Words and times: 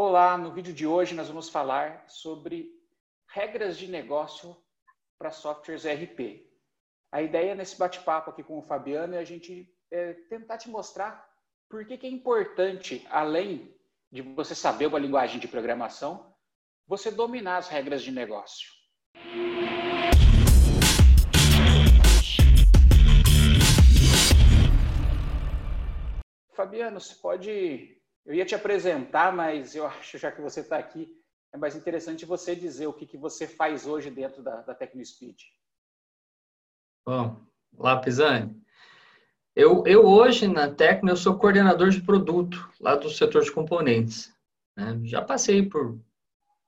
Olá, 0.00 0.38
no 0.38 0.52
vídeo 0.52 0.72
de 0.72 0.86
hoje 0.86 1.12
nós 1.12 1.26
vamos 1.26 1.48
falar 1.48 2.04
sobre 2.06 2.70
regras 3.34 3.76
de 3.76 3.88
negócio 3.88 4.56
para 5.18 5.32
softwares 5.32 5.84
ERP. 5.84 6.48
A 7.10 7.20
ideia 7.20 7.52
nesse 7.52 7.76
bate-papo 7.76 8.30
aqui 8.30 8.44
com 8.44 8.60
o 8.60 8.62
Fabiano 8.62 9.16
é 9.16 9.18
a 9.18 9.24
gente 9.24 9.68
é, 9.90 10.12
tentar 10.30 10.56
te 10.56 10.70
mostrar 10.70 11.28
por 11.68 11.84
que, 11.84 11.98
que 11.98 12.06
é 12.06 12.10
importante, 12.10 13.04
além 13.10 13.76
de 14.08 14.22
você 14.22 14.54
saber 14.54 14.86
uma 14.86 15.00
linguagem 15.00 15.40
de 15.40 15.48
programação, 15.48 16.32
você 16.86 17.10
dominar 17.10 17.56
as 17.56 17.66
regras 17.66 18.00
de 18.00 18.12
negócio. 18.12 18.68
Fabiano, 26.54 27.00
você 27.00 27.16
pode 27.16 27.97
eu 28.28 28.34
ia 28.34 28.44
te 28.44 28.54
apresentar, 28.54 29.34
mas 29.34 29.74
eu 29.74 29.86
acho, 29.86 30.18
já 30.18 30.30
que 30.30 30.42
você 30.42 30.60
está 30.60 30.76
aqui, 30.76 31.18
é 31.50 31.56
mais 31.56 31.74
interessante 31.74 32.26
você 32.26 32.54
dizer 32.54 32.86
o 32.86 32.92
que, 32.92 33.06
que 33.06 33.16
você 33.16 33.46
faz 33.46 33.86
hoje 33.86 34.10
dentro 34.10 34.42
da, 34.42 34.60
da 34.60 34.74
TecnoSpeed. 34.74 35.34
Bom, 37.06 37.40
lá, 37.72 37.98
Pisani. 37.98 38.54
Eu, 39.56 39.82
eu 39.86 40.04
hoje 40.04 40.46
na 40.46 40.70
Tecno 40.70 41.10
eu 41.10 41.16
sou 41.16 41.38
coordenador 41.38 41.88
de 41.88 42.02
produto 42.02 42.70
lá 42.78 42.94
do 42.94 43.08
setor 43.08 43.42
de 43.42 43.50
componentes. 43.50 44.30
Né? 44.76 45.00
Já 45.04 45.22
passei 45.22 45.66
por 45.66 45.98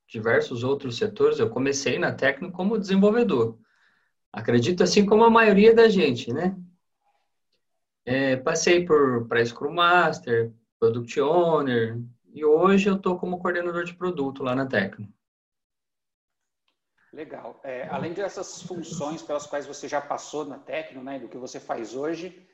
diversos 0.09 0.65
outros 0.65 0.97
setores. 0.97 1.39
Eu 1.39 1.51
comecei 1.51 1.99
na 1.99 2.11
Tecno 2.11 2.51
como 2.51 2.79
desenvolvedor. 2.79 3.59
Acredito 4.33 4.83
assim 4.83 5.05
como 5.05 5.25
a 5.25 5.31
maioria 5.31 5.75
da 5.75 5.91
gente, 5.91 6.33
né? 6.33 6.57
É, 8.07 8.37
passei 8.37 8.87
por 8.87 9.29
para 9.29 9.45
Scrum 9.45 9.75
Master, 9.75 10.55
Product 10.81 11.21
Owner, 11.21 12.01
e 12.33 12.43
hoje 12.43 12.89
eu 12.89 12.97
estou 12.97 13.19
como 13.19 13.39
coordenador 13.39 13.85
de 13.85 13.93
produto 13.93 14.43
lá 14.43 14.55
na 14.55 14.67
Tecno. 14.67 15.13
Legal. 17.13 17.61
É, 17.63 17.87
além 17.89 18.15
dessas 18.15 18.63
funções 18.63 19.21
pelas 19.21 19.47
quais 19.47 19.67
você 19.67 19.87
já 19.87 20.01
passou 20.01 20.47
na 20.47 20.59
Tecno, 20.59 21.05
né, 21.05 21.19
do 21.19 21.29
que 21.29 21.37
você 21.37 21.61
faz 21.61 21.95
hoje, 21.95 22.49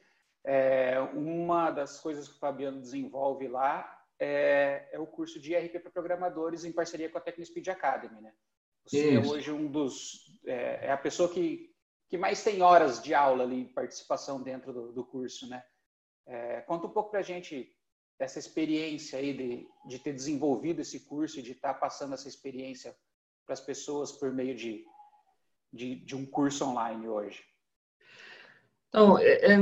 é, 0.44 0.98
uma 1.14 1.70
das 1.70 2.00
coisas 2.00 2.26
que 2.26 2.34
o 2.34 2.38
Fabiano 2.38 2.80
desenvolve 2.80 3.46
lá 3.46 3.96
é, 4.18 4.88
é 4.92 4.98
o 4.98 5.06
curso 5.06 5.38
de 5.38 5.52
IRP 5.52 5.78
para 5.78 5.92
programadores 5.92 6.64
em 6.64 6.72
parceria 6.72 7.08
com 7.08 7.18
a 7.18 7.20
TecnoSpeed 7.20 7.68
Academy, 7.68 8.20
né? 8.20 8.32
Você 8.84 8.98
é 8.98 9.12
Isso. 9.14 9.30
é 9.30 9.36
hoje 9.36 9.52
um 9.52 9.70
dos 9.70 10.40
é, 10.46 10.86
é, 10.86 10.92
a 10.92 10.96
pessoa 10.96 11.28
que, 11.28 11.70
que 12.08 12.16
mais 12.16 12.42
tem 12.42 12.62
horas 12.62 13.02
de 13.02 13.14
aula 13.14 13.44
ali, 13.44 13.66
participação 13.66 14.42
dentro 14.42 14.72
do, 14.72 14.92
do 14.92 15.04
curso, 15.04 15.48
né? 15.48 15.62
É, 16.26 16.60
conta 16.62 16.86
um 16.86 16.90
pouco 16.90 17.10
para 17.10 17.20
a 17.20 17.24
gente 17.24 17.75
dessa 18.18 18.38
experiência 18.38 19.18
aí 19.18 19.34
de, 19.34 19.68
de 19.86 19.98
ter 19.98 20.12
desenvolvido 20.12 20.80
esse 20.80 21.00
curso 21.00 21.38
e 21.38 21.42
de 21.42 21.52
estar 21.52 21.74
tá 21.74 21.80
passando 21.80 22.14
essa 22.14 22.28
experiência 22.28 22.96
para 23.44 23.52
as 23.52 23.60
pessoas 23.60 24.12
por 24.12 24.32
meio 24.32 24.54
de, 24.56 24.84
de, 25.72 25.96
de, 25.96 26.16
um 26.16 26.24
curso 26.24 26.64
online 26.64 27.08
hoje? 27.08 27.44
Então, 28.88 29.18
é, 29.18 29.52
é, 29.52 29.58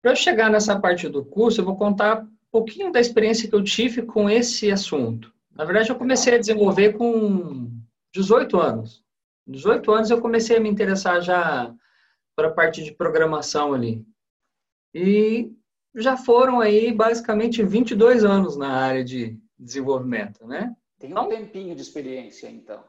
para 0.00 0.14
chegar 0.14 0.50
nessa 0.50 0.78
parte 0.78 1.08
do 1.08 1.24
curso, 1.24 1.60
eu 1.60 1.64
vou 1.64 1.76
contar 1.76 2.22
um 2.22 2.28
pouquinho 2.50 2.92
da 2.92 3.00
experiência 3.00 3.48
que 3.48 3.54
eu 3.54 3.62
tive 3.62 4.02
com 4.02 4.30
esse 4.30 4.70
assunto. 4.70 5.32
Na 5.50 5.64
verdade, 5.64 5.90
eu 5.90 5.96
comecei 5.96 6.34
a 6.34 6.38
desenvolver 6.38 6.94
com 6.94 7.70
18 8.14 8.58
anos. 8.58 9.04
18 9.46 9.92
anos 9.92 10.10
eu 10.10 10.20
comecei 10.20 10.56
a 10.56 10.60
me 10.60 10.68
interessar 10.68 11.20
já 11.20 11.74
para 12.36 12.48
a 12.48 12.52
parte 12.52 12.82
de 12.82 12.92
programação 12.92 13.74
ali. 13.74 14.06
E 14.94 15.52
já 15.94 16.16
foram 16.16 16.60
aí 16.60 16.92
basicamente 16.92 17.62
22 17.62 18.24
anos 18.24 18.56
na 18.56 18.70
área 18.70 19.04
de 19.04 19.38
desenvolvimento, 19.58 20.46
né? 20.46 20.74
Tem 20.98 21.10
um 21.10 21.12
então, 21.12 21.28
tempinho 21.28 21.74
de 21.74 21.82
experiência, 21.82 22.48
então. 22.48 22.82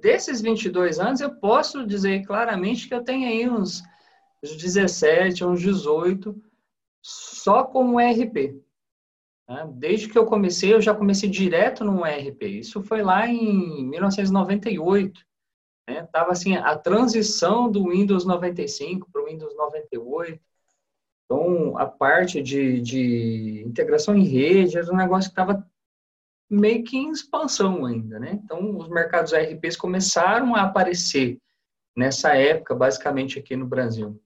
Desses 0.00 0.40
22 0.40 0.98
anos, 0.98 1.20
eu 1.20 1.34
posso 1.36 1.86
dizer 1.86 2.26
claramente 2.26 2.88
que 2.88 2.94
eu 2.94 3.04
tenho 3.04 3.28
aí 3.28 3.48
uns 3.48 3.82
17, 4.42 5.44
uns 5.44 5.60
18, 5.60 6.34
só 7.02 7.64
com 7.64 7.94
o 7.94 8.00
ERP. 8.00 8.60
Né? 9.48 9.70
Desde 9.74 10.08
que 10.08 10.18
eu 10.18 10.26
comecei, 10.26 10.72
eu 10.72 10.80
já 10.80 10.94
comecei 10.94 11.28
direto 11.28 11.84
no 11.84 12.04
ERP. 12.06 12.42
Isso 12.42 12.82
foi 12.82 13.02
lá 13.02 13.28
em 13.28 13.84
1998. 13.88 15.20
Né? 15.88 16.08
Tava 16.12 16.32
assim, 16.32 16.56
a 16.56 16.76
transição 16.76 17.70
do 17.70 17.90
Windows 17.90 18.24
95 18.24 19.08
para 19.10 19.22
o 19.22 19.26
Windows 19.26 19.56
98. 19.56 20.40
Então, 21.30 21.78
a 21.78 21.86
parte 21.86 22.42
de, 22.42 22.80
de 22.80 23.62
integração 23.64 24.16
em 24.16 24.24
rede 24.24 24.76
era 24.76 24.92
um 24.92 24.96
negócio 24.96 25.30
que 25.30 25.40
estava 25.40 25.64
meio 26.50 26.82
que 26.82 26.96
em 26.96 27.12
expansão 27.12 27.86
ainda, 27.86 28.18
né? 28.18 28.40
Então, 28.42 28.76
os 28.76 28.88
mercados 28.88 29.32
RPs 29.32 29.76
começaram 29.76 30.56
a 30.56 30.62
aparecer 30.62 31.38
nessa 31.96 32.34
época, 32.34 32.74
basicamente 32.74 33.38
aqui 33.38 33.54
no 33.54 33.64
Brasil. 33.64 34.20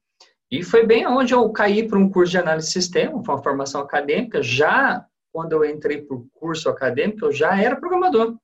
E 0.51 0.63
foi 0.63 0.87
bem 0.87 1.07
onde 1.07 1.35
eu 1.35 1.47
caí 1.51 1.87
para 1.87 1.99
um 1.99 2.09
curso 2.09 2.31
de 2.31 2.39
análise 2.39 2.69
de 2.69 2.73
sistema, 2.73 3.17
uma 3.17 3.43
formação 3.43 3.83
acadêmica. 3.83 4.43
Já 4.43 5.07
quando 5.31 5.53
eu 5.53 5.63
entrei 5.63 6.01
para 6.01 6.17
o 6.17 6.27
curso 6.33 6.71
acadêmico, 6.71 7.27
eu 7.27 7.33
já 7.33 7.61
era 7.61 7.77
programador. 7.77 8.35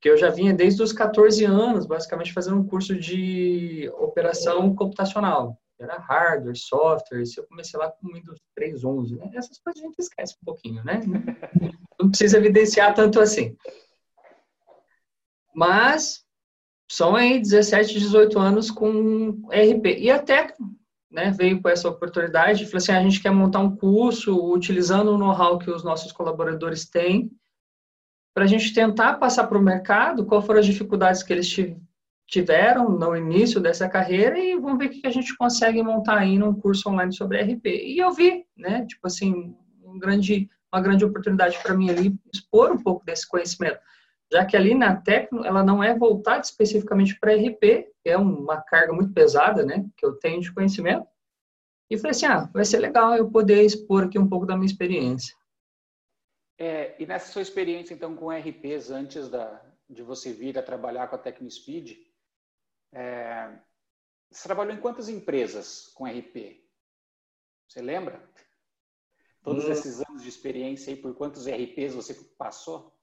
Que 0.00 0.10
eu 0.10 0.16
já 0.16 0.28
vinha 0.28 0.52
desde 0.52 0.82
os 0.82 0.92
14 0.92 1.44
anos, 1.44 1.86
basicamente 1.86 2.32
fazendo 2.32 2.56
um 2.56 2.66
curso 2.66 2.96
de 2.96 3.88
operação 3.96 4.74
computacional 4.74 5.56
era 5.80 5.98
hardware, 5.98 6.56
software, 6.56 7.24
se 7.26 7.38
eu 7.38 7.46
comecei 7.46 7.78
lá 7.78 7.90
com 7.90 8.12
Windows 8.12 8.40
3.11, 8.58 9.16
né? 9.16 9.30
Essas 9.34 9.58
coisas 9.58 9.82
a 9.82 9.86
gente 9.86 9.98
esquece 9.98 10.34
um 10.42 10.44
pouquinho, 10.44 10.84
né? 10.84 11.00
Não 12.00 12.10
precisa 12.10 12.38
evidenciar 12.38 12.94
tanto 12.94 13.20
assim. 13.20 13.56
Mas 15.54 16.24
são 16.90 17.14
aí 17.14 17.40
17, 17.40 17.98
18 17.98 18.38
anos 18.38 18.70
com 18.70 19.42
RP. 19.48 19.98
E 19.98 20.10
até 20.10 20.54
né, 21.10 21.30
veio 21.30 21.60
com 21.60 21.68
essa 21.68 21.88
oportunidade, 21.88 22.64
falou 22.66 22.78
assim, 22.78 22.92
ah, 22.92 22.98
a 22.98 23.02
gente 23.02 23.20
quer 23.20 23.30
montar 23.30 23.60
um 23.60 23.74
curso 23.74 24.52
utilizando 24.52 25.08
o 25.12 25.18
know-how 25.18 25.58
que 25.58 25.70
os 25.70 25.82
nossos 25.82 26.12
colaboradores 26.12 26.88
têm 26.88 27.30
para 28.34 28.44
a 28.44 28.46
gente 28.46 28.72
tentar 28.72 29.14
passar 29.14 29.46
para 29.46 29.58
o 29.58 29.62
mercado 29.62 30.24
qual 30.24 30.42
foram 30.42 30.60
as 30.60 30.66
dificuldades 30.66 31.22
que 31.22 31.32
eles 31.32 31.48
tiveram 32.28 32.90
no 32.90 33.16
início 33.16 33.58
dessa 33.58 33.88
carreira 33.88 34.38
e 34.38 34.54
vamos 34.54 34.78
ver 34.78 34.86
o 34.86 34.90
que 34.90 35.06
a 35.06 35.10
gente 35.10 35.34
consegue 35.36 35.82
montar 35.82 36.18
aí 36.18 36.38
num 36.38 36.54
curso 36.54 36.90
online 36.90 37.12
sobre 37.12 37.40
RP. 37.40 37.66
E 37.66 37.98
eu 37.98 38.12
vi, 38.12 38.44
né, 38.54 38.84
tipo 38.84 39.06
assim, 39.06 39.56
um 39.82 39.98
grande, 39.98 40.48
uma 40.70 40.82
grande 40.82 41.06
oportunidade 41.06 41.58
para 41.62 41.74
mim 41.74 41.88
ali 41.88 42.14
expor 42.32 42.70
um 42.70 42.82
pouco 42.82 43.04
desse 43.04 43.26
conhecimento, 43.26 43.80
já 44.30 44.44
que 44.44 44.58
ali 44.58 44.74
na 44.74 44.94
Tecno 44.94 45.42
ela 45.42 45.64
não 45.64 45.82
é 45.82 45.96
voltada 45.96 46.42
especificamente 46.42 47.18
para 47.18 47.34
RP, 47.34 47.88
é 48.04 48.16
uma 48.18 48.60
carga 48.60 48.92
muito 48.92 49.14
pesada, 49.14 49.64
né, 49.64 49.86
que 49.96 50.04
eu 50.04 50.12
tenho 50.12 50.42
de 50.42 50.52
conhecimento. 50.52 51.06
E 51.90 51.96
falei 51.96 52.10
assim, 52.10 52.26
ah, 52.26 52.50
vai 52.52 52.66
ser 52.66 52.78
legal 52.78 53.16
eu 53.16 53.30
poder 53.30 53.62
expor 53.62 54.04
aqui 54.04 54.18
um 54.18 54.28
pouco 54.28 54.44
da 54.44 54.54
minha 54.54 54.66
experiência. 54.66 55.34
É, 56.58 56.94
e 56.98 57.06
nessa 57.06 57.32
sua 57.32 57.40
experiência, 57.40 57.94
então, 57.94 58.14
com 58.14 58.30
RPs, 58.30 58.90
antes 58.90 59.30
da, 59.30 59.62
de 59.88 60.02
você 60.02 60.30
vir 60.30 60.58
a 60.58 60.62
trabalhar 60.62 61.06
com 61.06 61.14
a 61.14 61.18
TecnoSpeed, 61.18 62.07
é, 62.92 63.58
você 64.30 64.44
trabalhou 64.44 64.74
em 64.74 64.80
quantas 64.80 65.08
empresas 65.08 65.90
com 65.94 66.06
RP? 66.06 66.64
Você 67.68 67.82
lembra? 67.82 68.22
Todos 69.42 69.64
hum. 69.64 69.72
esses 69.72 70.02
anos 70.08 70.22
de 70.22 70.28
experiência 70.28 70.92
aí, 70.92 71.00
por 71.00 71.14
quantos 71.14 71.46
RPs 71.46 71.94
você 71.94 72.14
passou? 72.36 72.94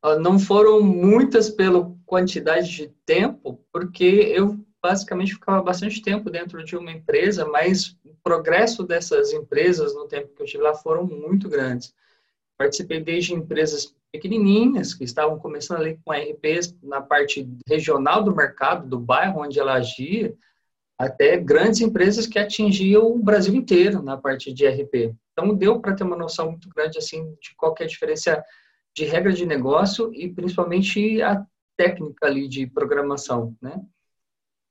Ah, 0.00 0.18
não 0.18 0.38
foram 0.38 0.80
muitas 0.80 1.50
pela 1.50 1.94
quantidade 2.06 2.70
de 2.70 2.88
tempo, 3.04 3.64
porque 3.72 4.04
eu 4.04 4.64
basicamente 4.80 5.34
ficava 5.34 5.60
bastante 5.60 6.00
tempo 6.00 6.30
dentro 6.30 6.64
de 6.64 6.76
uma 6.76 6.92
empresa, 6.92 7.44
mas 7.46 7.98
o 8.04 8.14
progresso 8.22 8.84
dessas 8.84 9.32
empresas 9.32 9.94
no 9.94 10.06
tempo 10.06 10.34
que 10.34 10.42
eu 10.42 10.46
estive 10.46 10.62
lá 10.62 10.74
foram 10.74 11.04
muito 11.04 11.48
grandes. 11.48 11.94
Participei 12.56 13.00
desde 13.00 13.34
empresas 13.34 13.94
pequenininhas 14.12 14.94
que 14.94 15.04
estavam 15.04 15.38
começando 15.38 15.80
ali 15.80 15.98
com 16.04 16.12
RPs 16.12 16.76
na 16.82 17.00
parte 17.00 17.48
regional 17.68 18.22
do 18.22 18.34
mercado, 18.34 18.88
do 18.88 18.98
bairro 18.98 19.42
onde 19.42 19.58
ela 19.58 19.74
agia, 19.74 20.34
até 20.98 21.36
grandes 21.36 21.80
empresas 21.80 22.26
que 22.26 22.38
atingiam 22.38 23.06
o 23.06 23.22
Brasil 23.22 23.54
inteiro 23.54 24.02
na 24.02 24.16
parte 24.16 24.52
de 24.52 24.66
RP. 24.66 25.14
Então 25.32 25.54
deu 25.54 25.80
para 25.80 25.94
ter 25.94 26.04
uma 26.04 26.16
noção 26.16 26.50
muito 26.50 26.68
grande 26.68 26.98
assim 26.98 27.32
de 27.40 27.54
qual 27.56 27.74
é 27.78 27.84
a 27.84 27.86
diferença 27.86 28.42
de 28.94 29.04
regra 29.04 29.32
de 29.32 29.46
negócio 29.46 30.12
e 30.12 30.28
principalmente 30.28 31.22
a 31.22 31.46
técnica 31.76 32.26
ali 32.26 32.48
de 32.48 32.66
programação, 32.66 33.56
né? 33.62 33.80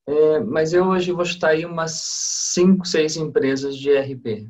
É, 0.06 0.40
mas 0.40 0.74
eu 0.74 0.86
hoje 0.88 1.12
vou 1.12 1.24
estar 1.24 1.50
aí 1.50 1.66
umas 1.66 1.92
cinco, 2.54 2.86
seis 2.86 3.16
empresas 3.18 3.78
de 3.78 3.92
RP. 3.98 4.50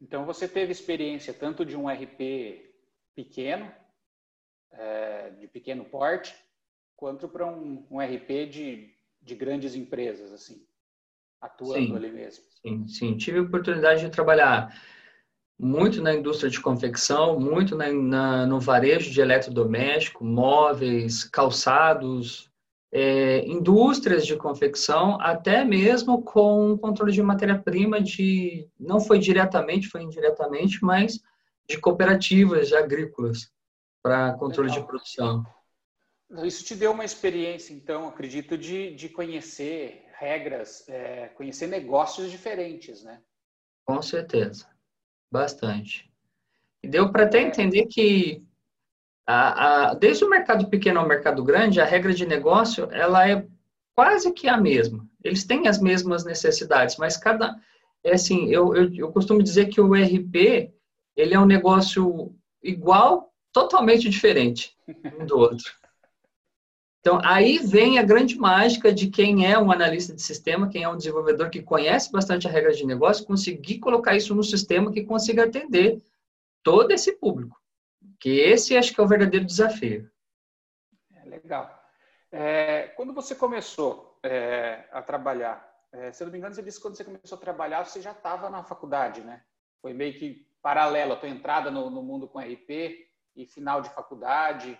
Então 0.00 0.26
você 0.26 0.46
teve 0.46 0.72
experiência 0.72 1.32
tanto 1.32 1.64
de 1.64 1.76
um 1.76 1.88
RP 1.88 2.72
pequeno 3.14 3.70
é, 4.72 5.30
de 5.30 5.46
pequeno 5.48 5.84
porte, 5.84 6.34
quanto 6.96 7.28
para 7.28 7.46
um, 7.46 7.86
um 7.90 8.00
RP 8.00 8.48
de, 8.50 8.90
de 9.20 9.34
grandes 9.34 9.74
empresas, 9.74 10.32
assim, 10.32 10.66
atuando 11.40 11.86
sim, 11.86 11.96
ali 11.96 12.10
mesmo. 12.10 12.44
Sim, 12.62 12.88
sim. 12.88 13.16
Tive 13.16 13.38
a 13.38 13.42
oportunidade 13.42 14.00
de 14.00 14.10
trabalhar 14.10 14.74
muito 15.58 16.02
na 16.02 16.14
indústria 16.14 16.50
de 16.50 16.60
confecção, 16.60 17.40
muito 17.40 17.74
na, 17.74 17.90
na, 17.92 18.46
no 18.46 18.60
varejo 18.60 19.10
de 19.10 19.20
eletrodoméstico, 19.20 20.24
móveis, 20.24 21.24
calçados, 21.24 22.50
é, 22.92 23.46
indústrias 23.46 24.26
de 24.26 24.36
confecção, 24.36 25.20
até 25.20 25.64
mesmo 25.64 26.22
com 26.22 26.76
controle 26.78 27.12
de 27.12 27.22
matéria-prima 27.22 28.00
de 28.00 28.68
não 28.78 29.00
foi 29.00 29.18
diretamente, 29.18 29.88
foi 29.88 30.02
indiretamente, 30.02 30.78
mas 30.82 31.20
de 31.68 31.78
cooperativas 31.78 32.72
agrícolas 32.72 33.50
para 34.06 34.34
controle 34.34 34.68
Legal. 34.68 34.82
de 34.82 34.88
produção. 34.88 35.46
Isso 36.44 36.64
te 36.64 36.76
deu 36.76 36.92
uma 36.92 37.04
experiência, 37.04 37.74
então, 37.74 38.06
acredito, 38.06 38.56
de, 38.56 38.94
de 38.94 39.08
conhecer 39.08 40.04
regras, 40.16 40.88
é, 40.88 41.26
conhecer 41.28 41.66
negócios 41.66 42.30
diferentes, 42.30 43.02
né? 43.02 43.20
Com 43.84 44.00
certeza, 44.00 44.68
bastante. 45.30 46.08
E 46.84 46.88
deu 46.88 47.10
para 47.10 47.24
até 47.24 47.38
é. 47.38 47.42
entender 47.42 47.86
que 47.86 48.44
a, 49.26 49.88
a, 49.88 49.94
desde 49.94 50.24
o 50.24 50.30
mercado 50.30 50.70
pequeno 50.70 51.00
ao 51.00 51.08
mercado 51.08 51.42
grande, 51.42 51.80
a 51.80 51.84
regra 51.84 52.14
de 52.14 52.24
negócio 52.24 52.88
ela 52.92 53.28
é 53.28 53.44
quase 53.92 54.32
que 54.32 54.48
a 54.48 54.56
mesma. 54.56 55.04
Eles 55.22 55.44
têm 55.44 55.66
as 55.66 55.80
mesmas 55.80 56.24
necessidades, 56.24 56.96
mas 56.96 57.16
cada 57.16 57.56
é 58.04 58.12
assim, 58.12 58.46
eu, 58.50 58.72
eu, 58.72 58.94
eu 58.94 59.12
costumo 59.12 59.42
dizer 59.42 59.66
que 59.66 59.80
o 59.80 59.94
RP 59.94 60.72
ele 61.16 61.34
é 61.34 61.40
um 61.40 61.46
negócio 61.46 62.32
igual, 62.62 63.32
totalmente 63.56 64.10
diferente 64.10 64.76
um 65.18 65.24
do 65.24 65.38
outro. 65.38 65.74
Então, 67.00 67.18
aí 67.24 67.56
vem 67.56 67.98
a 67.98 68.02
grande 68.02 68.36
mágica 68.36 68.92
de 68.92 69.08
quem 69.08 69.50
é 69.50 69.58
um 69.58 69.72
analista 69.72 70.14
de 70.14 70.20
sistema, 70.20 70.68
quem 70.68 70.82
é 70.82 70.88
um 70.88 70.96
desenvolvedor 70.96 71.48
que 71.48 71.62
conhece 71.62 72.12
bastante 72.12 72.46
a 72.46 72.50
regra 72.50 72.74
de 72.74 72.84
negócio, 72.84 73.24
conseguir 73.24 73.78
colocar 73.78 74.14
isso 74.14 74.34
no 74.34 74.42
sistema 74.42 74.92
que 74.92 75.04
consiga 75.04 75.44
atender 75.44 76.02
todo 76.62 76.90
esse 76.90 77.12
público. 77.12 77.58
Que 78.20 78.40
esse 78.40 78.76
acho 78.76 78.92
que 78.92 79.00
é 79.00 79.04
o 79.04 79.08
verdadeiro 79.08 79.46
desafio. 79.46 80.10
É, 81.14 81.24
legal. 81.26 81.82
É, 82.30 82.88
quando 82.88 83.14
você 83.14 83.34
começou 83.34 84.18
é, 84.22 84.84
a 84.92 85.00
trabalhar, 85.00 85.66
é, 85.92 86.12
se 86.12 86.22
eu 86.22 86.26
não 86.26 86.32
me 86.32 86.38
engano, 86.38 86.54
você 86.54 86.62
disse 86.62 86.76
que 86.76 86.82
quando 86.82 86.96
você 86.96 87.04
começou 87.04 87.38
a 87.38 87.40
trabalhar, 87.40 87.84
você 87.84 88.02
já 88.02 88.12
estava 88.12 88.50
na 88.50 88.62
faculdade, 88.62 89.22
né? 89.22 89.42
Foi 89.80 89.94
meio 89.94 90.18
que 90.18 90.46
paralelo 90.60 91.14
a 91.14 91.16
tua 91.16 91.30
entrada 91.30 91.70
no, 91.70 91.88
no 91.88 92.02
mundo 92.02 92.28
com 92.28 92.38
RP 92.38 93.05
e 93.36 93.44
final 93.44 93.82
de 93.82 93.90
faculdade 93.90 94.78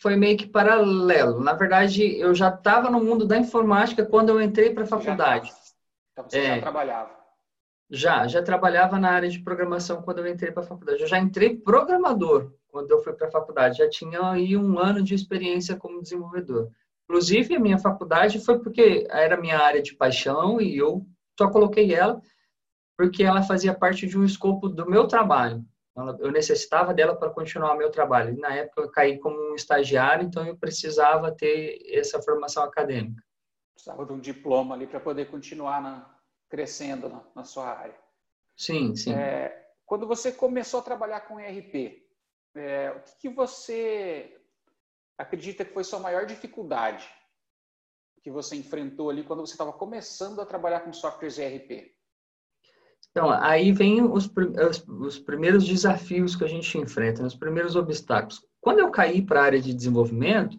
foi 0.00 0.16
meio 0.16 0.36
que 0.36 0.46
paralelo. 0.46 1.40
Na 1.40 1.52
verdade, 1.52 2.18
eu 2.18 2.34
já 2.34 2.48
estava 2.48 2.90
no 2.90 3.02
mundo 3.02 3.26
da 3.26 3.36
informática 3.36 4.04
quando 4.04 4.30
eu 4.30 4.40
entrei 4.40 4.72
para 4.72 4.84
a 4.84 4.86
faculdade. 4.86 5.52
Então 6.12 6.28
você 6.28 6.38
é, 6.38 6.54
já 6.56 6.60
trabalhava? 6.60 7.10
Já, 7.90 8.26
já 8.26 8.42
trabalhava 8.42 8.98
na 8.98 9.10
área 9.10 9.28
de 9.28 9.40
programação 9.40 10.02
quando 10.02 10.18
eu 10.18 10.26
entrei 10.26 10.52
para 10.52 10.62
a 10.62 10.66
faculdade. 10.66 11.00
Eu 11.00 11.08
já 11.08 11.18
entrei 11.18 11.56
programador 11.56 12.52
quando 12.68 12.90
eu 12.90 13.02
fui 13.02 13.12
para 13.12 13.28
a 13.28 13.30
faculdade. 13.30 13.78
Já 13.78 13.88
tinha 13.88 14.30
aí 14.30 14.56
um 14.56 14.78
ano 14.78 15.02
de 15.02 15.14
experiência 15.14 15.76
como 15.76 16.02
desenvolvedor. 16.02 16.70
Inclusive, 17.04 17.56
a 17.56 17.60
minha 17.60 17.78
faculdade 17.78 18.44
foi 18.44 18.58
porque 18.58 19.06
era 19.10 19.40
minha 19.40 19.58
área 19.58 19.82
de 19.82 19.94
paixão 19.94 20.60
e 20.60 20.76
eu 20.76 21.06
só 21.38 21.48
coloquei 21.48 21.94
ela 21.94 22.20
porque 22.96 23.22
ela 23.22 23.42
fazia 23.42 23.72
parte 23.72 24.06
de 24.06 24.18
um 24.18 24.24
escopo 24.24 24.68
do 24.68 24.88
meu 24.88 25.06
trabalho 25.06 25.64
eu 26.20 26.30
necessitava 26.30 26.94
dela 26.94 27.16
para 27.16 27.30
continuar 27.30 27.76
meu 27.76 27.90
trabalho. 27.90 28.38
Na 28.38 28.54
época 28.54 28.82
eu 28.82 28.90
caí 28.90 29.18
como 29.18 29.36
um 29.50 29.54
estagiário, 29.54 30.26
então 30.26 30.46
eu 30.46 30.56
precisava 30.56 31.32
ter 31.32 31.80
essa 31.90 32.22
formação 32.22 32.62
acadêmica. 32.62 33.22
Precisava 33.74 34.04
de 34.04 34.12
um 34.12 34.20
diploma 34.20 34.74
ali 34.74 34.86
para 34.86 35.00
poder 35.00 35.30
continuar 35.30 35.82
na, 35.82 36.18
crescendo 36.48 37.08
na, 37.08 37.24
na, 37.34 37.44
sua 37.44 37.68
área. 37.68 37.98
Sim, 38.56 38.94
sim. 38.94 39.12
É, 39.12 39.70
quando 39.84 40.06
você 40.06 40.32
começou 40.32 40.80
a 40.80 40.82
trabalhar 40.82 41.22
com 41.22 41.40
ERP, 41.40 42.06
é, 42.54 42.90
o 42.90 43.00
que, 43.00 43.18
que 43.20 43.28
você 43.28 44.40
acredita 45.16 45.64
que 45.64 45.72
foi 45.72 45.84
sua 45.84 45.98
maior 45.98 46.26
dificuldade 46.26 47.08
que 48.22 48.30
você 48.30 48.56
enfrentou 48.56 49.10
ali 49.10 49.24
quando 49.24 49.40
você 49.40 49.52
estava 49.52 49.72
começando 49.72 50.40
a 50.40 50.46
trabalhar 50.46 50.80
com 50.80 50.92
softwares 50.92 51.38
ERP? 51.38 51.97
Então, 53.10 53.30
aí 53.30 53.72
vem 53.72 54.02
os, 54.02 54.30
os, 55.00 55.18
primeiros 55.18 55.66
desafios 55.66 56.36
que 56.36 56.44
a 56.44 56.48
gente 56.48 56.78
enfrenta, 56.78 57.22
né? 57.22 57.26
os 57.26 57.34
primeiros 57.34 57.74
obstáculos. 57.74 58.44
Quando 58.60 58.80
eu 58.80 58.90
caí 58.90 59.22
para 59.22 59.40
a 59.40 59.44
área 59.44 59.60
de 59.60 59.74
desenvolvimento, 59.74 60.58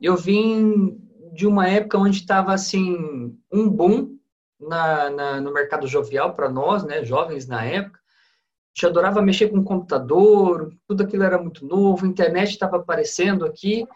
eu 0.00 0.16
vim 0.16 0.98
de 1.32 1.46
uma 1.46 1.68
época 1.68 1.98
onde 1.98 2.16
estava 2.16 2.52
assim 2.52 3.38
um 3.52 3.68
boom 3.68 4.18
na, 4.58 5.10
na, 5.10 5.40
no 5.40 5.52
mercado 5.52 5.86
jovial 5.86 6.34
para 6.34 6.48
nós, 6.48 6.84
né, 6.84 7.04
jovens 7.04 7.46
na 7.46 7.64
época. 7.64 7.98
A 7.98 8.72
gente 8.74 8.86
adorava 8.86 9.22
mexer 9.22 9.48
com 9.48 9.64
computador, 9.64 10.72
tudo 10.86 11.02
aquilo 11.02 11.22
era 11.22 11.40
muito 11.40 11.66
novo, 11.66 12.04
a 12.04 12.08
internet 12.08 12.50
estava 12.50 12.76
aparecendo 12.76 13.44
aqui 13.44 13.86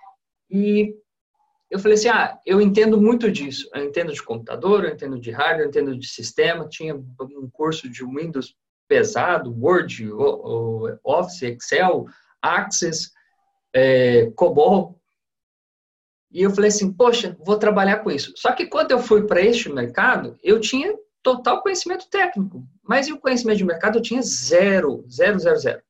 e 0.51 0.95
eu 1.71 1.79
falei 1.79 1.95
assim, 1.95 2.09
ah, 2.09 2.39
eu 2.47 2.61
entendo 2.61 3.01
muito 3.01 3.31
disso. 3.31 3.69
Eu 3.75 3.85
entendo 3.85 4.13
de 4.13 4.23
computador, 4.23 4.85
eu 4.85 4.93
entendo 4.93 5.19
de 5.19 5.31
hardware, 5.31 5.63
eu 5.63 5.69
entendo 5.69 5.99
de 5.99 6.07
sistema. 6.07 6.69
Tinha 6.69 6.95
um 6.95 7.49
curso 7.53 7.89
de 7.89 8.05
Windows 8.05 8.55
pesado, 8.87 9.55
Word, 9.59 10.09
Office, 11.03 11.43
Excel, 11.43 12.07
Access, 12.41 13.11
é, 13.75 14.31
COBOL. 14.37 15.01
E 16.31 16.43
eu 16.43 16.51
falei 16.51 16.69
assim, 16.69 16.93
poxa, 16.93 17.37
vou 17.45 17.59
trabalhar 17.59 17.99
com 17.99 18.11
isso. 18.11 18.33
Só 18.37 18.53
que 18.53 18.67
quando 18.67 18.91
eu 18.91 18.99
fui 18.99 19.27
para 19.27 19.41
este 19.41 19.73
mercado, 19.73 20.37
eu 20.43 20.61
tinha 20.61 20.95
total 21.23 21.63
conhecimento 21.63 22.09
técnico, 22.11 22.67
mas 22.83 23.09
o 23.09 23.19
conhecimento 23.19 23.59
de 23.59 23.65
mercado 23.65 23.99
eu 23.99 24.03
tinha 24.03 24.21
zero, 24.21 25.05
zero, 25.09 25.39
zero, 25.39 25.59
zero. 25.59 25.83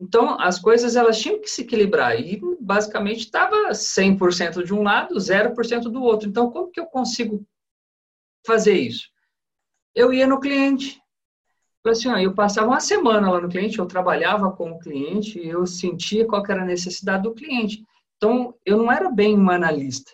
Então, 0.00 0.40
as 0.40 0.58
coisas 0.58 0.96
elas 0.96 1.20
tinham 1.20 1.40
que 1.40 1.48
se 1.48 1.60
equilibrar 1.60 2.18
e 2.18 2.40
basicamente 2.58 3.20
estava 3.20 3.70
100% 3.70 4.64
de 4.64 4.72
um 4.72 4.82
lado, 4.82 5.14
0% 5.14 5.82
do 5.82 6.02
outro. 6.02 6.26
Então, 6.26 6.50
como 6.50 6.70
que 6.70 6.80
eu 6.80 6.86
consigo 6.86 7.46
fazer 8.46 8.78
isso? 8.78 9.10
Eu 9.94 10.10
ia 10.12 10.26
no 10.26 10.40
cliente. 10.40 10.98
Assim, 11.84 12.08
ó, 12.08 12.16
eu 12.16 12.34
passava 12.34 12.68
uma 12.68 12.80
semana 12.80 13.30
lá 13.30 13.40
no 13.40 13.48
cliente, 13.48 13.78
eu 13.78 13.86
trabalhava 13.86 14.50
com 14.52 14.70
o 14.70 14.78
cliente, 14.78 15.38
eu 15.46 15.66
sentia 15.66 16.26
qual 16.26 16.42
era 16.48 16.62
a 16.62 16.66
necessidade 16.66 17.24
do 17.24 17.34
cliente. 17.34 17.84
Então, 18.16 18.54
eu 18.64 18.78
não 18.78 18.90
era 18.90 19.10
bem 19.10 19.38
um 19.38 19.50
analista. 19.50 20.12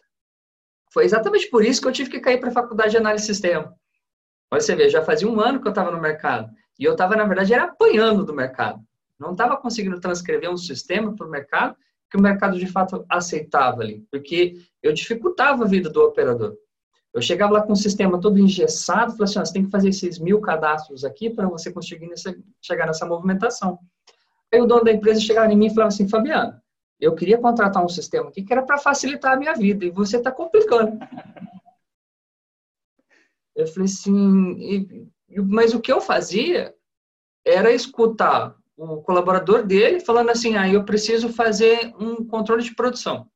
Foi 0.92 1.04
exatamente 1.04 1.48
por 1.48 1.64
isso 1.64 1.80
que 1.80 1.86
eu 1.86 1.92
tive 1.92 2.10
que 2.10 2.20
cair 2.20 2.38
para 2.40 2.48
a 2.48 2.52
faculdade 2.52 2.90
de 2.90 2.96
análise 2.96 3.26
de 3.26 3.32
sistema. 3.32 3.72
Você 4.50 4.74
vê, 4.74 4.88
já 4.88 5.04
fazia 5.04 5.28
um 5.28 5.40
ano 5.40 5.60
que 5.60 5.66
eu 5.66 5.72
estava 5.72 5.90
no 5.90 6.00
mercado. 6.00 6.50
E 6.78 6.84
eu 6.84 6.92
estava, 6.92 7.16
na 7.16 7.24
verdade, 7.24 7.52
era 7.52 7.64
apanhando 7.64 8.24
do 8.24 8.34
mercado. 8.34 8.80
Não 9.18 9.32
estava 9.32 9.56
conseguindo 9.56 10.00
transcrever 10.00 10.50
um 10.50 10.56
sistema 10.56 11.14
para 11.14 11.26
o 11.26 11.30
mercado 11.30 11.76
que 12.10 12.16
o 12.16 12.20
mercado 12.22 12.58
de 12.58 12.66
fato 12.66 13.04
aceitava 13.08 13.82
ali, 13.82 14.06
porque 14.10 14.54
eu 14.82 14.92
dificultava 14.92 15.64
a 15.64 15.68
vida 15.68 15.90
do 15.90 16.02
operador. 16.02 16.56
Eu 17.12 17.22
chegava 17.22 17.54
lá 17.54 17.62
com 17.62 17.72
o 17.72 17.76
sistema 17.76 18.20
todo 18.20 18.38
engessado, 18.38 19.12
falava 19.12 19.24
assim, 19.24 19.40
você 19.40 19.52
tem 19.52 19.64
que 19.64 19.70
fazer 19.70 19.88
esses 19.88 20.18
mil 20.18 20.40
cadastros 20.40 21.04
aqui 21.04 21.30
para 21.30 21.48
você 21.48 21.72
conseguir 21.72 22.06
nessa, 22.06 22.36
chegar 22.60 22.86
nessa 22.86 23.06
movimentação. 23.06 23.78
Aí 24.52 24.60
o 24.60 24.66
dono 24.66 24.84
da 24.84 24.92
empresa 24.92 25.20
chegava 25.20 25.52
em 25.52 25.56
mim 25.56 25.66
e 25.66 25.70
falava 25.70 25.88
assim, 25.88 26.08
Fabiano, 26.08 26.60
eu 27.00 27.14
queria 27.14 27.38
contratar 27.38 27.84
um 27.84 27.88
sistema 27.88 28.28
aqui 28.28 28.42
que 28.42 28.52
era 28.52 28.62
para 28.62 28.78
facilitar 28.78 29.32
a 29.32 29.36
minha 29.36 29.54
vida 29.54 29.84
e 29.84 29.90
você 29.90 30.18
está 30.18 30.30
complicando. 30.30 30.98
Eu 33.54 33.66
falei 33.66 33.86
assim, 33.86 34.52
e, 34.60 35.08
mas 35.42 35.74
o 35.74 35.80
que 35.80 35.90
eu 35.90 36.00
fazia 36.00 36.74
era 37.44 37.72
escutar 37.72 38.54
o 38.76 39.00
colaborador 39.02 39.64
dele 39.64 40.00
falando 40.00 40.30
assim, 40.30 40.56
ah, 40.56 40.68
eu 40.68 40.84
preciso 40.84 41.30
fazer 41.30 41.94
um 41.98 42.24
controle 42.26 42.62
de 42.62 42.74
produção. 42.74 43.28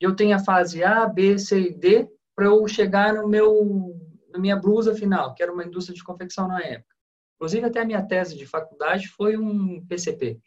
Eu 0.00 0.14
tenho 0.14 0.34
a 0.34 0.40
fase 0.40 0.82
A, 0.82 1.06
B, 1.06 1.38
C 1.38 1.60
e 1.60 1.74
D 1.74 2.08
para 2.34 2.46
eu 2.46 2.66
chegar 2.66 3.14
no 3.14 3.28
meu 3.28 3.96
na 4.30 4.38
minha 4.38 4.56
blusa 4.56 4.94
final, 4.94 5.34
que 5.34 5.42
era 5.42 5.52
uma 5.52 5.64
indústria 5.64 5.94
de 5.94 6.04
confecção 6.04 6.46
na 6.46 6.60
época. 6.60 6.94
Inclusive 7.36 7.66
até 7.66 7.80
a 7.80 7.84
minha 7.84 8.04
tese 8.04 8.36
de 8.36 8.46
faculdade 8.46 9.08
foi 9.08 9.36
um 9.36 9.84
PCP 9.86 10.40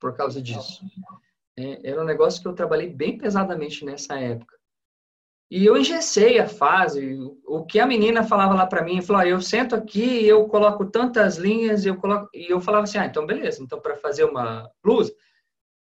por 0.00 0.16
causa 0.16 0.42
disso. 0.42 0.82
É, 1.56 1.90
era 1.90 2.00
um 2.00 2.06
negócio 2.06 2.40
que 2.40 2.48
eu 2.48 2.54
trabalhei 2.54 2.88
bem 2.88 3.18
pesadamente 3.18 3.84
nessa 3.84 4.18
época. 4.18 4.59
E 5.50 5.66
eu 5.66 5.76
engessei 5.76 6.38
a 6.38 6.48
fase. 6.48 7.18
O 7.44 7.66
que 7.66 7.80
a 7.80 7.86
menina 7.86 8.22
falava 8.22 8.54
lá 8.54 8.66
para 8.66 8.84
mim, 8.84 9.02
falou: 9.02 9.22
ah, 9.22 9.26
eu 9.26 9.40
sento 9.40 9.74
aqui, 9.74 10.24
eu 10.24 10.46
coloco 10.46 10.86
tantas 10.86 11.36
linhas, 11.36 11.84
eu 11.84 11.96
coloco 11.96 12.28
e 12.32 12.52
eu 12.52 12.60
falava 12.60 12.84
assim: 12.84 12.98
ah, 12.98 13.06
então 13.06 13.26
beleza. 13.26 13.60
Então 13.60 13.80
para 13.80 13.96
fazer 13.96 14.24
uma 14.24 14.70
blusa, 14.82 15.12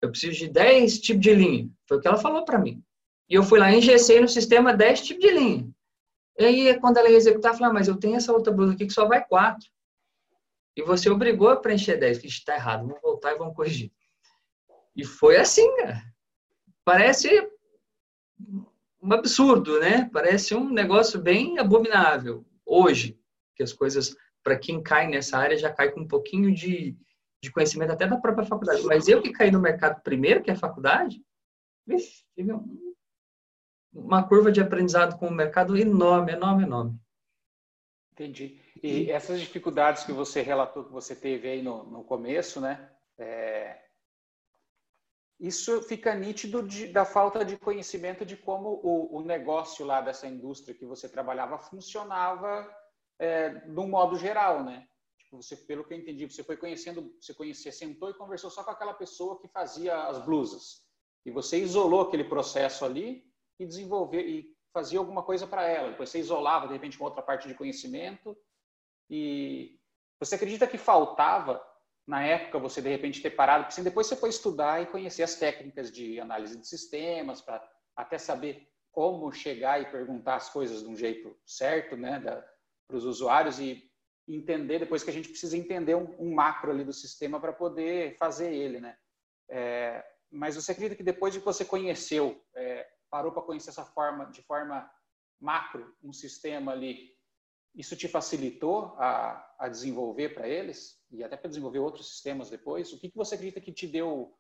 eu 0.02 0.10
preciso 0.10 0.38
de 0.38 0.48
10 0.48 1.00
tipos 1.00 1.22
de 1.22 1.34
linha. 1.34 1.70
Foi 1.86 1.98
o 1.98 2.02
que 2.02 2.08
ela 2.08 2.18
falou 2.18 2.46
para 2.46 2.58
mim. 2.58 2.82
E 3.30 3.36
eu 3.36 3.44
fui 3.44 3.60
lá, 3.60 3.70
engessei 3.70 4.22
no 4.22 4.30
sistema 4.30 4.74
10 4.74 5.02
tipos 5.02 5.22
de 5.22 5.34
linha. 5.34 5.70
E 6.40 6.46
aí, 6.46 6.80
quando 6.80 6.98
ela 6.98 7.10
ia 7.10 7.18
executar, 7.18 7.54
falei: 7.54 7.70
ah, 7.70 7.74
mas 7.74 7.90
eu 7.90 7.98
tenho 7.98 8.16
essa 8.16 8.32
outra 8.32 8.54
blusa 8.54 8.74
aqui 8.74 8.86
que 8.88 8.94
só 8.94 9.06
vai 9.06 9.26
4. 9.26 9.70
E 10.78 10.84
você 10.84 11.10
obrigou 11.10 11.50
a 11.50 11.58
preencher 11.58 11.98
10. 11.98 12.20
Fiz, 12.20 12.34
está 12.34 12.56
errado, 12.56 12.88
vamos 12.88 13.02
voltar 13.02 13.34
e 13.34 13.38
vamos 13.38 13.54
corrigir. 13.54 13.92
E 14.96 15.04
foi 15.04 15.36
assim, 15.36 15.76
cara. 15.76 16.02
Parece 16.86 17.50
um 19.08 19.14
absurdo, 19.14 19.80
né? 19.80 20.10
Parece 20.12 20.54
um 20.54 20.70
negócio 20.70 21.20
bem 21.20 21.58
abominável 21.58 22.46
hoje, 22.66 23.18
que 23.56 23.64
as 23.64 23.72
coisas 23.72 24.16
para 24.44 24.58
quem 24.58 24.84
cai 24.84 25.08
nessa 25.08 25.38
área, 25.38 25.58
já 25.58 25.74
cai 25.74 25.92
com 25.92 26.02
um 26.02 26.08
pouquinho 26.08 26.54
de, 26.54 26.96
de 27.42 27.52
conhecimento 27.52 27.92
até 27.92 28.06
da 28.06 28.18
própria 28.18 28.46
faculdade. 28.46 28.84
Mas 28.84 29.08
eu 29.08 29.22
que 29.22 29.32
caí 29.32 29.50
no 29.50 29.60
mercado 29.60 30.02
primeiro, 30.02 30.44
que 30.44 30.50
é 30.50 30.54
a 30.54 30.58
faculdade, 30.58 31.22
tive 32.36 32.54
um, 32.54 32.94
uma 33.94 34.28
curva 34.28 34.52
de 34.52 34.62
aprendizado 34.62 35.18
com 35.18 35.28
o 35.28 35.34
mercado 35.34 35.78
enorme, 35.78 36.34
enorme, 36.34 36.64
enorme. 36.64 37.00
Entendi. 38.12 38.60
E 38.84 39.10
essas 39.12 39.40
dificuldades 39.40 40.04
que 40.04 40.12
você 40.12 40.42
relatou 40.42 40.84
que 40.84 40.92
você 40.92 41.16
teve 41.16 41.48
aí 41.48 41.62
no, 41.62 41.84
no 41.84 42.04
começo, 42.04 42.60
né? 42.60 42.90
É, 43.18 43.87
isso 45.40 45.82
fica 45.84 46.16
nítido 46.16 46.64
de, 46.64 46.88
da 46.88 47.06
falta 47.06 47.46
de 47.46 47.58
conhecimento 47.58 48.26
de 48.26 48.36
como 48.36 48.80
o, 48.84 49.18
o, 49.18 49.22
negócio 49.22 49.86
lá 49.86 50.02
dessa 50.02 50.28
indústria 50.28 50.74
que 50.74 50.86
você 50.86 51.08
trabalhava 51.08 51.60
funcionava 51.60 52.68
é, 53.20 53.50
de 53.50 53.80
um 53.80 53.88
modo 53.88 54.18
geral, 54.18 54.64
né? 54.64 54.88
Tipo, 55.20 55.42
você, 55.42 55.56
pelo 55.56 55.84
que 55.84 55.94
eu 55.94 55.98
entendi, 55.98 56.26
você 56.26 56.44
foi 56.44 56.58
conhecendo, 56.58 57.16
você 57.22 57.34
conhecia, 57.34 57.72
sentou 57.72 58.10
e 58.10 58.18
conversou 58.18 58.50
só 58.50 58.64
com 58.64 58.72
aquela 58.72 58.94
pessoa 58.94 59.40
que 59.40 59.48
fazia 59.48 60.08
as 60.08 60.24
blusas. 60.26 60.82
E 61.24 61.30
você 61.30 61.60
isolou 61.60 62.02
aquele 62.02 62.24
processo 62.24 62.84
ali 62.84 63.24
e 63.60 63.66
desenvolveu 63.66 64.22
e 64.22 64.56
fazia 64.74 64.98
alguma 64.98 65.22
coisa 65.22 65.46
para 65.46 65.68
ela. 65.68 65.90
Depois 65.92 66.10
você 66.10 66.20
isolava, 66.20 66.68
de 66.68 66.74
repente, 66.74 66.98
uma 67.00 67.10
outra 67.10 67.22
parte 67.22 67.48
de 67.48 67.54
conhecimento. 67.54 68.36
E 69.10 69.80
você 70.20 70.36
acredita 70.36 70.66
que 70.66 70.78
faltava 70.78 71.62
na 72.08 72.24
época 72.24 72.58
você 72.58 72.82
de 72.82 72.90
repente 72.90 73.22
ter 73.22 73.32
parado, 73.32 73.66
porque 73.66 73.74
assim, 73.74 73.84
depois 73.84 74.08
você 74.08 74.16
foi 74.16 74.30
estudar 74.30 74.82
e 74.82 74.86
conhecer 74.86 75.24
as 75.24 75.36
técnicas 75.36 75.92
de 75.92 76.20
análise 76.20 76.58
de 76.58 76.66
sistemas 76.66 77.42
para 77.42 77.62
até 77.96 78.18
saber 78.18 78.68
como 78.92 79.32
chegar 79.32 79.82
e 79.82 79.92
perguntar 79.92 80.38
as 80.38 80.50
coisas 80.50 80.82
de 80.82 80.88
um 80.88 80.96
jeito 80.96 81.38
certo, 81.46 81.98
né, 81.98 82.20
para 82.20 82.98
os 82.98 83.04
usuários 83.04 83.60
e 83.60 83.84
entender 84.28 84.80
depois 84.80 85.04
que 85.04 85.10
a 85.10 85.14
gente 85.14 85.30
precisa 85.30 85.58
entender 85.58 85.96
um, 85.96 86.16
um 86.18 86.34
macro 86.34 86.72
ali 86.72 86.84
do 86.84 86.94
sistema 86.94 87.40
para 87.40 87.54
poder 87.54 88.18
fazer 88.18 88.54
ele, 88.54 88.80
né? 88.80 88.98
É, 89.50 90.04
mas 90.30 90.56
você 90.56 90.72
acredita 90.72 90.96
que 90.96 91.04
depois 91.04 91.34
de 91.34 91.40
que 91.40 91.46
você 91.46 91.64
conheceu, 91.64 92.44
é, 92.54 92.88
parou 93.10 93.32
para 93.32 93.44
conhecer 93.44 93.70
essa 93.70 93.86
forma 93.86 94.26
de 94.26 94.42
forma 94.42 94.90
macro 95.40 95.96
um 96.04 96.12
sistema 96.12 96.72
ali 96.72 97.17
isso 97.78 97.96
te 97.96 98.08
facilitou 98.08 98.96
a, 98.98 99.56
a 99.60 99.70
desenvolver 99.70 100.30
para 100.34 100.50
eles 100.50 101.00
e 101.12 101.24
até 101.24 101.38
para 101.38 101.48
desenvolver 101.48 101.78
outros 101.78 102.10
sistemas 102.10 102.50
depois? 102.50 102.92
O 102.92 103.00
que, 103.00 103.10
que 103.10 103.16
você 103.16 103.36
acredita 103.36 103.62
que 103.62 103.72
te 103.72 103.88
deu 103.88 104.36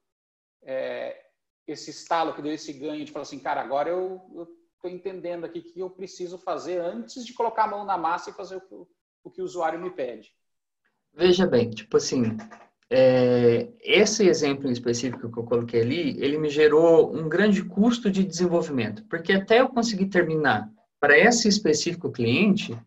é, 0.64 1.24
esse 1.68 1.92
estalo, 1.92 2.34
que 2.34 2.42
deu 2.42 2.52
esse 2.52 2.74
ganho 2.74 3.06
de 3.06 3.12
falar 3.12 3.24
assim, 3.24 3.40
cara, 3.40 3.62
agora 3.62 3.90
eu 3.90 4.48
estou 4.76 4.90
entendendo 4.90 5.46
aqui 5.46 5.62
que 5.62 5.80
eu 5.80 5.90
preciso 5.90 6.40
fazer 6.40 6.80
antes 6.80 7.24
de 7.24 7.34
colocar 7.34 7.66
a 7.66 7.68
mão 7.68 7.86
na 7.86 7.98
massa 7.98 8.32
e 8.32 8.34
fazer 8.34 8.56
o 8.56 8.62
que 8.62 8.76
o, 9.24 9.30
que 9.30 9.42
o 9.42 9.46
usuário 9.46 9.80
me 9.80 9.92
pede? 9.92 10.34
Veja 11.14 11.46
bem, 11.46 11.70
tipo 11.70 11.98
assim, 11.98 12.38
é, 12.90 13.70
esse 13.82 14.28
exemplo 14.28 14.68
em 14.68 14.72
específico 14.72 15.32
que 15.32 15.38
eu 15.38 15.44
coloquei 15.44 15.82
ali, 15.82 16.24
ele 16.24 16.38
me 16.38 16.50
gerou 16.50 17.14
um 17.16 17.30
grande 17.30 17.64
custo 17.64 18.10
de 18.10 18.24
desenvolvimento, 18.24 19.04
porque 19.06 19.34
até 19.34 19.60
eu 19.60 19.70
conseguir 19.70 20.08
terminar 20.08 20.72
para 21.00 21.18
esse 21.18 21.48
específico 21.48 22.12
cliente, 22.12 22.78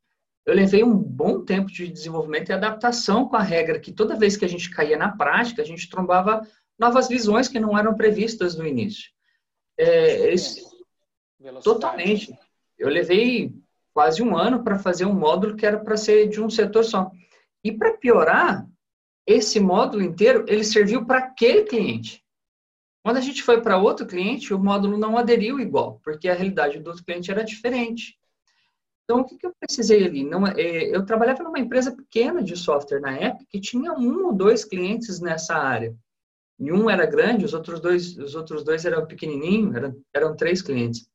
eu 0.47 0.55
levei 0.55 0.83
um 0.83 0.97
bom 0.97 1.45
tempo 1.45 1.71
de 1.71 1.89
desenvolvimento 1.89 2.49
e 2.49 2.53
adaptação 2.53 3.29
com 3.29 3.37
a 3.37 3.43
regra 3.43 3.79
que 3.79 3.93
toda 3.93 4.17
vez 4.17 4.37
que 4.37 4.45
a 4.45 4.49
gente 4.49 4.71
caía 4.71 4.97
na 4.97 5.17
prática, 5.17 5.63
a 5.63 5.65
gente 5.65 5.89
trombava 5.89 6.47
novas 6.79 7.09
visões 7.09 7.47
que 7.47 7.61
não 7.61 7.77
eram 7.77 7.95
previstas 7.95 8.57
no 8.57 8.67
início. 8.67 9.11
É, 9.79 10.33
esse, 10.33 10.63
totalmente. 11.63 12.33
Eu 12.79 12.89
levei 12.89 13.55
quase 13.93 14.23
um 14.23 14.37
ano 14.37 14.65
para 14.65 14.79
fazer 14.79 15.05
um 15.05 15.13
módulo 15.13 15.57
que 15.57 15.67
era 15.67 15.79
para 15.79 15.97
ser 15.97 16.29
de 16.29 16.41
um 16.41 16.49
setor 16.49 16.85
só. 16.85 17.11
E 17.63 17.71
para 17.71 17.97
piorar, 17.97 18.67
esse 19.27 19.61
módulo 19.61 20.03
inteiro 20.03 20.45
ele 20.49 20.65
serviu 20.65 21.05
para 21.05 21.19
aquele 21.19 21.65
cliente. 21.65 22.25
Quando 23.03 23.17
a 23.17 23.21
gente 23.21 23.43
foi 23.43 23.61
para 23.63 23.79
outro 23.79 24.07
cliente, 24.07 24.53
o 24.53 24.59
módulo 24.59 24.99
não 24.99 25.17
aderiu 25.17 25.59
igual, 25.59 26.01
porque 26.03 26.29
a 26.29 26.35
realidade 26.35 26.79
do 26.81 26.89
outro 26.89 27.05
cliente 27.05 27.31
era 27.31 27.45
diferente. 27.45 28.19
Então, 29.11 29.23
o 29.23 29.25
que, 29.25 29.37
que 29.37 29.45
eu 29.45 29.53
precisei 29.59 30.07
ali? 30.07 30.23
Não, 30.23 30.47
é, 30.47 30.85
eu 30.85 31.05
trabalhava 31.05 31.43
numa 31.43 31.59
empresa 31.59 31.91
pequena 31.91 32.41
de 32.41 32.57
software 32.57 33.01
na 33.01 33.11
época 33.11 33.45
que 33.49 33.61
tinha 33.61 33.93
um 33.93 34.27
ou 34.27 34.33
dois 34.33 34.65
clientes 34.65 35.19
nessa 35.19 35.57
área. 35.57 35.93
E 36.61 36.71
um 36.71 36.89
era 36.89 37.07
grande, 37.07 37.45
os 37.45 37.53
outros 37.53 37.81
dois, 37.81 38.17
os 38.17 38.37
outros 38.37 38.63
dois 38.63 38.85
eram 38.85 39.05
pequenininhos, 39.05 39.75
eram, 39.75 40.01
eram 40.15 40.37
três 40.37 40.63
clientes. 40.63 41.11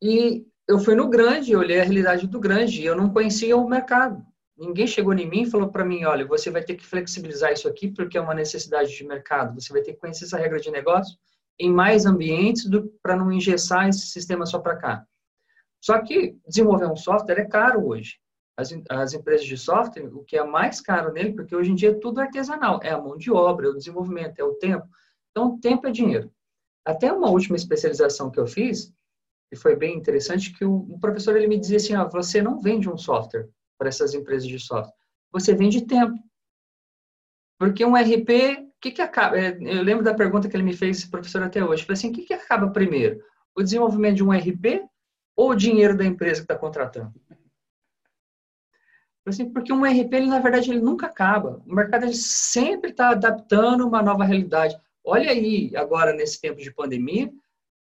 E 0.00 0.46
eu 0.68 0.78
fui 0.78 0.94
no 0.94 1.08
grande, 1.08 1.56
olhei 1.56 1.80
a 1.80 1.82
realidade 1.82 2.28
do 2.28 2.38
grande, 2.38 2.80
e 2.80 2.86
eu 2.86 2.94
não 2.94 3.12
conhecia 3.12 3.56
o 3.56 3.68
mercado. 3.68 4.24
Ninguém 4.56 4.86
chegou 4.86 5.12
em 5.14 5.28
mim 5.28 5.42
e 5.42 5.50
falou 5.50 5.68
para 5.68 5.84
mim, 5.84 6.04
olha, 6.04 6.24
você 6.24 6.48
vai 6.48 6.62
ter 6.62 6.76
que 6.76 6.86
flexibilizar 6.86 7.52
isso 7.52 7.66
aqui 7.66 7.88
porque 7.88 8.16
é 8.16 8.20
uma 8.20 8.34
necessidade 8.34 8.96
de 8.96 9.04
mercado. 9.04 9.60
Você 9.60 9.72
vai 9.72 9.82
ter 9.82 9.94
que 9.94 9.98
conhecer 9.98 10.26
essa 10.26 10.38
regra 10.38 10.60
de 10.60 10.70
negócio 10.70 11.18
em 11.58 11.72
mais 11.72 12.06
ambientes 12.06 12.70
para 13.02 13.16
não 13.16 13.32
engessar 13.32 13.88
esse 13.88 14.06
sistema 14.06 14.46
só 14.46 14.60
para 14.60 14.76
cá. 14.76 15.06
Só 15.80 16.00
que 16.02 16.36
desenvolver 16.46 16.86
um 16.86 16.96
software 16.96 17.40
é 17.40 17.44
caro 17.44 17.86
hoje. 17.86 18.18
As, 18.56 18.70
as 18.90 19.14
empresas 19.14 19.46
de 19.46 19.56
software, 19.56 20.14
o 20.14 20.22
que 20.22 20.36
é 20.36 20.44
mais 20.44 20.80
caro 20.80 21.12
nele, 21.12 21.32
porque 21.32 21.56
hoje 21.56 21.72
em 21.72 21.74
dia 21.74 21.90
é 21.90 21.94
tudo 21.94 22.20
artesanal, 22.20 22.78
é 22.82 22.90
a 22.90 23.00
mão 23.00 23.16
de 23.16 23.32
obra, 23.32 23.66
é 23.66 23.70
o 23.70 23.76
desenvolvimento, 23.76 24.38
é 24.38 24.44
o 24.44 24.54
tempo. 24.54 24.86
Então, 25.30 25.58
tempo 25.58 25.86
é 25.86 25.90
dinheiro. 25.90 26.30
Até 26.84 27.10
uma 27.12 27.30
última 27.30 27.56
especialização 27.56 28.30
que 28.30 28.38
eu 28.38 28.46
fiz, 28.46 28.92
e 29.50 29.56
foi 29.56 29.74
bem 29.74 29.96
interessante, 29.96 30.52
que 30.52 30.64
o, 30.64 30.74
o 30.74 30.98
professor 31.00 31.36
ele 31.36 31.46
me 31.46 31.58
dizia 31.58 31.78
assim, 31.78 31.94
ah, 31.94 32.04
você 32.04 32.42
não 32.42 32.60
vende 32.60 32.88
um 32.88 32.98
software 32.98 33.48
para 33.78 33.88
essas 33.88 34.12
empresas 34.12 34.46
de 34.46 34.58
software, 34.58 34.94
você 35.32 35.54
vende 35.54 35.86
tempo. 35.86 36.18
Porque 37.58 37.84
um 37.84 37.96
RP, 37.96 38.58
o 38.58 38.80
que, 38.80 38.90
que 38.90 39.02
acaba? 39.02 39.38
É, 39.38 39.56
eu 39.60 39.82
lembro 39.82 40.04
da 40.04 40.14
pergunta 40.14 40.48
que 40.48 40.56
ele 40.56 40.62
me 40.62 40.76
fez, 40.76 41.04
professor 41.04 41.42
até 41.42 41.64
hoje. 41.64 41.84
Falei 41.84 41.98
assim, 41.98 42.10
o 42.10 42.12
que, 42.12 42.22
que 42.22 42.34
acaba 42.34 42.70
primeiro? 42.70 43.22
O 43.54 43.62
desenvolvimento 43.62 44.16
de 44.16 44.24
um 44.24 44.32
RP 44.32 44.82
ou 45.40 45.52
o 45.52 45.54
dinheiro 45.54 45.96
da 45.96 46.04
empresa 46.04 46.40
que 46.40 46.44
está 46.44 46.54
contratando? 46.54 47.14
Assim, 49.24 49.48
porque 49.50 49.72
um 49.72 49.84
RP, 49.84 50.12
ele, 50.12 50.26
na 50.26 50.38
verdade, 50.38 50.70
ele 50.70 50.80
nunca 50.80 51.06
acaba. 51.06 51.62
O 51.66 51.74
mercado 51.74 52.04
ele 52.04 52.14
sempre 52.14 52.90
está 52.90 53.10
adaptando 53.10 53.86
uma 53.86 54.02
nova 54.02 54.22
realidade. 54.22 54.78
Olha 55.02 55.30
aí, 55.30 55.74
agora, 55.74 56.12
nesse 56.12 56.38
tempo 56.38 56.60
de 56.60 56.70
pandemia, 56.70 57.32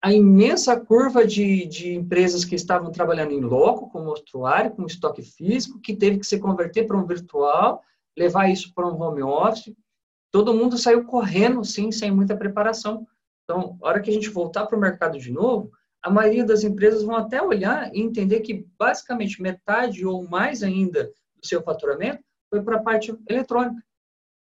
a 0.03 0.13
imensa 0.13 0.79
curva 0.79 1.27
de, 1.27 1.65
de 1.65 1.95
empresas 1.95 2.45
que 2.45 2.55
estavam 2.55 2.93
trabalhando 2.93 3.33
em 3.33 3.41
loco, 3.41 3.89
com 3.91 4.05
mostruário, 4.05 4.73
com 4.73 4.85
estoque 4.85 5.23
físico, 5.23 5.81
que 5.81 5.97
teve 5.97 6.19
que 6.19 6.27
se 6.27 6.39
converter 6.39 6.87
para 6.87 6.99
um 6.99 7.07
virtual, 7.07 7.83
levar 8.19 8.51
isso 8.51 8.75
para 8.75 8.87
um 8.87 9.01
home 9.01 9.23
office. 9.23 9.75
Todo 10.31 10.53
mundo 10.53 10.77
saiu 10.77 11.05
correndo, 11.05 11.65
sim, 11.65 11.91
sem 11.91 12.11
muita 12.11 12.37
preparação. 12.37 13.07
Então, 13.45 13.79
a 13.83 13.89
hora 13.89 14.01
que 14.01 14.11
a 14.11 14.13
gente 14.13 14.29
voltar 14.29 14.67
para 14.67 14.77
o 14.77 14.81
mercado 14.81 15.19
de 15.19 15.33
novo, 15.33 15.71
a 16.03 16.11
maioria 16.11 16.45
das 16.45 16.65
empresas 16.65 17.03
vão 17.03 17.17
até 17.17 17.43
olhar 17.43 17.95
e 17.95 18.01
entender 18.01 18.41
que 18.41 18.67
basicamente 18.79 19.43
metade 19.43 20.05
ou 20.07 20.27
mais 20.29 20.63
ainda 20.63 21.05
do 21.37 21.47
seu 21.47 21.63
faturamento 21.63 22.23
foi 22.49 22.63
para 22.63 22.77
a 22.77 22.83
parte 22.83 23.15
eletrônica. 23.29 23.83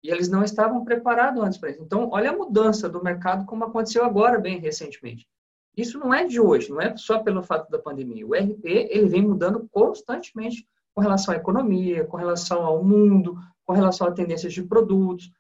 E 0.03 0.09
eles 0.09 0.29
não 0.29 0.43
estavam 0.43 0.83
preparados 0.83 1.41
antes 1.41 1.57
para 1.57 1.71
isso. 1.71 1.81
Então, 1.81 2.09
olha 2.11 2.29
a 2.29 2.37
mudança 2.37 2.87
do 2.89 3.03
mercado 3.03 3.45
como 3.45 3.63
aconteceu 3.63 4.03
agora, 4.03 4.39
bem 4.39 4.59
recentemente. 4.59 5.27
Isso 5.75 5.99
não 5.99 6.13
é 6.13 6.25
de 6.25 6.39
hoje, 6.39 6.69
não 6.69 6.79
é 6.79 6.95
só 6.95 7.19
pelo 7.19 7.43
fato 7.43 7.69
da 7.69 7.79
pandemia. 7.79 8.25
O 8.25 8.33
RP 8.33 8.65
ele 8.65 9.07
vem 9.07 9.21
mudando 9.21 9.67
constantemente 9.71 10.65
com 10.93 11.01
relação 11.01 11.33
à 11.33 11.37
economia, 11.37 12.05
com 12.05 12.17
relação 12.17 12.63
ao 12.63 12.83
mundo, 12.83 13.37
com 13.65 13.73
relação 13.73 14.07
a 14.07 14.11
tendências 14.11 14.53
de 14.53 14.63
produtos. 14.63 15.31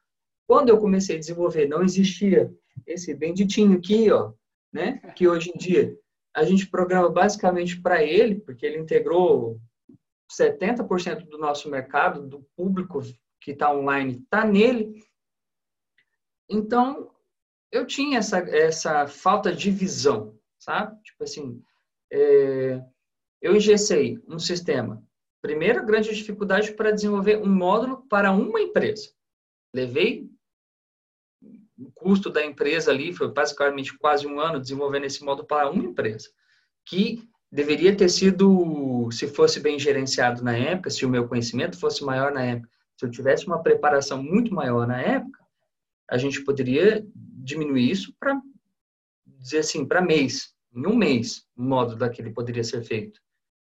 Quando 0.47 0.69
eu 0.69 0.77
comecei 0.77 1.15
a 1.15 1.19
desenvolver, 1.19 1.67
não 1.67 1.81
existia 1.81 2.53
esse 2.85 3.13
benditinho 3.13 3.77
aqui, 3.77 4.11
ó, 4.11 4.33
né? 4.75 4.97
Que 5.15 5.25
hoje 5.25 5.53
em 5.55 5.57
dia 5.57 5.97
a 6.35 6.43
gente 6.43 6.67
programa 6.67 7.09
basicamente 7.09 7.81
para 7.81 8.03
ele, 8.03 8.35
porque 8.41 8.65
ele 8.65 8.77
integrou 8.77 9.57
70% 10.29 11.29
do 11.29 11.37
nosso 11.37 11.69
mercado, 11.69 12.27
do 12.27 12.45
público 12.57 12.99
que 13.39 13.51
está 13.51 13.73
online, 13.73 14.21
está 14.21 14.43
nele. 14.43 15.01
Então, 16.49 17.09
eu 17.71 17.87
tinha 17.87 18.19
essa, 18.19 18.39
essa 18.39 19.07
falta 19.07 19.55
de 19.55 19.71
visão, 19.71 20.37
sabe? 20.59 21.01
Tipo 21.03 21.23
assim, 21.23 21.63
é, 22.11 22.83
eu 23.41 23.55
engessei 23.55 24.19
um 24.27 24.37
sistema. 24.37 25.01
Primeira 25.41 25.81
grande 25.81 26.13
dificuldade 26.13 26.73
para 26.73 26.91
desenvolver 26.91 27.37
um 27.37 27.47
módulo 27.47 28.05
para 28.09 28.33
uma 28.33 28.59
empresa. 28.59 29.09
Levei 29.73 30.29
o 31.77 31.91
custo 31.91 32.29
da 32.29 32.45
empresa 32.45 32.91
ali 32.91 33.13
foi 33.13 33.31
basicamente 33.31 33.97
quase 33.97 34.25
um 34.25 34.39
ano 34.39 34.59
desenvolvendo 34.59 35.05
esse 35.05 35.23
módulo 35.23 35.47
para 35.47 35.69
uma 35.69 35.83
empresa, 35.83 36.29
que 36.85 37.27
deveria 37.51 37.95
ter 37.95 38.09
sido, 38.09 39.09
se 39.11 39.27
fosse 39.27 39.59
bem 39.59 39.79
gerenciado 39.79 40.43
na 40.43 40.55
época, 40.55 40.89
se 40.89 41.05
o 41.05 41.09
meu 41.09 41.27
conhecimento 41.27 41.79
fosse 41.79 42.03
maior 42.03 42.31
na 42.31 42.43
época, 42.43 42.69
se 42.97 43.05
eu 43.05 43.11
tivesse 43.11 43.45
uma 43.45 43.61
preparação 43.61 44.21
muito 44.21 44.53
maior 44.53 44.87
na 44.87 45.01
época, 45.01 45.39
a 46.09 46.17
gente 46.17 46.43
poderia 46.43 47.05
diminuir 47.15 47.89
isso 47.89 48.13
para 48.19 48.39
dizer 49.25 49.59
assim, 49.59 49.85
para 49.85 50.01
mês, 50.01 50.53
em 50.73 50.85
um 50.85 50.95
mês, 50.95 51.45
o 51.55 51.63
módulo 51.63 51.99
daquele 51.99 52.31
poderia 52.31 52.63
ser 52.63 52.83
feito, 52.83 53.21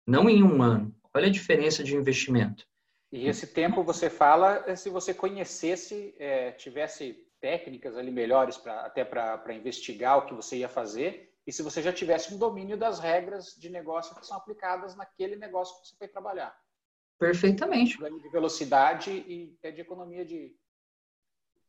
não 0.06 0.30
em 0.30 0.44
um 0.44 0.62
ano. 0.62 0.96
Olha 1.14 1.28
a 1.28 1.32
diferença 1.32 1.84
de 1.84 1.96
investimento. 1.96 2.66
E 3.12 3.28
esse 3.28 3.48
tempo 3.48 3.84
você 3.84 4.10
fala 4.10 4.76
se 4.76 4.90
você 4.90 5.14
conhecesse, 5.14 6.14
é, 6.20 6.52
tivesse 6.52 7.18
técnicas 7.40 7.98
ali 7.98 8.12
melhores 8.12 8.58
para 8.58 8.86
até 8.86 9.04
para 9.04 9.54
investigar 9.54 10.18
o 10.18 10.26
que 10.26 10.34
você 10.34 10.58
ia 10.58 10.70
fazer 10.70 11.34
e 11.46 11.52
se 11.52 11.64
você 11.64 11.82
já 11.82 11.92
tivesse 11.92 12.34
um 12.34 12.38
domínio 12.38 12.78
das 12.78 13.00
regras 13.00 13.56
de 13.58 13.70
negócio 13.70 14.16
que 14.16 14.26
são 14.26 14.38
aplicadas 14.38 14.96
naquele 14.96 15.36
negócio 15.36 15.82
que 15.82 15.88
você 15.88 15.96
foi 15.98 16.08
trabalhar. 16.08 16.56
Perfeitamente. 17.18 17.98
Ganho 17.98 18.22
de 18.22 18.30
velocidade 18.30 19.12
e 19.12 19.56
até 19.58 19.72
de 19.72 19.82
economia 19.82 20.24
de, 20.24 20.56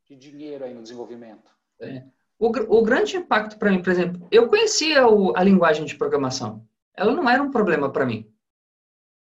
de 0.06 0.16
dinheiro 0.16 0.64
aí 0.64 0.74
no 0.74 0.82
desenvolvimento. 0.82 1.50
É. 1.80 2.04
O, 2.38 2.48
o 2.48 2.82
grande 2.82 3.16
impacto 3.16 3.58
para 3.58 3.70
mim, 3.70 3.82
por 3.82 3.90
exemplo, 3.90 4.28
eu 4.30 4.48
conhecia 4.48 5.06
o, 5.06 5.36
a 5.36 5.42
linguagem 5.42 5.84
de 5.84 5.96
programação. 5.96 6.66
Ela 6.94 7.12
não 7.12 7.28
era 7.28 7.42
um 7.42 7.50
problema 7.50 7.90
para 7.90 8.06
mim. 8.06 8.30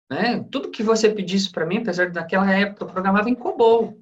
Né? 0.09 0.45
Tudo 0.51 0.71
que 0.71 0.83
você 0.83 1.09
pedisse 1.09 1.51
para 1.51 1.65
mim, 1.65 1.77
apesar 1.77 2.09
de 2.09 2.15
naquela 2.15 2.51
época 2.51 2.83
eu 2.83 2.87
programava 2.87 3.29
em 3.29 3.35
COBOL, 3.35 3.97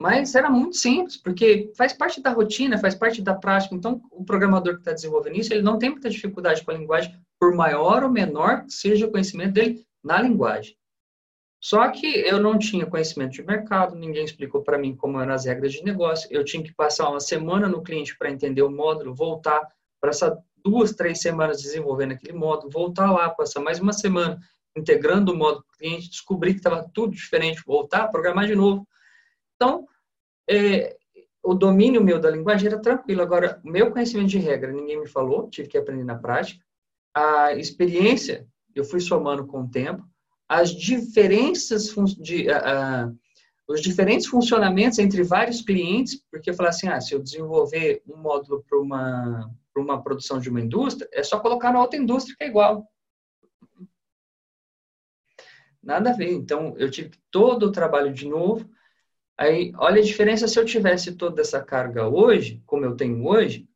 mas 0.00 0.34
era 0.34 0.50
muito 0.50 0.76
simples, 0.76 1.16
porque 1.16 1.72
faz 1.76 1.92
parte 1.92 2.20
da 2.20 2.30
rotina, 2.30 2.78
faz 2.78 2.94
parte 2.94 3.22
da 3.22 3.34
prática. 3.34 3.74
Então, 3.74 4.02
o 4.10 4.24
programador 4.24 4.74
que 4.74 4.80
está 4.80 4.92
desenvolvendo 4.92 5.36
isso, 5.36 5.52
ele 5.52 5.62
não 5.62 5.78
tem 5.78 5.90
muita 5.90 6.10
dificuldade 6.10 6.64
com 6.64 6.70
a 6.70 6.74
linguagem, 6.74 7.14
por 7.38 7.54
maior 7.54 8.02
ou 8.02 8.10
menor 8.10 8.64
que 8.64 8.72
seja 8.72 9.06
o 9.06 9.10
conhecimento 9.10 9.52
dele 9.52 9.86
na 10.02 10.20
linguagem. 10.20 10.76
Só 11.60 11.88
que 11.88 12.06
eu 12.06 12.38
não 12.38 12.58
tinha 12.58 12.84
conhecimento 12.84 13.32
de 13.32 13.42
mercado, 13.42 13.96
ninguém 13.96 14.24
explicou 14.24 14.62
para 14.62 14.76
mim 14.76 14.94
como 14.94 15.18
eram 15.18 15.32
as 15.32 15.46
regras 15.46 15.72
de 15.72 15.82
negócio. 15.82 16.28
Eu 16.30 16.44
tinha 16.44 16.62
que 16.62 16.74
passar 16.74 17.08
uma 17.08 17.20
semana 17.20 17.66
no 17.66 17.82
cliente 17.82 18.16
para 18.18 18.30
entender 18.30 18.60
o 18.60 18.70
módulo, 18.70 19.14
voltar, 19.14 19.66
passar 19.98 20.36
duas, 20.62 20.92
três 20.92 21.20
semanas 21.22 21.62
desenvolvendo 21.62 22.12
aquele 22.12 22.36
módulo, 22.36 22.70
voltar 22.70 23.10
lá, 23.10 23.30
passar 23.30 23.60
mais 23.60 23.80
uma 23.80 23.94
semana 23.94 24.38
integrando 24.76 25.32
o 25.32 25.36
modo 25.36 25.64
cliente, 25.78 26.10
descobri 26.10 26.52
que 26.52 26.58
estava 26.58 26.86
tudo 26.92 27.14
diferente, 27.14 27.62
voltar, 27.64 28.08
programar 28.08 28.46
de 28.46 28.54
novo. 28.54 28.86
Então, 29.56 29.86
é, 30.48 30.96
o 31.42 31.54
domínio 31.54 32.02
meu 32.02 32.18
da 32.18 32.30
linguagem 32.30 32.68
era 32.68 32.80
tranquilo. 32.80 33.22
Agora, 33.22 33.60
meu 33.64 33.90
conhecimento 33.90 34.28
de 34.28 34.38
regra, 34.38 34.72
ninguém 34.72 35.00
me 35.00 35.06
falou, 35.06 35.48
tive 35.48 35.68
que 35.68 35.78
aprender 35.78 36.04
na 36.04 36.18
prática. 36.18 36.64
A 37.14 37.52
experiência, 37.52 38.46
eu 38.74 38.84
fui 38.84 39.00
somando 39.00 39.46
com 39.46 39.62
o 39.62 39.70
tempo. 39.70 40.04
As 40.48 40.70
diferenças 40.70 41.94
de, 42.18 42.46
os 43.66 43.80
diferentes 43.80 44.26
funcionamentos 44.26 44.98
entre 44.98 45.22
vários 45.22 45.62
clientes, 45.62 46.22
porque 46.30 46.50
eu 46.50 46.54
falei 46.54 46.70
assim, 46.70 46.88
ah, 46.88 47.00
se 47.00 47.14
eu 47.14 47.22
desenvolver 47.22 48.02
um 48.06 48.16
módulo 48.16 48.64
para 48.68 48.78
uma, 48.78 49.50
uma 49.76 50.02
produção 50.02 50.38
de 50.38 50.50
uma 50.50 50.60
indústria, 50.60 51.08
é 51.12 51.22
só 51.22 51.40
colocar 51.40 51.72
na 51.72 51.80
outra 51.80 51.98
indústria 51.98 52.36
que 52.36 52.44
é 52.44 52.48
igual. 52.48 52.86
Nada 55.82 56.10
a 56.10 56.14
ver. 56.14 56.32
Então, 56.32 56.74
eu 56.78 56.90
tive 56.90 57.12
todo 57.30 57.64
o 57.66 57.72
trabalho 57.72 58.12
de 58.12 58.26
novo. 58.26 58.68
Aí, 59.36 59.72
olha 59.76 60.00
a 60.00 60.04
diferença 60.04 60.46
se 60.46 60.58
eu 60.58 60.64
tivesse 60.64 61.16
toda 61.16 61.40
essa 61.40 61.62
carga 61.62 62.08
hoje, 62.08 62.62
como 62.66 62.84
eu 62.84 62.96
tenho 62.96 63.26
hoje, 63.26 63.68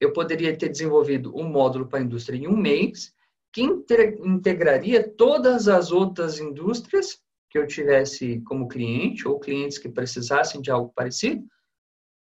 eu 0.00 0.12
poderia 0.12 0.56
ter 0.56 0.68
desenvolvido 0.68 1.36
um 1.36 1.44
módulo 1.44 1.86
para 1.86 1.98
a 1.98 2.02
indústria 2.02 2.36
em 2.36 2.48
um 2.48 2.56
mês, 2.56 3.14
que 3.52 3.62
integraria 3.62 5.06
todas 5.06 5.68
as 5.68 5.92
outras 5.92 6.40
indústrias 6.40 7.20
que 7.50 7.58
eu 7.58 7.66
tivesse 7.66 8.40
como 8.40 8.66
cliente, 8.66 9.28
ou 9.28 9.38
clientes 9.38 9.76
que 9.76 9.90
precisassem 9.90 10.62
de 10.62 10.70
algo 10.70 10.90
parecido, 10.94 11.46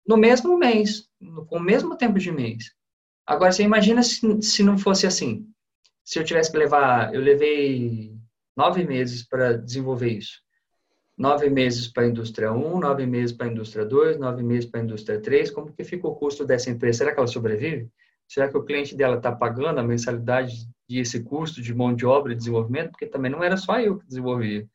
no 0.05 0.17
mesmo 0.17 0.57
mês, 0.57 1.07
com 1.47 1.57
o 1.57 1.63
mesmo 1.63 1.95
tempo 1.95 2.17
de 2.17 2.31
mês. 2.31 2.73
Agora, 3.25 3.51
você 3.51 3.63
imagina 3.63 4.01
se, 4.01 4.41
se 4.41 4.63
não 4.63 4.77
fosse 4.77 5.05
assim. 5.05 5.47
Se 6.03 6.19
eu 6.19 6.25
tivesse 6.25 6.51
que 6.51 6.57
levar, 6.57 7.13
eu 7.13 7.21
levei 7.21 8.13
nove 8.57 8.83
meses 8.83 9.25
para 9.25 9.53
desenvolver 9.53 10.17
isso. 10.17 10.41
Nove 11.17 11.49
meses 11.49 11.87
para 11.87 12.03
a 12.03 12.07
indústria 12.07 12.51
1, 12.51 12.79
nove 12.79 13.05
meses 13.05 13.35
para 13.35 13.47
a 13.47 13.51
indústria 13.51 13.85
2, 13.85 14.17
nove 14.17 14.41
meses 14.41 14.69
para 14.69 14.81
a 14.81 14.83
indústria 14.83 15.21
3. 15.21 15.51
Como 15.51 15.71
que 15.71 15.83
fica 15.83 16.07
o 16.07 16.15
custo 16.15 16.43
dessa 16.43 16.71
empresa? 16.71 16.99
Será 16.99 17.13
que 17.13 17.19
ela 17.19 17.27
sobrevive? 17.27 17.89
Será 18.27 18.49
que 18.49 18.57
o 18.57 18.63
cliente 18.63 18.95
dela 18.95 19.17
está 19.17 19.31
pagando 19.31 19.79
a 19.79 19.83
mensalidade 19.83 20.67
de 20.87 20.99
esse 20.99 21.23
custo 21.23 21.61
de 21.61 21.73
mão 21.73 21.93
de 21.93 22.05
obra 22.05 22.33
e 22.33 22.35
desenvolvimento? 22.35 22.91
Porque 22.91 23.05
também 23.05 23.31
não 23.31 23.43
era 23.43 23.57
só 23.57 23.79
eu 23.79 23.99
que 23.99 24.07
desenvolvia. 24.07 24.67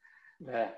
É. 0.47 0.73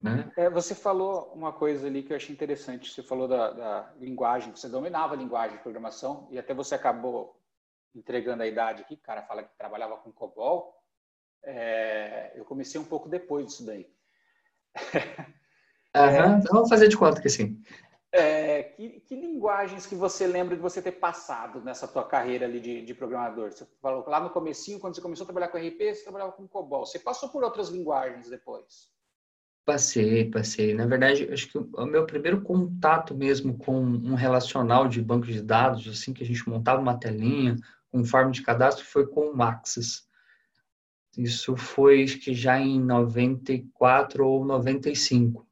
Né? 0.00 0.32
É, 0.36 0.48
você 0.48 0.74
falou 0.74 1.30
uma 1.34 1.52
coisa 1.52 1.86
ali 1.86 2.02
que 2.02 2.12
eu 2.12 2.16
achei 2.16 2.34
interessante. 2.34 2.90
Você 2.90 3.02
falou 3.02 3.28
da, 3.28 3.50
da 3.50 3.92
linguagem, 4.00 4.56
você 4.56 4.68
dominava 4.68 5.12
a 5.12 5.18
linguagem 5.18 5.58
de 5.58 5.62
programação 5.62 6.26
e 6.30 6.38
até 6.38 6.54
você 6.54 6.74
acabou 6.74 7.38
entregando 7.94 8.42
a 8.42 8.46
idade 8.46 8.82
aqui. 8.82 8.94
O 8.94 8.98
cara 8.98 9.22
fala 9.22 9.42
que 9.42 9.54
trabalhava 9.58 9.98
com 9.98 10.10
COBOL. 10.10 10.74
É, 11.42 12.32
eu 12.34 12.44
comecei 12.46 12.80
um 12.80 12.84
pouco 12.84 13.08
depois 13.08 13.46
disso 13.46 13.66
daí. 13.66 13.86
Então 15.92 16.40
vamos 16.52 16.68
fazer 16.68 16.86
de 16.86 16.96
conta 16.96 17.20
que 17.20 17.28
sim. 17.28 17.60
É, 18.12 18.62
que, 18.62 19.00
que, 19.00 19.14
linguagens 19.14 19.86
que 19.86 19.94
você 19.94 20.26
lembra 20.26 20.56
de 20.56 20.62
você 20.62 20.82
ter 20.82 20.92
passado 20.92 21.60
nessa 21.60 21.86
tua 21.86 22.04
carreira 22.04 22.44
ali 22.44 22.60
de, 22.60 22.84
de, 22.84 22.94
programador? 22.94 23.52
Você 23.52 23.66
falou 23.80 24.04
lá 24.08 24.20
no 24.20 24.30
comecinho, 24.30 24.80
quando 24.80 24.96
você 24.96 25.00
começou 25.00 25.24
a 25.24 25.26
trabalhar 25.26 25.48
com 25.48 25.58
RP, 25.58 25.94
você 25.94 26.02
trabalhava 26.02 26.32
com 26.32 26.48
COBOL. 26.48 26.86
Você 26.86 26.98
passou 26.98 27.28
por 27.28 27.44
outras 27.44 27.68
linguagens 27.68 28.28
depois? 28.28 28.88
Passei, 29.64 30.28
passei. 30.28 30.74
Na 30.74 30.86
verdade, 30.86 31.28
acho 31.32 31.48
que 31.48 31.58
o 31.58 31.86
meu 31.86 32.04
primeiro 32.04 32.40
contato 32.40 33.14
mesmo 33.14 33.56
com 33.56 33.80
um 33.80 34.14
relacional 34.14 34.88
de 34.88 35.00
banco 35.00 35.26
de 35.26 35.40
dados, 35.40 35.86
assim, 35.86 36.12
que 36.12 36.24
a 36.24 36.26
gente 36.26 36.48
montava 36.48 36.80
uma 36.80 36.98
telinha, 36.98 37.54
um 37.92 38.04
forma 38.04 38.32
de 38.32 38.42
cadastro, 38.42 38.84
foi 38.84 39.06
com 39.06 39.32
o 39.32 39.42
Axis. 39.42 40.08
Isso 41.16 41.56
foi 41.56 42.04
que 42.04 42.32
já 42.32 42.58
em 42.58 42.80
94 42.80 44.26
ou 44.26 44.44
95. 44.44 45.46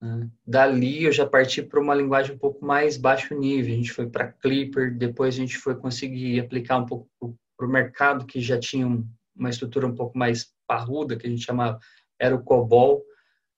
Né? 0.00 0.28
Dali 0.46 1.04
eu 1.04 1.12
já 1.12 1.26
parti 1.26 1.62
para 1.62 1.80
uma 1.80 1.94
linguagem 1.94 2.34
um 2.34 2.38
pouco 2.38 2.64
mais 2.64 2.96
baixo 2.96 3.34
nível. 3.34 3.72
A 3.72 3.76
gente 3.76 3.92
foi 3.92 4.08
para 4.08 4.32
Clipper, 4.32 4.96
depois 4.96 5.34
a 5.34 5.38
gente 5.38 5.56
foi 5.56 5.74
conseguir 5.76 6.40
aplicar 6.40 6.78
um 6.78 6.86
pouco 6.86 7.08
para 7.56 7.66
o 7.66 7.70
mercado 7.70 8.26
que 8.26 8.40
já 8.40 8.58
tinha 8.58 8.86
uma 9.34 9.50
estrutura 9.50 9.86
um 9.86 9.94
pouco 9.94 10.16
mais 10.18 10.52
parruda, 10.66 11.16
que 11.16 11.26
a 11.26 11.30
gente 11.30 11.44
chamava, 11.44 11.78
era 12.18 12.34
o 12.34 12.42
COBOL. 12.42 13.04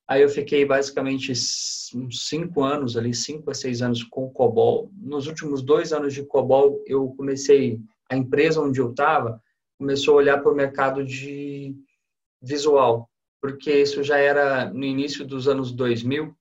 Aí 0.06 0.22
eu 0.22 0.28
fiquei 0.28 0.64
basicamente 0.64 1.32
uns 1.32 2.28
cinco 2.28 2.62
anos 2.62 2.96
ali, 2.96 3.12
cinco 3.14 3.50
a 3.50 3.54
seis 3.54 3.82
anos 3.82 4.02
com 4.04 4.24
o 4.24 4.30
COBOL. 4.30 4.90
Nos 4.94 5.26
últimos 5.26 5.62
dois 5.62 5.92
anos 5.92 6.14
de 6.14 6.24
COBOL, 6.24 6.82
eu 6.86 7.08
comecei 7.16 7.80
a 8.10 8.16
empresa 8.16 8.60
onde 8.60 8.80
eu 8.80 8.90
estava 8.90 9.42
começou 9.78 10.14
a 10.14 10.16
olhar 10.16 10.38
para 10.42 10.52
o 10.52 10.54
mercado 10.54 11.04
de 11.04 11.74
visual, 12.42 13.08
porque 13.40 13.72
isso 13.72 14.02
já 14.02 14.18
era 14.18 14.68
no 14.70 14.84
início 14.84 15.24
dos 15.24 15.46
anos 15.48 15.72
2000. 15.72 16.36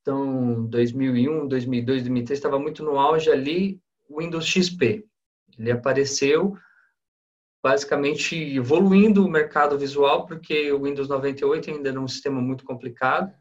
Então, 0.00 0.66
2001, 0.66 1.46
2002, 1.46 2.02
2003 2.02 2.38
estava 2.38 2.58
muito 2.58 2.82
no 2.82 2.98
auge 2.98 3.30
ali 3.30 3.80
o 4.08 4.20
Windows 4.20 4.44
XP. 4.44 5.06
Ele 5.56 5.70
apareceu 5.70 6.56
basicamente 7.62 8.34
evoluindo 8.36 9.24
o 9.24 9.30
mercado 9.30 9.78
visual, 9.78 10.26
porque 10.26 10.72
o 10.72 10.82
Windows 10.82 11.08
98 11.08 11.70
ainda 11.70 11.90
era 11.90 12.00
um 12.00 12.08
sistema 12.08 12.40
muito 12.40 12.64
complicado 12.64 13.32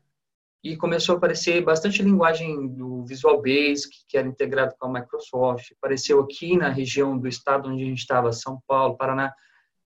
e 0.63 0.78
começou 0.78 1.15
a 1.15 1.17
aparecer 1.17 1.63
bastante 1.63 2.04
linguagem 2.04 2.67
do 2.67 3.04
Visual 3.06 3.41
Basic, 3.41 3.89
que 4.08 4.17
era 4.17 4.28
integrado 4.28 4.76
com 4.78 4.88
a 4.88 5.00
Microsoft. 5.00 5.71
Apareceu 5.78 6.19
aqui 6.19 6.56
na 6.56 6.69
região 6.69 7.17
do 7.17 7.28
estado 7.28 7.69
onde 7.69 7.84
a 7.84 7.88
gente 7.88 8.00
estava, 8.00 8.32
São 8.32 8.62
Paulo, 8.67 8.95
Paraná. 8.95 9.34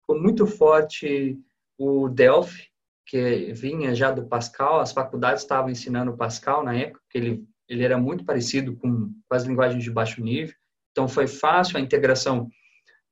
Ficou 0.01 0.19
muito 0.19 0.47
forte 0.47 1.39
o 1.79 2.09
Delphi, 2.09 2.69
que 3.07 3.53
vinha 3.53 3.95
já 3.95 4.11
do 4.11 4.27
Pascal. 4.27 4.81
As 4.81 4.93
faculdades 4.93 5.43
estavam 5.43 5.71
ensinando 5.71 6.17
Pascal 6.17 6.65
na 6.65 6.75
época, 6.75 7.01
porque 7.03 7.19
ele, 7.19 7.45
ele 7.69 7.85
era 7.85 7.99
muito 7.99 8.25
parecido 8.25 8.75
com, 8.77 9.13
com 9.29 9.35
as 9.35 9.45
linguagens 9.45 9.85
de 9.85 9.91
baixo 9.91 10.23
nível. 10.23 10.55
Então, 10.91 11.07
foi 11.07 11.27
fácil 11.27 11.77
a 11.77 11.81
integração 11.81 12.49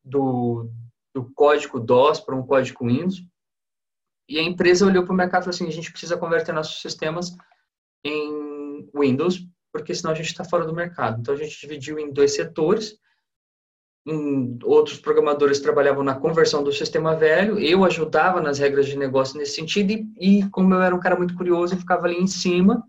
do, 0.03 0.71
do 1.15 1.31
código 1.35 1.79
DOS 1.79 2.21
para 2.21 2.37
um 2.37 2.47
código 2.47 2.87
Windows. 2.87 3.23
E 4.27 4.39
a 4.39 4.43
empresa 4.43 4.87
olhou 4.87 5.05
para 5.05 5.13
o 5.13 5.17
mercado 5.17 5.43
e 5.43 5.45
falou 5.45 5.55
assim: 5.55 5.67
a 5.67 5.73
gente 5.73 5.91
precisa 5.91 6.17
converter 6.17 6.53
nossos 6.53 6.81
sistemas 6.81 7.37
em 8.05 8.89
Windows, 8.95 9.47
porque 9.73 9.95
senão 9.95 10.13
a 10.13 10.15
gente 10.15 10.27
está 10.27 10.45
fora 10.45 10.67
do 10.67 10.75
mercado. 10.75 11.21
Então 11.21 11.35
a 11.35 11.37
gente 11.37 11.61
dividiu 11.61 11.99
em 11.99 12.13
dois 12.13 12.35
setores. 12.35 12.99
Outros 14.65 14.99
programadores 14.99 15.61
trabalhavam 15.61 16.03
na 16.03 16.19
conversão 16.19 16.65
do 16.65 16.73
sistema 16.73 17.15
velho, 17.15 17.59
eu 17.59 17.85
ajudava 17.85 18.41
nas 18.41 18.59
regras 18.59 18.87
de 18.87 18.97
negócio 18.97 19.39
nesse 19.39 19.55
sentido, 19.55 19.93
e, 19.93 20.41
e 20.41 20.51
como 20.51 20.75
eu 20.75 20.83
era 20.83 20.95
um 20.95 21.01
cara 21.01 21.17
muito 21.17 21.37
curioso, 21.37 21.75
eu 21.75 21.79
ficava 21.79 22.07
ali 22.07 22.17
em 22.17 22.27
cima, 22.27 22.83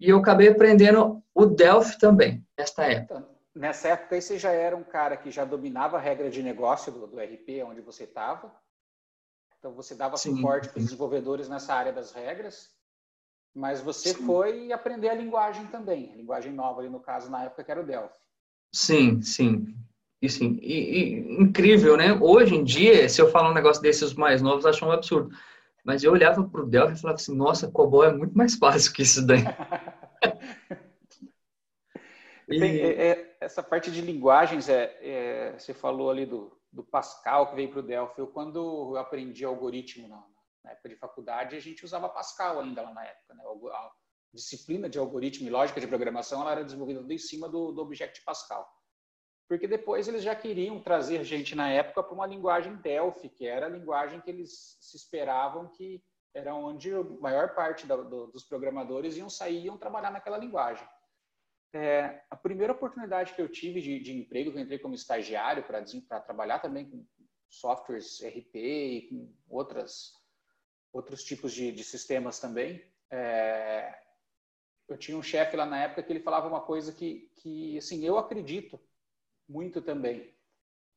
e 0.00 0.10
eu 0.10 0.18
acabei 0.18 0.48
aprendendo 0.48 1.22
o 1.32 1.46
Delphi 1.46 1.98
também, 1.98 2.44
nesta 2.58 2.84
época. 2.84 3.14
Então, 3.14 3.36
nessa 3.54 3.88
época, 3.88 4.20
você 4.20 4.36
já 4.36 4.50
era 4.50 4.76
um 4.76 4.82
cara 4.82 5.16
que 5.16 5.30
já 5.30 5.44
dominava 5.44 5.96
a 5.96 6.00
regra 6.00 6.28
de 6.28 6.42
negócio 6.42 6.92
do, 6.92 7.06
do 7.06 7.18
RP, 7.18 7.62
onde 7.64 7.80
você 7.80 8.02
estava, 8.04 8.52
então 9.58 9.72
você 9.72 9.94
dava 9.94 10.16
Sim. 10.16 10.36
suporte 10.36 10.68
para 10.68 10.78
os 10.78 10.84
desenvolvedores 10.84 11.48
nessa 11.48 11.72
área 11.72 11.92
das 11.92 12.12
regras, 12.12 12.75
mas 13.56 13.80
você 13.80 14.10
sim. 14.10 14.26
foi 14.26 14.70
aprender 14.70 15.08
a 15.08 15.14
linguagem 15.14 15.66
também, 15.68 16.12
a 16.12 16.16
linguagem 16.16 16.52
nova 16.52 16.82
ali 16.82 16.90
no 16.90 17.00
caso 17.00 17.30
na 17.30 17.44
época 17.44 17.64
que 17.64 17.70
era 17.70 17.80
o 17.80 17.86
Delphi. 17.86 18.18
Sim, 18.70 19.22
sim. 19.22 19.74
E 20.20 20.28
sim, 20.28 20.58
e, 20.60 20.74
e, 20.74 21.42
incrível, 21.42 21.96
né? 21.96 22.12
Hoje 22.12 22.54
em 22.54 22.62
dia, 22.62 23.08
se 23.08 23.20
eu 23.20 23.30
falar 23.30 23.50
um 23.50 23.54
negócio 23.54 23.82
desses 23.82 24.12
mais 24.12 24.42
novos, 24.42 24.66
acham 24.66 24.88
um 24.88 24.92
absurdo. 24.92 25.34
Mas 25.82 26.04
eu 26.04 26.12
olhava 26.12 26.44
para 26.44 26.60
o 26.60 26.66
Delphi 26.66 26.94
e 26.94 27.00
falava 27.00 27.16
assim, 27.16 27.34
nossa, 27.34 27.70
COBOL 27.70 28.04
é 28.04 28.12
muito 28.12 28.36
mais 28.36 28.56
fácil 28.56 28.92
que 28.92 29.02
isso 29.02 29.26
daí. 29.26 29.40
e... 32.48 32.58
Tem, 32.58 32.78
é, 32.78 33.08
é, 33.08 33.36
essa 33.40 33.62
parte 33.62 33.90
de 33.90 34.02
linguagens, 34.02 34.68
é, 34.68 34.98
é, 35.00 35.54
você 35.58 35.72
falou 35.72 36.10
ali 36.10 36.26
do, 36.26 36.52
do 36.70 36.82
Pascal 36.82 37.48
que 37.48 37.56
veio 37.56 37.70
para 37.70 37.80
o 37.80 37.82
Delphi. 37.82 38.18
Eu, 38.18 38.26
quando 38.26 38.94
eu 38.94 38.98
aprendi 38.98 39.44
algoritmo 39.44 40.08
na, 40.08 40.22
na, 40.66 40.72
época 40.72 40.88
de 40.88 40.96
faculdade, 40.96 41.56
a 41.56 41.60
gente 41.60 41.84
usava 41.84 42.08
Pascal 42.08 42.60
ainda 42.60 42.82
lá 42.82 42.92
na 42.92 43.04
época. 43.04 43.34
Né? 43.34 43.42
A 43.72 43.90
disciplina 44.34 44.88
de 44.88 44.98
algoritmo 44.98 45.46
e 45.46 45.50
lógica 45.50 45.80
de 45.80 45.86
programação 45.86 46.42
ela 46.42 46.52
era 46.52 46.64
desenvolvida 46.64 47.12
em 47.12 47.18
cima 47.18 47.48
do, 47.48 47.72
do 47.72 47.82
Object 47.82 48.22
Pascal 48.24 48.68
porque 49.48 49.68
depois 49.68 50.08
eles 50.08 50.22
já 50.22 50.34
queriam 50.34 50.80
trazer 50.80 51.22
gente 51.24 51.54
na 51.54 51.70
época 51.70 52.02
para 52.02 52.14
uma 52.14 52.26
linguagem 52.26 52.76
Delphi, 52.76 53.28
que 53.28 53.46
era 53.46 53.66
a 53.66 53.70
linguagem 53.70 54.20
que 54.20 54.30
eles 54.30 54.76
se 54.80 54.96
esperavam 54.96 55.68
que 55.68 56.02
era 56.34 56.54
onde 56.54 56.92
a 56.92 57.02
maior 57.02 57.54
parte 57.54 57.86
da, 57.86 57.96
do, 57.96 58.26
dos 58.26 58.44
programadores 58.44 59.16
iam 59.16 59.30
sair 59.30 59.58
e 59.58 59.64
iam 59.66 59.78
trabalhar 59.78 60.10
naquela 60.10 60.36
linguagem. 60.36 60.86
É, 61.72 62.22
a 62.30 62.36
primeira 62.36 62.72
oportunidade 62.72 63.34
que 63.34 63.40
eu 63.40 63.48
tive 63.48 63.80
de, 63.80 64.00
de 64.00 64.12
emprego, 64.12 64.50
que 64.50 64.58
eu 64.58 64.62
entrei 64.62 64.78
como 64.78 64.94
estagiário 64.94 65.64
para 65.64 66.20
trabalhar 66.20 66.58
também 66.58 66.88
com 66.90 67.06
softwares 67.48 68.20
RP 68.22 68.54
e 68.54 69.08
com 69.08 69.32
outras, 69.48 70.12
outros 70.92 71.22
tipos 71.22 71.52
de, 71.52 71.72
de 71.72 71.84
sistemas 71.84 72.38
também, 72.38 72.82
é, 73.10 73.98
eu 74.88 74.96
tinha 74.96 75.16
um 75.16 75.22
chefe 75.22 75.56
lá 75.56 75.66
na 75.66 75.82
época 75.82 76.02
que 76.02 76.12
ele 76.12 76.20
falava 76.20 76.48
uma 76.48 76.60
coisa 76.60 76.92
que, 76.92 77.30
que 77.36 77.76
assim, 77.78 78.04
eu 78.04 78.18
acredito 78.18 78.80
muito 79.48 79.82
também. 79.82 80.34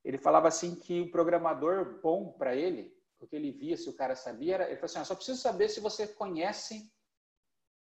Ele 0.04 0.18
falava 0.18 0.48
assim 0.48 0.76
que 0.76 1.02
o 1.02 1.12
programador 1.12 2.00
bom 2.02 2.32
para 2.32 2.56
ele, 2.56 2.96
porque 3.18 3.36
ele 3.36 3.52
via 3.52 3.76
se 3.76 3.90
o 3.90 3.94
cara 3.94 4.16
sabia, 4.16 4.56
era, 4.56 4.66
ele 4.66 4.76
falou 4.76 4.86
assim, 4.86 5.00
ah, 5.00 5.06
só 5.06 5.16
preciso 5.16 5.42
saber 5.42 5.70
se 5.70 5.80
você 5.80 6.08
conhece 6.08 6.92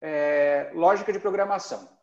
é, 0.00 0.70
lógica 0.74 1.12
de 1.12 1.20
programação. 1.20 1.96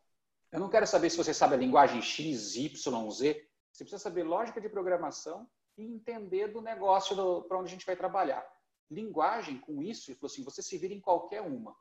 Eu 0.52 0.60
não 0.60 0.70
quero 0.70 0.86
saber 0.86 1.10
se 1.10 1.18
você 1.18 1.34
sabe 1.34 1.56
a 1.56 1.58
linguagem 1.58 2.02
X, 2.02 2.56
Y, 2.56 3.12
Z. 3.12 3.50
Você 3.72 3.84
precisa 3.84 3.98
saber 3.98 4.24
lógica 4.24 4.62
de 4.62 4.70
programação 4.70 5.50
e 5.76 5.84
entender 5.84 6.50
do 6.50 6.62
negócio 6.62 7.42
para 7.44 7.58
onde 7.58 7.70
a 7.70 7.72
gente 7.72 7.86
vai 7.86 7.96
trabalhar. 7.96 8.46
Linguagem, 8.90 9.58
com 9.58 9.82
isso, 9.82 10.12
ele 10.12 10.18
falou 10.18 10.32
assim, 10.32 10.44
você 10.44 10.62
se 10.62 10.78
vira 10.78 10.94
em 10.94 11.00
qualquer 11.00 11.42
uma. 11.42 11.76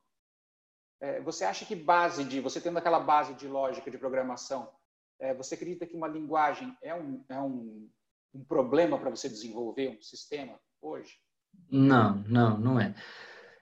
É, 1.01 1.21
você 1.21 1.45
acha 1.45 1.65
que 1.65 1.75
base 1.75 2.25
de, 2.25 2.41
você 2.41 2.61
tendo 2.61 2.79
aquela 2.79 3.01
base 3.01 3.35
de 3.35 3.49
lógica 3.49 3.91
de 3.91 3.99
programação, 3.99 4.71
é, 5.19 5.35
você 5.35 5.55
acredita 5.55 5.87
que 5.87 5.97
uma 5.97 6.09
linguagem 6.09 6.77
é 6.83 6.95
um, 6.95 7.25
é 7.29 7.41
um, 7.41 7.89
um 8.35 8.45
problema 8.45 8.99
para 8.99 9.11
você 9.11 9.29
desenvolver 9.29 9.89
um 9.89 10.03
sistema 10.03 10.59
hoje? 10.81 11.19
Não, 11.71 12.17
não, 12.29 12.59
não 12.59 12.81
é. 12.81 12.95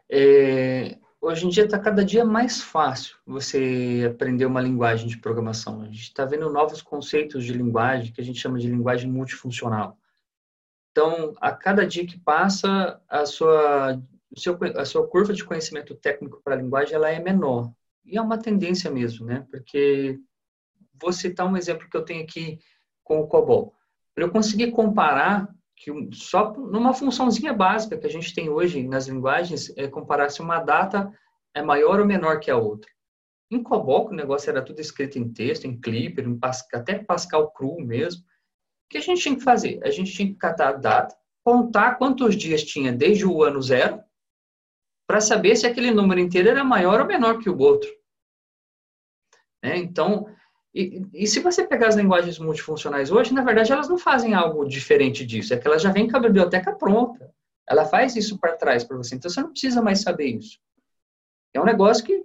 é 0.09 0.98
hoje 1.20 1.46
em 1.46 1.50
dia 1.50 1.64
está 1.64 1.79
cada 1.79 2.05
dia 2.05 2.24
mais 2.24 2.62
fácil 2.62 3.16
você 3.26 4.09
aprender 4.11 4.46
uma 4.46 4.61
linguagem 4.61 5.07
de 5.07 5.18
programação. 5.18 5.83
A 5.83 5.87
gente 5.87 6.03
está 6.03 6.24
vendo 6.24 6.50
novos 6.50 6.81
conceitos 6.81 7.44
de 7.44 7.53
linguagem 7.53 8.12
que 8.12 8.20
a 8.20 8.24
gente 8.24 8.40
chama 8.40 8.59
de 8.59 8.68
linguagem 8.68 9.11
multifuncional. 9.11 9.98
Então, 10.90 11.33
a 11.40 11.53
cada 11.53 11.87
dia 11.87 12.07
que 12.07 12.18
passa, 12.18 13.00
a 13.09 13.24
sua, 13.24 14.03
a 14.76 14.85
sua 14.85 15.07
curva 15.09 15.33
de 15.33 15.44
conhecimento 15.44 15.94
técnico 15.94 16.40
para 16.42 16.55
a 16.55 16.59
linguagem 16.59 16.94
ela 16.94 17.11
é 17.11 17.20
menor. 17.20 17.72
E 18.05 18.16
é 18.16 18.20
uma 18.20 18.38
tendência 18.38 18.90
mesmo, 18.90 19.26
né? 19.26 19.46
Porque 19.50 20.18
vou 21.00 21.12
citar 21.12 21.46
um 21.46 21.57
exemplo 21.57 21.88
que 21.88 21.96
eu 21.96 22.05
tenho 22.05 22.22
aqui 22.22 22.59
com 23.05 23.20
o 23.20 23.26
COBOL. 23.26 23.74
Para 24.14 24.24
eu 24.24 24.31
conseguir 24.31 24.72
comparar 24.72 25.48
que 25.76 25.90
só 26.12 26.53
numa 26.53 26.92
funçãozinha 26.92 27.55
básica 27.55 27.96
que 27.96 28.07
a 28.07 28.11
gente 28.11 28.35
tem 28.35 28.50
hoje 28.50 28.87
nas 28.87 29.07
linguagens 29.07 29.72
é 29.76 29.88
comparar 29.88 30.29
se 30.29 30.42
uma 30.42 30.61
data 30.61 31.11
é 31.55 31.62
maior 31.62 32.00
ou 32.00 32.07
menor 32.07 32.38
que 32.38 32.50
a 32.50 32.57
outra. 32.57 32.90
Em 33.50 33.62
COBOL, 33.62 34.09
o 34.09 34.12
negócio 34.12 34.50
era 34.50 34.62
tudo 34.62 34.81
escrito 34.81 35.18
em 35.18 35.33
texto, 35.33 35.64
em 35.64 35.81
Clipper, 35.81 36.24
em 36.24 36.38
Pascal, 36.38 36.81
até 36.81 36.98
Pascal 36.98 37.50
cru 37.50 37.81
mesmo. 37.81 38.22
O 38.90 38.92
que 38.92 38.98
a 38.98 39.00
gente 39.00 39.22
tinha 39.22 39.37
que 39.37 39.44
fazer? 39.44 39.79
A 39.85 39.90
gente 39.90 40.12
tinha 40.12 40.26
que 40.26 40.35
catar 40.35 40.70
a 40.70 40.72
data, 40.72 41.16
contar 41.44 41.94
quantos 41.94 42.35
dias 42.35 42.64
tinha 42.64 42.92
desde 42.92 43.24
o 43.24 43.40
ano 43.44 43.62
zero, 43.62 44.03
para 45.07 45.20
saber 45.20 45.55
se 45.55 45.64
aquele 45.64 45.92
número 45.92 46.18
inteiro 46.18 46.48
era 46.48 46.64
maior 46.64 47.00
ou 47.00 47.07
menor 47.07 47.38
que 47.38 47.48
o 47.48 47.57
outro. 47.57 47.88
É, 49.62 49.76
então, 49.76 50.26
e, 50.74 51.07
e, 51.14 51.24
se 51.29 51.38
você 51.38 51.64
pegar 51.64 51.87
as 51.87 51.94
linguagens 51.94 52.40
multifuncionais 52.40 53.12
hoje, 53.12 53.33
na 53.33 53.44
verdade, 53.44 53.70
elas 53.70 53.88
não 53.88 53.96
fazem 53.96 54.35
algo 54.35 54.66
diferente 54.66 55.24
disso. 55.24 55.55
É 55.55 55.57
que 55.57 55.68
ela 55.68 55.79
já 55.79 55.92
vem 55.92 56.11
com 56.11 56.16
a 56.16 56.20
biblioteca 56.20 56.74
pronta. 56.74 57.33
Ela 57.68 57.85
faz 57.85 58.16
isso 58.16 58.40
para 58.40 58.57
trás 58.57 58.83
para 58.83 58.96
você. 58.96 59.14
Então, 59.14 59.31
você 59.31 59.40
não 59.40 59.53
precisa 59.53 59.81
mais 59.81 60.00
saber 60.00 60.26
isso. 60.26 60.59
É 61.55 61.61
um 61.61 61.64
negócio 61.64 62.05
que 62.05 62.24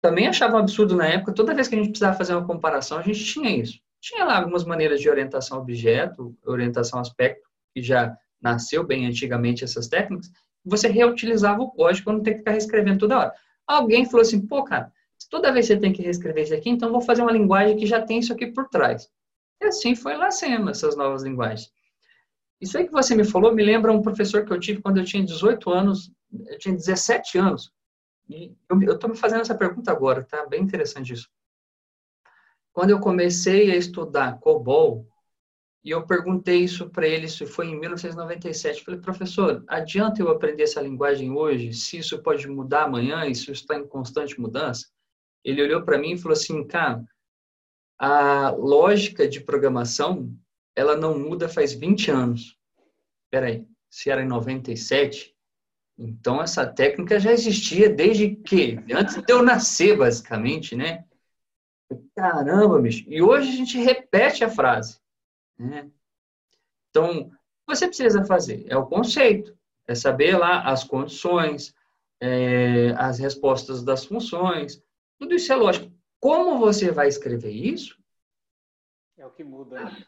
também 0.00 0.28
achava 0.28 0.54
um 0.54 0.60
absurdo 0.60 0.94
na 0.94 1.08
época. 1.08 1.34
Toda 1.34 1.54
vez 1.54 1.66
que 1.66 1.74
a 1.74 1.78
gente 1.78 1.90
precisava 1.90 2.16
fazer 2.16 2.34
uma 2.34 2.46
comparação, 2.46 2.98
a 2.98 3.02
gente 3.02 3.24
tinha 3.24 3.50
isso. 3.50 3.83
Tinha 4.04 4.24
lá 4.24 4.38
algumas 4.38 4.64
maneiras 4.64 5.00
de 5.00 5.08
orientação 5.08 5.58
objeto, 5.58 6.36
orientação 6.44 7.00
aspecto, 7.00 7.48
que 7.72 7.82
já 7.82 8.16
nasceu 8.40 8.84
bem 8.84 9.06
antigamente 9.06 9.64
essas 9.64 9.88
técnicas. 9.88 10.30
Você 10.64 10.88
reutilizava 10.88 11.62
o 11.62 11.70
código 11.70 12.12
não 12.12 12.22
ter 12.22 12.32
que 12.32 12.38
ficar 12.38 12.52
reescrevendo 12.52 12.98
toda 12.98 13.18
hora. 13.18 13.32
Alguém 13.66 14.04
falou 14.04 14.20
assim, 14.20 14.46
pô, 14.46 14.62
cara, 14.62 14.92
Toda 15.30 15.52
vez 15.52 15.66
você 15.66 15.76
tem 15.76 15.92
que 15.92 16.02
reescrever 16.02 16.44
isso 16.44 16.54
aqui, 16.54 16.70
então 16.70 16.90
vou 16.90 17.00
fazer 17.00 17.22
uma 17.22 17.32
linguagem 17.32 17.76
que 17.76 17.86
já 17.86 18.00
tem 18.02 18.18
isso 18.18 18.32
aqui 18.32 18.46
por 18.46 18.68
trás. 18.68 19.08
E 19.60 19.66
assim 19.66 19.94
foi 19.94 20.16
nascendo 20.16 20.70
essas 20.70 20.96
novas 20.96 21.22
linguagens. 21.22 21.72
Isso 22.60 22.76
aí 22.78 22.86
que 22.86 22.92
você 22.92 23.14
me 23.14 23.24
falou 23.24 23.54
me 23.54 23.62
lembra 23.62 23.92
um 23.92 24.02
professor 24.02 24.44
que 24.44 24.52
eu 24.52 24.60
tive 24.60 24.80
quando 24.80 24.98
eu 24.98 25.04
tinha 25.04 25.24
18 25.24 25.70
anos, 25.70 26.10
eu 26.46 26.58
tinha 26.58 26.74
17 26.74 27.38
anos. 27.38 27.72
E 28.28 28.54
eu 28.70 28.94
estou 28.94 29.10
me 29.10 29.16
fazendo 29.16 29.42
essa 29.42 29.54
pergunta 29.54 29.90
agora, 29.90 30.24
tá? 30.24 30.46
Bem 30.46 30.62
interessante 30.62 31.12
isso. 31.12 31.28
Quando 32.74 32.90
eu 32.90 33.00
comecei 33.00 33.70
a 33.70 33.76
estudar 33.76 34.38
COBOL, 34.40 35.08
e 35.82 35.90
eu 35.90 36.06
perguntei 36.06 36.58
isso 36.58 36.90
para 36.90 37.06
ele, 37.06 37.26
isso 37.26 37.46
foi 37.46 37.68
em 37.68 37.80
1997. 37.80 38.84
Falei, 38.84 39.00
professor, 39.00 39.64
adianta 39.68 40.20
eu 40.20 40.28
aprender 40.28 40.64
essa 40.64 40.82
linguagem 40.82 41.30
hoje, 41.30 41.72
se 41.72 41.98
isso 41.98 42.22
pode 42.22 42.46
mudar 42.48 42.84
amanhã, 42.84 43.26
e 43.26 43.34
se 43.34 43.44
isso 43.44 43.52
está 43.52 43.76
em 43.76 43.86
constante 43.86 44.38
mudança? 44.38 44.86
ele 45.44 45.62
olhou 45.62 45.82
para 45.82 45.98
mim 45.98 46.12
e 46.12 46.18
falou 46.18 46.32
assim, 46.32 46.66
cara, 46.66 47.04
a 47.98 48.50
lógica 48.50 49.28
de 49.28 49.40
programação, 49.40 50.34
ela 50.74 50.96
não 50.96 51.18
muda 51.18 51.48
faz 51.48 51.74
20 51.74 52.10
anos. 52.10 52.56
Peraí, 53.30 53.66
se 53.90 54.10
era 54.10 54.22
em 54.22 54.26
97, 54.26 55.34
então 55.98 56.42
essa 56.42 56.66
técnica 56.66 57.20
já 57.20 57.30
existia 57.30 57.90
desde 57.90 58.34
que? 58.34 58.78
Antes 58.92 59.22
de 59.22 59.32
eu 59.32 59.42
nascer, 59.42 59.98
basicamente, 59.98 60.74
né? 60.74 61.04
Caramba, 62.16 62.80
bicho. 62.80 63.04
E 63.08 63.22
hoje 63.22 63.48
a 63.48 63.56
gente 63.56 63.78
repete 63.78 64.44
a 64.44 64.48
frase. 64.48 64.98
Né? 65.58 65.90
Então, 66.90 67.20
o 67.20 67.30
que 67.30 67.36
você 67.66 67.86
precisa 67.86 68.24
fazer? 68.24 68.64
É 68.68 68.76
o 68.76 68.86
conceito. 68.86 69.56
É 69.86 69.94
saber 69.94 70.38
lá 70.38 70.62
as 70.62 70.82
condições, 70.84 71.74
é, 72.20 72.94
as 72.96 73.18
respostas 73.18 73.82
das 73.82 74.04
funções, 74.04 74.82
tudo 75.18 75.34
isso 75.34 75.52
é 75.52 75.56
lógico. 75.56 75.92
Como 76.20 76.58
você 76.58 76.90
vai 76.90 77.08
escrever 77.08 77.50
isso? 77.50 77.98
É 79.16 79.26
o 79.26 79.30
que 79.30 79.44
muda. 79.44 79.84
Né? 79.84 80.04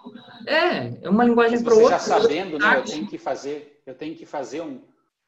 É, 0.46 1.06
é 1.06 1.10
uma 1.10 1.24
linguagem 1.24 1.62
para 1.62 1.74
outra. 1.74 1.90
já 1.90 1.98
sabendo, 1.98 2.58
né? 2.58 2.78
Eu 2.78 2.84
tenho 2.84 3.06
que 3.06 3.18
fazer, 3.18 3.82
eu 3.86 3.94
tenho 3.94 4.16
que 4.16 4.26
fazer 4.26 4.62
um, 4.62 4.82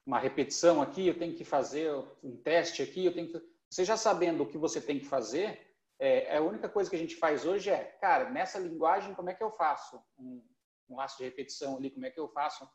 uma 0.05 0.19
repetição 0.19 0.81
aqui, 0.81 1.07
eu 1.07 1.19
tenho 1.19 1.35
que 1.35 1.45
fazer 1.45 1.93
um 2.25 2.37
teste 2.37 2.83
aqui, 2.83 3.05
eu 3.05 3.13
tenho 3.13 3.29
que, 3.29 3.41
você 3.69 3.85
já 3.85 3.97
sabendo 3.97 4.43
o 4.43 4.47
que 4.47 4.57
você 4.57 4.81
tem 4.81 4.99
que 4.99 5.05
fazer, 5.05 5.68
é, 5.99 6.37
a 6.37 6.43
única 6.43 6.69
coisa 6.69 6.89
que 6.89 6.97
a 6.97 6.99
gente 6.99 7.17
faz 7.17 7.45
hoje 7.45 7.71
é, 7.71 7.85
cara, 8.01 8.31
nessa 8.31 8.59
linguagem, 8.59 9.15
como 9.15 9.31
é 9.31 9.35
que 9.35 9.43
eu 9.43 9.51
faço 9.53 10.01
um, 10.19 10.45
um 10.89 10.97
laço 10.97 11.19
de 11.19 11.25
repetição 11.25 11.77
ali? 11.77 11.91
Como 11.91 12.07
é 12.07 12.11
que 12.11 12.21
eu 12.21 12.29
faço 12.29 12.69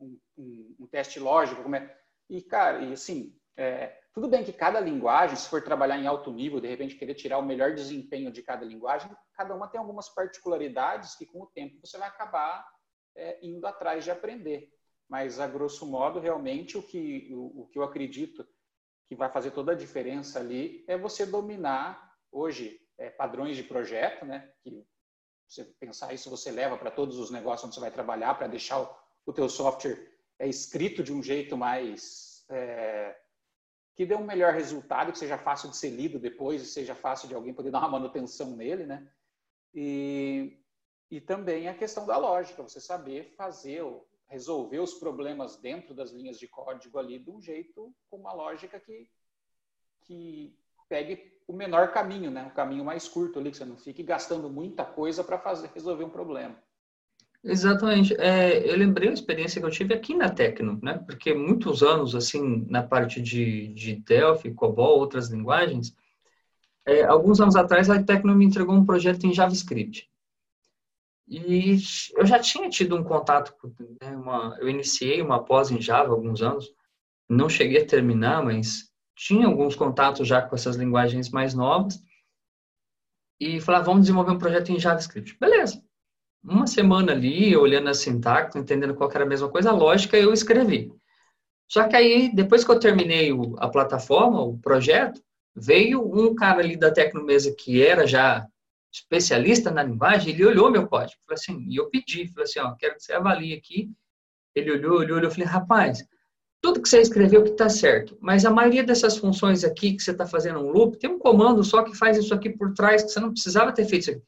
um, 0.00 0.18
um, 0.36 0.76
um 0.80 0.86
teste 0.86 1.18
lógico? 1.18 1.62
Como 1.62 1.76
é... 1.76 1.98
E, 2.30 2.40
cara, 2.40 2.82
e 2.82 2.92
assim, 2.92 3.36
é, 3.56 3.98
tudo 4.14 4.28
bem 4.28 4.44
que 4.44 4.52
cada 4.52 4.80
linguagem, 4.80 5.36
se 5.36 5.48
for 5.48 5.62
trabalhar 5.62 5.98
em 5.98 6.06
alto 6.06 6.32
nível, 6.32 6.60
de 6.60 6.68
repente 6.68 6.94
querer 6.94 7.14
tirar 7.14 7.38
o 7.38 7.44
melhor 7.44 7.74
desempenho 7.74 8.30
de 8.30 8.42
cada 8.42 8.64
linguagem, 8.64 9.10
cada 9.34 9.54
uma 9.54 9.68
tem 9.68 9.80
algumas 9.80 10.08
particularidades 10.08 11.16
que 11.16 11.26
com 11.26 11.42
o 11.42 11.46
tempo 11.46 11.78
você 11.84 11.98
vai 11.98 12.08
acabar 12.08 12.66
é, 13.16 13.38
indo 13.42 13.66
atrás 13.66 14.04
de 14.04 14.10
aprender. 14.10 14.70
Mas, 15.08 15.38
a 15.38 15.46
grosso 15.46 15.86
modo, 15.86 16.20
realmente 16.20 16.78
o 16.78 16.82
que, 16.82 17.28
o, 17.34 17.62
o 17.62 17.68
que 17.68 17.78
eu 17.78 17.82
acredito 17.82 18.46
que 19.06 19.14
vai 19.14 19.30
fazer 19.30 19.50
toda 19.50 19.72
a 19.72 19.76
diferença 19.76 20.38
ali 20.38 20.84
é 20.88 20.96
você 20.96 21.26
dominar, 21.26 22.11
hoje, 22.32 22.80
é, 22.98 23.10
padrões 23.10 23.56
de 23.56 23.62
projeto, 23.62 24.24
né? 24.24 24.50
Que 24.62 24.84
você 25.46 25.64
pensar 25.78 26.12
isso, 26.14 26.30
você 26.30 26.50
leva 26.50 26.78
para 26.78 26.90
todos 26.90 27.18
os 27.18 27.30
negócios 27.30 27.66
onde 27.66 27.74
você 27.74 27.80
vai 27.80 27.90
trabalhar, 27.90 28.34
para 28.34 28.48
deixar 28.48 28.80
o, 28.80 28.96
o 29.26 29.32
teu 29.32 29.48
software 29.48 30.10
é, 30.38 30.48
escrito 30.48 31.02
de 31.02 31.12
um 31.12 31.22
jeito 31.22 31.56
mais... 31.56 32.44
É, 32.50 33.18
que 33.94 34.06
dê 34.06 34.14
um 34.14 34.24
melhor 34.24 34.54
resultado, 34.54 35.12
que 35.12 35.18
seja 35.18 35.36
fácil 35.36 35.70
de 35.70 35.76
ser 35.76 35.90
lido 35.90 36.18
depois, 36.18 36.62
e 36.62 36.66
seja 36.66 36.94
fácil 36.94 37.28
de 37.28 37.34
alguém 37.34 37.52
poder 37.52 37.70
dar 37.70 37.80
uma 37.80 37.90
manutenção 37.90 38.56
nele, 38.56 38.86
né? 38.86 39.06
E, 39.74 40.58
e 41.10 41.20
também 41.20 41.68
a 41.68 41.74
questão 41.74 42.06
da 42.06 42.16
lógica, 42.16 42.62
você 42.62 42.80
saber 42.80 43.34
fazer, 43.36 43.84
resolver 44.28 44.78
os 44.78 44.94
problemas 44.94 45.56
dentro 45.56 45.94
das 45.94 46.10
linhas 46.10 46.38
de 46.38 46.48
código 46.48 46.98
ali 46.98 47.18
de 47.18 47.30
um 47.30 47.40
jeito 47.40 47.94
com 48.08 48.16
uma 48.16 48.32
lógica 48.32 48.80
que, 48.80 49.10
que 50.04 50.58
pegue 50.88 51.16
o 51.52 51.56
menor 51.56 51.92
caminho, 51.92 52.30
né? 52.30 52.46
O 52.50 52.54
caminho 52.54 52.82
mais 52.82 53.06
curto 53.06 53.38
ali, 53.38 53.50
que 53.50 53.58
você 53.58 53.64
não 53.66 53.76
fique 53.76 54.02
gastando 54.02 54.48
muita 54.48 54.84
coisa 54.84 55.22
para 55.22 55.40
resolver 55.74 56.04
um 56.04 56.08
problema. 56.08 56.56
Exatamente. 57.44 58.14
É, 58.18 58.70
eu 58.70 58.74
lembrei 58.76 59.10
a 59.10 59.12
experiência 59.12 59.60
que 59.60 59.66
eu 59.66 59.70
tive 59.70 59.92
aqui 59.92 60.14
na 60.14 60.30
Tecno, 60.30 60.80
né? 60.82 60.94
Porque 61.06 61.34
muitos 61.34 61.82
anos, 61.82 62.14
assim, 62.14 62.64
na 62.70 62.82
parte 62.82 63.20
de, 63.20 63.68
de 63.74 63.96
Delphi, 63.96 64.54
COBOL, 64.54 64.98
outras 64.98 65.28
linguagens, 65.28 65.94
é, 66.86 67.04
alguns 67.04 67.38
anos 67.38 67.54
atrás 67.54 67.90
a 67.90 68.02
Tecno 68.02 68.34
me 68.34 68.46
entregou 68.46 68.74
um 68.74 68.86
projeto 68.86 69.26
em 69.26 69.34
JavaScript. 69.34 70.10
E 71.28 71.76
eu 72.16 72.24
já 72.24 72.38
tinha 72.38 72.68
tido 72.70 72.96
um 72.96 73.04
contato, 73.04 73.54
né, 74.00 74.16
uma, 74.16 74.56
eu 74.58 74.68
iniciei 74.68 75.20
uma 75.20 75.42
pós 75.44 75.70
em 75.70 75.80
Java 75.80 76.12
alguns 76.12 76.42
anos, 76.42 76.72
não 77.28 77.48
cheguei 77.48 77.82
a 77.82 77.86
terminar, 77.86 78.42
mas 78.42 78.91
tinha 79.16 79.46
alguns 79.46 79.74
contatos 79.74 80.26
já 80.26 80.42
com 80.42 80.54
essas 80.54 80.76
linguagens 80.76 81.30
mais 81.30 81.54
novas. 81.54 82.02
E 83.40 83.60
falava, 83.60 83.84
vamos 83.84 84.02
desenvolver 84.02 84.32
um 84.32 84.38
projeto 84.38 84.70
em 84.70 84.78
JavaScript. 84.78 85.36
Beleza. 85.38 85.82
Uma 86.44 86.66
semana 86.66 87.12
ali, 87.12 87.56
olhando 87.56 87.88
a 87.88 87.94
sintaxe, 87.94 88.58
entendendo 88.58 88.94
qual 88.94 89.10
era 89.10 89.24
a 89.24 89.28
mesma 89.28 89.48
coisa, 89.48 89.70
a 89.70 89.74
lógica 89.74 90.16
eu 90.16 90.32
escrevi. 90.32 90.92
Só 91.68 91.88
que 91.88 91.96
aí, 91.96 92.34
depois 92.34 92.64
que 92.64 92.70
eu 92.70 92.78
terminei 92.78 93.30
a 93.58 93.68
plataforma, 93.68 94.42
o 94.42 94.58
projeto, 94.58 95.22
veio 95.54 96.02
um 96.02 96.34
cara 96.34 96.60
ali 96.60 96.76
da 96.76 96.90
Tecnomesa 96.90 97.54
que 97.56 97.82
era 97.82 98.06
já 98.06 98.46
especialista 98.92 99.70
na 99.70 99.82
linguagem, 99.82 100.34
ele 100.34 100.44
olhou 100.44 100.70
meu 100.70 100.86
código, 100.86 101.20
falou 101.26 101.34
assim, 101.34 101.64
e 101.68 101.76
eu 101.76 101.88
pedi, 101.88 102.28
falei 102.28 102.44
assim, 102.44 102.60
ó, 102.60 102.74
quero 102.74 102.96
que 102.96 103.02
você 103.02 103.14
avalie 103.14 103.54
aqui. 103.54 103.90
Ele 104.54 104.70
olhou, 104.70 104.98
olhou, 104.98 105.16
olhou, 105.16 105.28
eu 105.28 105.30
falei, 105.30 105.46
rapaz, 105.46 106.06
tudo 106.62 106.80
que 106.80 106.88
você 106.88 107.00
escreveu 107.00 107.42
que 107.42 107.50
está 107.50 107.68
certo, 107.68 108.16
mas 108.20 108.46
a 108.46 108.50
maioria 108.50 108.84
dessas 108.84 109.18
funções 109.18 109.64
aqui 109.64 109.94
que 109.94 110.02
você 110.02 110.12
está 110.12 110.24
fazendo 110.24 110.60
um 110.60 110.70
loop, 110.70 110.96
tem 110.96 111.10
um 111.10 111.18
comando 111.18 111.64
só 111.64 111.82
que 111.82 111.96
faz 111.96 112.16
isso 112.16 112.32
aqui 112.32 112.48
por 112.48 112.72
trás, 112.72 113.02
que 113.02 113.10
você 113.10 113.18
não 113.18 113.32
precisava 113.32 113.72
ter 113.72 113.84
feito 113.84 114.02
isso 114.02 114.10
aqui. 114.12 114.22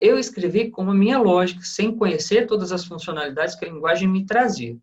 Eu 0.00 0.16
escrevi 0.16 0.70
com 0.70 0.88
a 0.88 0.94
minha 0.94 1.18
lógica, 1.18 1.60
sem 1.64 1.96
conhecer 1.96 2.46
todas 2.46 2.70
as 2.70 2.84
funcionalidades 2.84 3.56
que 3.56 3.64
a 3.64 3.68
linguagem 3.68 4.08
me 4.08 4.24
trazia. 4.24 4.76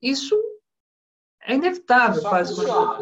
Isso 0.00 0.36
é 1.42 1.54
inevitável. 1.54 2.22
Só 2.22 2.44
funciona, 2.44 2.98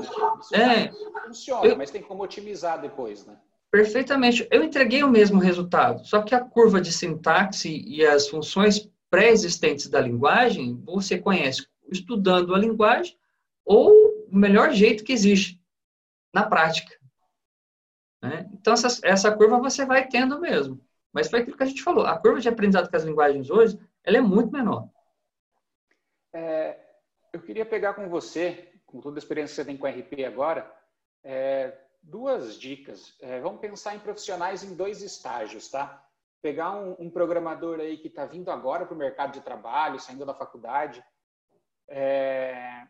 né? 0.52 0.84
é, 0.84 0.92
funciona, 1.26 1.66
eu, 1.66 1.76
mas 1.76 1.90
tem 1.90 2.02
como 2.02 2.22
otimizar 2.22 2.80
depois, 2.80 3.26
né? 3.26 3.36
Perfeitamente. 3.70 4.46
Eu 4.50 4.62
entreguei 4.62 5.02
o 5.02 5.10
mesmo 5.10 5.38
resultado, 5.38 6.06
só 6.06 6.22
que 6.22 6.34
a 6.34 6.40
curva 6.40 6.80
de 6.80 6.92
sintaxe 6.92 7.84
e 7.86 8.04
as 8.04 8.28
funções 8.28 8.88
pré-existentes 9.10 9.88
da 9.88 10.00
linguagem, 10.00 10.80
você 10.84 11.18
conhece 11.18 11.66
estudando 11.94 12.54
a 12.54 12.58
linguagem 12.58 13.16
ou 13.64 13.90
o 14.28 14.36
melhor 14.36 14.72
jeito 14.72 15.04
que 15.04 15.12
existe 15.12 15.60
na 16.32 16.44
prática. 16.46 16.94
Né? 18.22 18.50
Então, 18.52 18.72
essa, 18.72 19.00
essa 19.04 19.36
curva 19.36 19.58
você 19.58 19.84
vai 19.84 20.08
tendo 20.08 20.40
mesmo. 20.40 20.80
Mas 21.12 21.30
foi 21.30 21.40
aquilo 21.40 21.56
que 21.56 21.62
a 21.62 21.66
gente 21.66 21.82
falou. 21.82 22.04
A 22.04 22.18
curva 22.18 22.40
de 22.40 22.48
aprendizado 22.48 22.90
com 22.90 22.96
as 22.96 23.04
linguagens 23.04 23.48
hoje, 23.50 23.78
ela 24.02 24.16
é 24.16 24.20
muito 24.20 24.52
menor. 24.52 24.88
É, 26.32 26.76
eu 27.32 27.40
queria 27.40 27.64
pegar 27.64 27.94
com 27.94 28.08
você, 28.08 28.72
com 28.84 29.00
toda 29.00 29.16
a 29.16 29.20
experiência 29.20 29.54
que 29.54 29.56
você 29.56 29.64
tem 29.64 29.76
com 29.76 29.86
RP 29.86 30.24
agora, 30.24 30.68
é, 31.22 31.78
duas 32.02 32.58
dicas. 32.58 33.14
É, 33.20 33.40
vamos 33.40 33.60
pensar 33.60 33.94
em 33.94 34.00
profissionais 34.00 34.64
em 34.64 34.74
dois 34.74 35.02
estágios, 35.02 35.68
tá? 35.68 36.04
Pegar 36.42 36.72
um, 36.72 36.96
um 36.98 37.10
programador 37.10 37.78
aí 37.78 37.96
que 37.96 38.08
está 38.08 38.26
vindo 38.26 38.50
agora 38.50 38.84
para 38.84 38.94
o 38.94 38.98
mercado 38.98 39.32
de 39.32 39.40
trabalho, 39.40 40.00
saindo 40.00 40.26
da 40.26 40.34
faculdade, 40.34 41.02
é, 41.88 42.86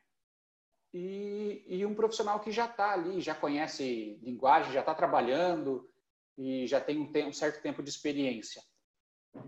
e, 0.92 1.64
e, 1.66 1.86
um 1.86 1.94
profissional 1.94 2.40
que 2.40 2.52
já 2.52 2.66
está 2.66 2.92
ali, 2.92 3.20
já 3.20 3.34
conhece 3.34 4.18
linguagem, 4.22 4.72
já 4.72 4.80
está 4.80 4.94
trabalhando 4.94 5.90
e 6.38 6.66
já 6.66 6.80
tem 6.80 6.98
um, 6.98 7.28
um, 7.28 7.32
certo 7.32 7.60
tempo 7.62 7.82
de 7.82 7.90
experiência. 7.90 8.62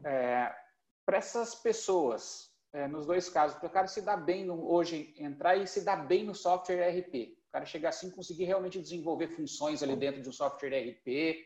É, 0.05 0.55
para 1.05 1.19
essas 1.19 1.55
pessoas, 1.55 2.51
é, 2.73 2.89
nos 2.89 3.07
dois 3.07 3.29
casos, 3.29 3.59
para 3.59 3.69
o 3.69 3.73
cara 3.73 3.87
se 3.87 4.03
dar 4.03 4.17
bem 4.17 4.45
no, 4.45 4.69
hoje, 4.69 5.15
entrar 5.19 5.57
e 5.57 5.67
se 5.67 5.85
dar 5.85 6.07
bem 6.07 6.25
no 6.25 6.35
software 6.35 6.91
RP, 6.91 7.37
cara 7.57 7.65
chegar 7.65 7.89
assim 7.89 8.11
conseguir 8.11 8.45
realmente 8.45 8.81
desenvolver 8.81 9.29
funções 9.29 9.83
ali 9.83 9.97
dentro 9.97 10.21
de 10.21 10.29
um 10.29 10.33
software 10.33 10.79
RP. 10.79 11.43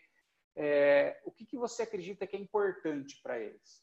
É, 0.56 1.20
o 1.24 1.30
que, 1.30 1.46
que 1.46 1.56
você 1.56 1.84
acredita 1.84 2.26
que 2.26 2.36
é 2.36 2.40
importante 2.40 3.20
para 3.22 3.38
eles? 3.38 3.80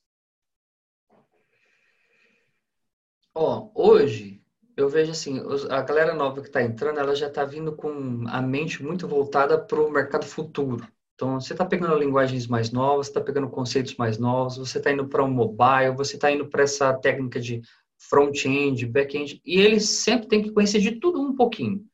Ó, 3.38 3.70
hoje 3.76 4.42
eu 4.76 4.90
vejo 4.90 5.12
assim, 5.12 5.40
a 5.70 5.82
galera 5.82 6.14
nova 6.14 6.42
que 6.42 6.48
está 6.48 6.64
entrando, 6.64 7.00
ela 7.00 7.16
já 7.16 7.28
está 7.28 7.46
vindo 7.46 7.76
com 7.76 8.24
a 8.28 8.42
mente 8.42 8.82
muito 8.84 9.08
voltada 9.08 9.60
para 9.60 9.80
o 9.80 9.92
mercado 9.92 10.26
futuro. 10.26 10.88
Então, 11.14 11.40
você 11.40 11.54
está 11.54 11.66
pegando 11.66 11.98
linguagens 11.98 12.48
mais 12.48 12.72
novas, 12.72 13.08
está 13.08 13.22
pegando 13.22 13.50
conceitos 13.50 13.96
mais 13.96 14.18
novos, 14.18 14.58
você 14.58 14.80
está 14.80 14.92
indo 14.92 15.08
para 15.08 15.24
o 15.24 15.28
um 15.28 15.32
mobile, 15.32 15.96
você 15.96 16.16
está 16.16 16.32
indo 16.32 16.48
para 16.48 16.64
essa 16.64 16.94
técnica 16.94 17.40
de 17.40 17.62
front-end, 17.98 18.86
back-end, 18.88 19.42
e 19.46 19.60
eles 19.60 19.88
sempre 19.88 20.28
têm 20.28 20.42
que 20.42 20.52
conhecer 20.52 20.80
de 20.80 21.00
tudo 21.00 21.22
um 21.22 21.36
pouquinho 21.36 21.86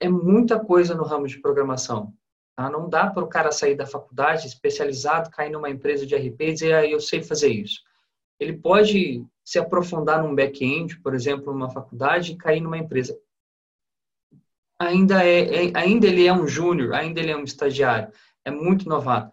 é 0.00 0.08
muita 0.08 0.58
coisa 0.58 0.94
no 0.94 1.04
ramo 1.04 1.26
de 1.26 1.40
programação. 1.40 2.12
Tá? 2.54 2.70
Não 2.70 2.88
dá 2.88 3.10
para 3.10 3.24
o 3.24 3.28
cara 3.28 3.52
sair 3.52 3.74
da 3.74 3.86
faculdade 3.86 4.46
especializado, 4.46 5.30
cair 5.30 5.50
numa 5.50 5.70
empresa 5.70 6.06
de 6.06 6.14
RP 6.14 6.40
e 6.40 6.52
dizer, 6.52 6.74
ah, 6.74 6.86
eu 6.86 7.00
sei 7.00 7.22
fazer 7.22 7.48
isso. 7.48 7.80
Ele 8.38 8.54
pode 8.54 9.24
se 9.44 9.58
aprofundar 9.58 10.22
num 10.22 10.34
back-end, 10.34 11.00
por 11.00 11.14
exemplo, 11.14 11.52
numa 11.52 11.70
faculdade 11.70 12.32
e 12.32 12.36
cair 12.36 12.60
numa 12.60 12.78
empresa. 12.78 13.18
Ainda, 14.78 15.24
é, 15.24 15.68
é 15.68 15.72
ainda 15.74 16.06
ele 16.06 16.26
é 16.26 16.32
um 16.32 16.46
júnior, 16.46 16.92
ainda 16.92 17.20
ele 17.20 17.30
é 17.30 17.36
um 17.36 17.44
estagiário, 17.44 18.12
é 18.44 18.50
muito 18.50 18.88
novato. 18.88 19.32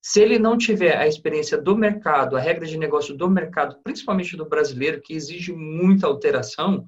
Se 0.00 0.20
ele 0.20 0.38
não 0.38 0.58
tiver 0.58 0.96
a 0.96 1.08
experiência 1.08 1.56
do 1.56 1.74
mercado, 1.74 2.36
a 2.36 2.40
regra 2.40 2.66
de 2.66 2.76
negócio 2.76 3.16
do 3.16 3.28
mercado, 3.28 3.80
principalmente 3.82 4.36
do 4.36 4.44
brasileiro, 4.44 5.00
que 5.00 5.14
exige 5.14 5.52
muita 5.52 6.06
alteração, 6.06 6.86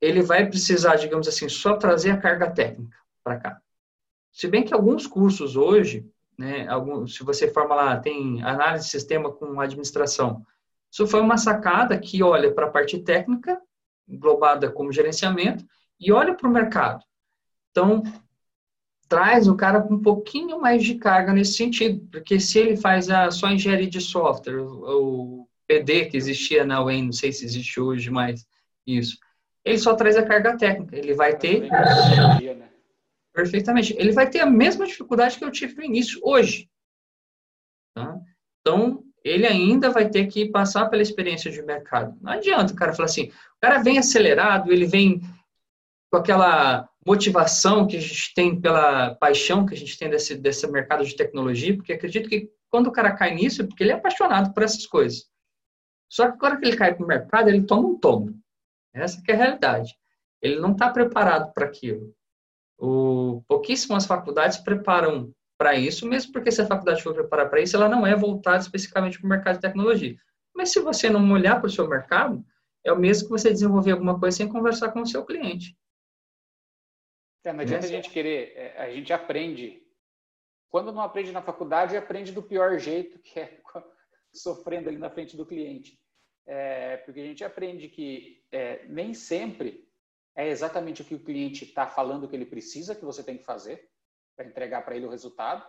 ele 0.00 0.22
vai 0.22 0.48
precisar, 0.48 0.94
digamos 0.96 1.26
assim, 1.26 1.48
só 1.48 1.76
trazer 1.76 2.12
a 2.12 2.16
carga 2.16 2.50
técnica 2.50 2.96
para 3.22 3.40
cá. 3.40 3.62
Se 4.32 4.46
bem 4.46 4.64
que 4.64 4.72
alguns 4.72 5.06
cursos 5.06 5.56
hoje, 5.56 6.08
né, 6.40 6.66
alguns, 6.68 7.16
se 7.16 7.22
você 7.22 7.48
forma 7.52 7.74
lá, 7.74 7.98
tem 7.98 8.42
análise 8.42 8.86
de 8.86 8.90
sistema 8.90 9.30
com 9.30 9.60
administração. 9.60 10.42
Isso 10.90 11.06
foi 11.06 11.20
uma 11.20 11.36
sacada 11.36 11.98
que 11.98 12.22
olha 12.22 12.50
para 12.50 12.64
a 12.64 12.70
parte 12.70 12.98
técnica, 12.98 13.60
englobada 14.08 14.70
como 14.70 14.90
gerenciamento, 14.90 15.62
e 16.00 16.10
olha 16.10 16.34
para 16.34 16.48
o 16.48 16.50
mercado. 16.50 17.04
Então, 17.70 18.02
traz 19.06 19.46
o 19.48 19.54
cara 19.54 19.86
um 19.90 20.00
pouquinho 20.00 20.58
mais 20.58 20.82
de 20.82 20.94
carga 20.94 21.30
nesse 21.34 21.52
sentido, 21.52 22.08
porque 22.10 22.40
se 22.40 22.58
ele 22.58 22.74
faz 22.74 23.10
a 23.10 23.30
só 23.30 23.50
engenharia 23.50 23.90
de 23.90 24.00
software, 24.00 24.62
o 24.62 25.46
PD 25.66 26.06
que 26.06 26.16
existia 26.16 26.64
na 26.64 26.82
UEM, 26.82 27.04
não 27.04 27.12
sei 27.12 27.32
se 27.32 27.44
existe 27.44 27.78
hoje 27.78 28.10
mais 28.10 28.46
isso, 28.86 29.18
ele 29.62 29.76
só 29.76 29.94
traz 29.94 30.16
a 30.16 30.22
carga 30.22 30.56
técnica. 30.56 30.96
Ele 30.96 31.12
vai 31.12 31.36
ter. 31.36 31.68
Perfeitamente. 33.42 33.94
Ele 33.98 34.12
vai 34.12 34.28
ter 34.28 34.40
a 34.40 34.46
mesma 34.46 34.86
dificuldade 34.86 35.38
que 35.38 35.44
eu 35.44 35.50
tive 35.50 35.76
no 35.76 35.84
início, 35.84 36.20
hoje. 36.22 36.68
Tá? 37.94 38.18
Então, 38.60 39.02
ele 39.24 39.46
ainda 39.46 39.90
vai 39.90 40.08
ter 40.08 40.26
que 40.26 40.50
passar 40.50 40.88
pela 40.88 41.02
experiência 41.02 41.50
de 41.50 41.62
mercado. 41.62 42.16
Não 42.20 42.32
adianta 42.32 42.72
o 42.72 42.76
cara 42.76 42.92
falar 42.92 43.06
assim, 43.06 43.28
o 43.28 43.60
cara 43.60 43.82
vem 43.82 43.98
acelerado, 43.98 44.72
ele 44.72 44.86
vem 44.86 45.20
com 46.10 46.18
aquela 46.18 46.88
motivação 47.06 47.86
que 47.86 47.96
a 47.96 48.00
gente 48.00 48.34
tem 48.34 48.60
pela 48.60 49.14
paixão 49.14 49.64
que 49.64 49.74
a 49.74 49.76
gente 49.76 49.98
tem 49.98 50.10
desse, 50.10 50.36
desse 50.36 50.66
mercado 50.66 51.04
de 51.04 51.16
tecnologia, 51.16 51.74
porque 51.74 51.92
acredito 51.92 52.28
que 52.28 52.50
quando 52.68 52.88
o 52.88 52.92
cara 52.92 53.14
cai 53.14 53.34
nisso 53.34 53.62
é 53.62 53.66
porque 53.66 53.82
ele 53.82 53.92
é 53.92 53.94
apaixonado 53.94 54.52
por 54.52 54.62
essas 54.62 54.86
coisas. 54.86 55.24
Só 56.08 56.26
que 56.26 56.34
agora 56.34 56.58
que 56.58 56.66
ele 56.66 56.76
cai 56.76 56.94
para 56.94 57.04
o 57.04 57.08
mercado, 57.08 57.48
ele 57.48 57.62
toma 57.62 57.88
um 57.88 57.98
tombo. 57.98 58.34
Essa 58.92 59.22
é 59.26 59.32
a 59.32 59.36
realidade. 59.36 59.94
Ele 60.42 60.58
não 60.58 60.72
está 60.72 60.90
preparado 60.90 61.52
para 61.52 61.66
aquilo. 61.66 62.14
O, 62.80 63.42
pouquíssimas 63.46 64.06
faculdades 64.06 64.58
preparam 64.58 65.32
para 65.58 65.74
isso, 65.74 66.08
mesmo 66.08 66.32
porque 66.32 66.50
se 66.50 66.62
a 66.62 66.66
faculdade 66.66 67.02
for 67.02 67.14
preparar 67.14 67.50
para 67.50 67.60
isso, 67.60 67.76
ela 67.76 67.88
não 67.88 68.06
é 68.06 68.16
voltada 68.16 68.58
especificamente 68.58 69.18
para 69.18 69.26
o 69.26 69.28
mercado 69.28 69.56
de 69.56 69.60
tecnologia. 69.60 70.16
Mas 70.54 70.72
se 70.72 70.80
você 70.80 71.10
não 71.10 71.30
olhar 71.30 71.60
para 71.60 71.66
o 71.66 71.70
seu 71.70 71.86
mercado, 71.86 72.44
é 72.84 72.90
o 72.92 72.98
mesmo 72.98 73.28
que 73.28 73.32
você 73.32 73.50
desenvolver 73.50 73.92
alguma 73.92 74.18
coisa 74.18 74.38
sem 74.38 74.48
conversar 74.48 74.90
com 74.92 75.02
o 75.02 75.06
seu 75.06 75.24
cliente. 75.24 75.76
É, 77.44 77.52
não 77.52 77.60
adianta 77.60 77.86
a 77.86 77.90
gente 77.90 78.10
querer, 78.10 78.52
é, 78.56 78.82
a 78.82 78.90
gente 78.90 79.12
aprende. 79.12 79.82
Quando 80.70 80.92
não 80.92 81.02
aprende 81.02 81.32
na 81.32 81.42
faculdade, 81.42 81.96
aprende 81.96 82.32
do 82.32 82.42
pior 82.42 82.78
jeito, 82.78 83.18
que 83.18 83.40
é 83.40 83.60
sofrendo 84.32 84.88
ali 84.88 84.98
na 84.98 85.10
frente 85.10 85.36
do 85.36 85.44
cliente 85.44 86.00
é, 86.50 86.96
porque 86.98 87.20
a 87.20 87.24
gente 87.24 87.44
aprende 87.44 87.88
que 87.88 88.42
é, 88.50 88.84
nem 88.88 89.14
sempre 89.14 89.88
é 90.36 90.48
exatamente 90.48 91.02
o 91.02 91.04
que 91.04 91.14
o 91.14 91.22
cliente 91.22 91.64
está 91.64 91.86
falando 91.86 92.28
que 92.28 92.36
ele 92.36 92.46
precisa 92.46 92.94
que 92.94 93.04
você 93.04 93.22
tem 93.22 93.36
que 93.36 93.44
fazer 93.44 93.90
para 94.36 94.46
entregar 94.46 94.84
para 94.84 94.96
ele 94.96 95.06
o 95.06 95.10
resultado. 95.10 95.66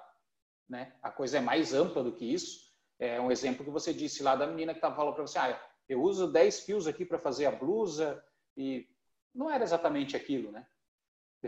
Né? 0.69 0.93
A 1.01 1.11
coisa 1.11 1.37
é 1.37 1.41
mais 1.41 1.73
ampla 1.73 2.03
do 2.03 2.13
que 2.13 2.31
isso. 2.31 2.71
É 2.99 3.19
um 3.19 3.31
exemplo 3.31 3.65
que 3.65 3.71
você 3.71 3.93
disse 3.93 4.21
lá 4.21 4.35
da 4.35 4.47
menina 4.47 4.73
que 4.73 4.77
estava 4.77 4.95
falando 4.95 5.15
para 5.15 5.25
você, 5.25 5.39
ah, 5.39 5.59
eu 5.89 6.01
uso 6.01 6.31
10 6.31 6.61
fios 6.61 6.87
aqui 6.87 7.03
para 7.03 7.19
fazer 7.19 7.47
a 7.47 7.51
blusa 7.51 8.23
e 8.55 8.87
não 9.33 9.49
era 9.49 9.63
exatamente 9.63 10.15
aquilo, 10.15 10.51
né? 10.51 10.65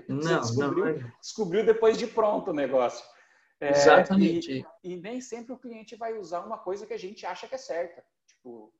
Não, 0.08 0.42
descobriu, 0.42 1.00
não. 1.00 1.12
Descobriu 1.22 1.66
depois 1.66 1.98
de 1.98 2.08
pronto 2.08 2.50
o 2.50 2.54
negócio. 2.54 3.06
É, 3.60 3.70
Exatamente. 3.70 4.66
E, 4.84 4.94
e, 4.94 4.98
nem 4.98 5.22
sempre 5.22 5.54
o 5.54 5.58
cliente 5.58 5.96
vai 5.96 6.18
usar 6.18 6.42
uma 6.42 6.58
coisa 6.58 6.86
que 6.86 6.94
a 6.94 7.00
gente 7.00 7.26
acha 7.26 7.48
que 7.48 7.56
é 7.56 7.58
certa. 7.58 8.04
Tipo, 8.44 8.74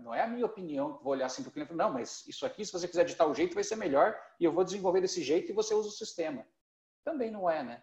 não 0.00 0.14
é 0.14 0.20
a 0.20 0.26
minha 0.26 0.44
opinião 0.44 0.98
que 0.98 1.02
vou 1.02 1.14
olhar 1.14 1.24
assim 1.24 1.42
para 1.42 1.48
o 1.48 1.52
cliente 1.52 1.72
e 1.72 1.74
não, 1.76 1.90
mas 1.90 2.26
isso 2.28 2.44
aqui, 2.44 2.66
se 2.66 2.72
você 2.72 2.86
quiser 2.86 3.04
de 3.04 3.16
tal 3.16 3.34
jeito, 3.34 3.54
vai 3.54 3.64
ser 3.64 3.76
melhor 3.76 4.14
e 4.38 4.44
eu 4.44 4.52
vou 4.52 4.62
desenvolver 4.62 5.00
desse 5.00 5.22
jeito 5.22 5.50
e 5.50 5.54
você 5.54 5.72
usa 5.72 5.88
o 5.88 5.92
sistema. 5.92 6.46
Também 7.02 7.30
não 7.30 7.48
é, 7.48 7.62
né? 7.62 7.82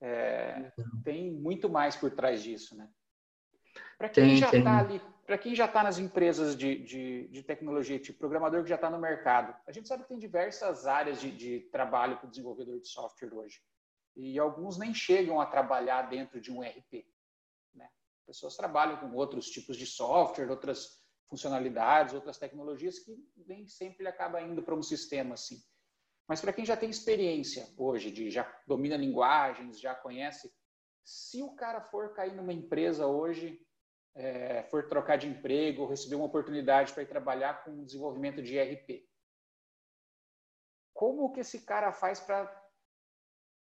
É, 0.00 0.72
tem 1.02 1.32
muito 1.32 1.68
mais 1.68 1.96
por 1.96 2.12
trás 2.12 2.40
disso, 2.40 2.76
né? 2.76 2.88
Para 3.98 4.08
quem 4.08 4.28
tem, 4.28 4.36
já 4.36 4.52
está 4.52 4.78
ali, 4.78 5.02
para 5.26 5.38
quem 5.38 5.56
já 5.56 5.64
está 5.64 5.82
nas 5.82 5.98
empresas 5.98 6.56
de, 6.56 6.84
de, 6.84 7.26
de, 7.28 7.42
tecnologia, 7.42 7.98
tipo 7.98 8.20
programador 8.20 8.62
que 8.62 8.68
já 8.68 8.76
está 8.76 8.88
no 8.88 8.98
mercado, 8.98 9.56
a 9.66 9.72
gente 9.72 9.88
sabe 9.88 10.04
que 10.04 10.08
tem 10.10 10.18
diversas 10.20 10.86
áreas 10.86 11.20
de, 11.20 11.32
de 11.32 11.60
trabalho 11.72 12.16
para 12.16 12.28
o 12.28 12.30
desenvolvedor 12.30 12.78
de 12.78 12.86
software 12.86 13.34
hoje. 13.34 13.60
E 14.14 14.38
alguns 14.38 14.78
nem 14.78 14.94
chegam 14.94 15.40
a 15.40 15.46
trabalhar 15.46 16.02
dentro 16.02 16.40
de 16.40 16.52
um 16.52 16.62
RP. 16.62 17.04
Pessoas 18.26 18.56
trabalham 18.56 18.98
com 18.98 19.14
outros 19.14 19.48
tipos 19.50 19.76
de 19.76 19.86
software, 19.86 20.50
outras 20.50 21.02
funcionalidades, 21.28 22.14
outras 22.14 22.38
tecnologias 22.38 22.98
que 22.98 23.16
nem 23.46 23.66
sempre 23.66 24.02
ele 24.02 24.08
acaba 24.08 24.40
indo 24.40 24.62
para 24.62 24.74
um 24.74 24.82
sistema 24.82 25.34
assim. 25.34 25.62
Mas 26.26 26.40
para 26.40 26.52
quem 26.52 26.64
já 26.64 26.76
tem 26.76 26.88
experiência 26.88 27.68
hoje, 27.76 28.10
de 28.10 28.30
já 28.30 28.50
domina 28.66 28.96
linguagens, 28.96 29.78
já 29.78 29.94
conhece, 29.94 30.52
se 31.04 31.42
o 31.42 31.54
cara 31.54 31.82
for 31.82 32.14
cair 32.14 32.34
numa 32.34 32.52
empresa 32.52 33.06
hoje, 33.06 33.60
é, 34.14 34.62
for 34.64 34.88
trocar 34.88 35.16
de 35.16 35.28
emprego, 35.28 35.86
receber 35.86 36.14
uma 36.14 36.24
oportunidade 36.24 36.92
para 36.92 37.02
ir 37.02 37.08
trabalhar 37.08 37.64
com 37.64 37.84
desenvolvimento 37.84 38.42
de 38.42 38.56
ERP, 38.56 39.06
como 40.94 41.32
que 41.32 41.40
esse 41.40 41.62
cara 41.66 41.92
faz 41.92 42.20
para 42.20 42.63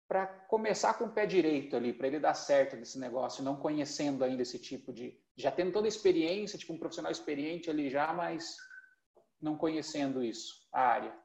para 0.08 0.26
começar 0.26 0.94
com 0.94 1.04
o 1.04 1.10
pé 1.10 1.26
direito 1.26 1.76
ali, 1.76 1.92
para 1.92 2.06
ele 2.06 2.20
dar 2.20 2.34
certo 2.34 2.76
nesse 2.76 2.98
negócio, 2.98 3.42
não 3.42 3.56
conhecendo 3.56 4.24
ainda 4.24 4.42
esse 4.42 4.58
tipo 4.58 4.92
de. 4.92 5.18
Já 5.36 5.50
tendo 5.50 5.72
toda 5.72 5.86
a 5.86 5.88
experiência, 5.88 6.58
tipo 6.58 6.72
um 6.72 6.78
profissional 6.78 7.10
experiente 7.10 7.70
ali 7.70 7.88
já, 7.88 8.12
mas 8.12 8.56
não 9.40 9.56
conhecendo 9.56 10.22
isso, 10.22 10.66
a 10.72 10.82
área 10.82 11.22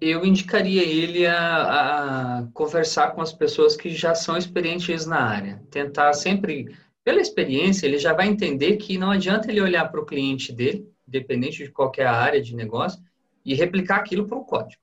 eu 0.00 0.24
indicaria 0.24 0.82
ele 0.82 1.26
a, 1.26 2.38
a, 2.38 2.46
conversar 2.52 3.12
com 3.12 3.20
as 3.20 3.32
pessoas 3.32 3.76
que 3.76 3.90
já 3.90 4.14
são 4.14 4.36
experientes 4.36 5.06
na 5.06 5.20
área. 5.20 5.62
Tentar 5.70 6.12
sempre, 6.12 6.74
pela 7.04 7.20
experiência, 7.20 7.86
ele 7.86 7.98
já 7.98 8.12
vai 8.12 8.28
entender 8.28 8.76
que 8.76 8.98
não 8.98 9.10
adianta 9.10 9.50
ele 9.50 9.60
olhar 9.60 9.90
para 9.90 10.00
o 10.00 10.06
cliente 10.06 10.52
dele, 10.52 10.88
independente 11.06 11.64
de 11.64 11.70
qualquer 11.70 12.06
área 12.06 12.40
de 12.40 12.54
negócio, 12.54 13.02
e 13.44 13.54
replicar 13.54 13.96
aquilo 13.96 14.26
para 14.26 14.38
o 14.38 14.44
código. 14.44 14.80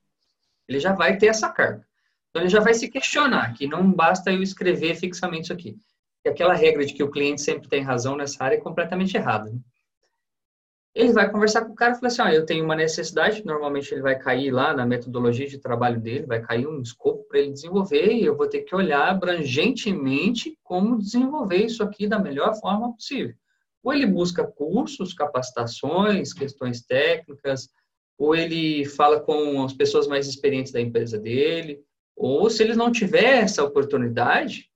Ele 0.68 0.80
já 0.80 0.94
vai 0.94 1.18
ter 1.18 1.28
essa 1.28 1.50
carga. 1.50 1.88
Então, 2.30 2.42
ele 2.42 2.50
já 2.50 2.60
vai 2.60 2.74
se 2.74 2.90
questionar 2.90 3.54
que 3.54 3.68
não 3.68 3.92
basta 3.92 4.32
eu 4.32 4.42
escrever 4.42 4.96
fixamente 4.96 5.46
isso 5.46 5.54
aqui. 5.54 5.78
E 6.26 6.30
aquela 6.30 6.54
regra 6.54 6.86
de 6.86 6.94
que 6.94 7.04
o 7.04 7.10
cliente 7.10 7.42
sempre 7.42 7.70
tem 7.70 7.82
razão 7.82 8.16
nessa 8.16 8.44
área 8.44 8.56
é 8.56 8.62
completamente 8.62 9.16
errada. 9.16 9.50
Né? 9.50 9.60
ele 11.00 11.14
vai 11.14 11.32
conversar 11.32 11.66
com 11.66 11.72
o 11.72 11.76
cara 11.76 11.94
e 11.94 11.96
falar 11.96 12.08
assim, 12.08 12.22
ah, 12.22 12.34
eu 12.34 12.46
tenho 12.46 12.66
uma 12.66 12.76
necessidade, 12.76 13.46
normalmente 13.46 13.94
ele 13.94 14.02
vai 14.02 14.18
cair 14.18 14.52
lá 14.52 14.74
na 14.74 14.86
metodologia 14.86 15.48
de 15.48 15.60
trabalho 15.60 16.00
dele, 16.00 16.26
vai 16.26 16.42
cair 16.42 16.68
um 16.68 16.82
escopo 16.82 17.24
para 17.28 17.40
ele 17.40 17.54
desenvolver 17.54 18.12
e 18.12 18.26
eu 18.26 18.36
vou 18.36 18.48
ter 18.48 18.62
que 18.62 18.76
olhar 18.76 19.08
abrangentemente 19.08 20.58
como 20.64 20.98
desenvolver 20.98 21.64
isso 21.64 21.84
aqui 21.84 22.08
da 22.08 22.20
melhor 22.20 22.54
forma 22.60 22.94
possível. 22.94 23.34
Ou 23.84 23.94
ele 23.94 24.06
busca 24.06 24.44
cursos, 24.44 25.14
capacitações, 25.14 26.34
questões 26.34 26.82
técnicas, 26.82 27.70
ou 28.18 28.36
ele 28.36 28.84
fala 28.84 29.22
com 29.22 29.64
as 29.64 29.74
pessoas 29.74 30.08
mais 30.08 30.28
experientes 30.28 30.74
da 30.74 30.82
empresa 30.82 31.18
dele, 31.18 31.80
ou 32.20 32.50
se 32.50 32.62
ele 32.62 32.76
não 32.76 32.92
tiver 32.92 33.44
essa 33.44 33.64
oportunidade, 33.64 34.70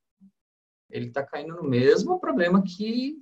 ele 0.89 1.07
está 1.07 1.23
caindo 1.23 1.55
no 1.55 1.63
mesmo 1.63 2.19
problema 2.19 2.63
que 2.63 3.17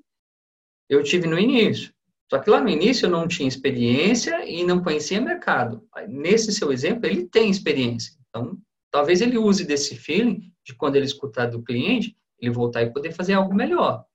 eu 0.90 1.04
tive 1.04 1.28
no 1.28 1.40
início 1.40 1.94
só 2.32 2.40
que 2.40 2.50
lá 2.50 2.62
no 2.62 2.70
início 2.70 3.08
eu 3.08 3.10
não 3.10 3.28
tinha 3.28 3.46
experiência 3.46 4.50
e 4.50 4.64
não 4.64 4.82
conhecia 4.82 5.20
mercado. 5.20 5.86
Nesse 6.08 6.54
seu 6.54 6.72
exemplo, 6.72 7.06
ele 7.06 7.28
tem 7.28 7.52
experiência. 7.52 8.14
Então, 8.30 8.58
talvez 8.90 9.20
ele 9.20 9.38
use 9.38 9.66
desse 9.66 9.98
feeling 9.98 10.50
de 10.66 10.74
quando 10.74 10.96
ele 10.96 11.04
escutar 11.04 11.48
do 11.48 11.62
cliente, 11.62 12.16
ele 12.40 12.50
voltar 12.50 12.84
e 12.84 12.94
poder 12.94 13.12
fazer 13.12 13.34
algo 13.34 13.54
melhor. 13.54 14.06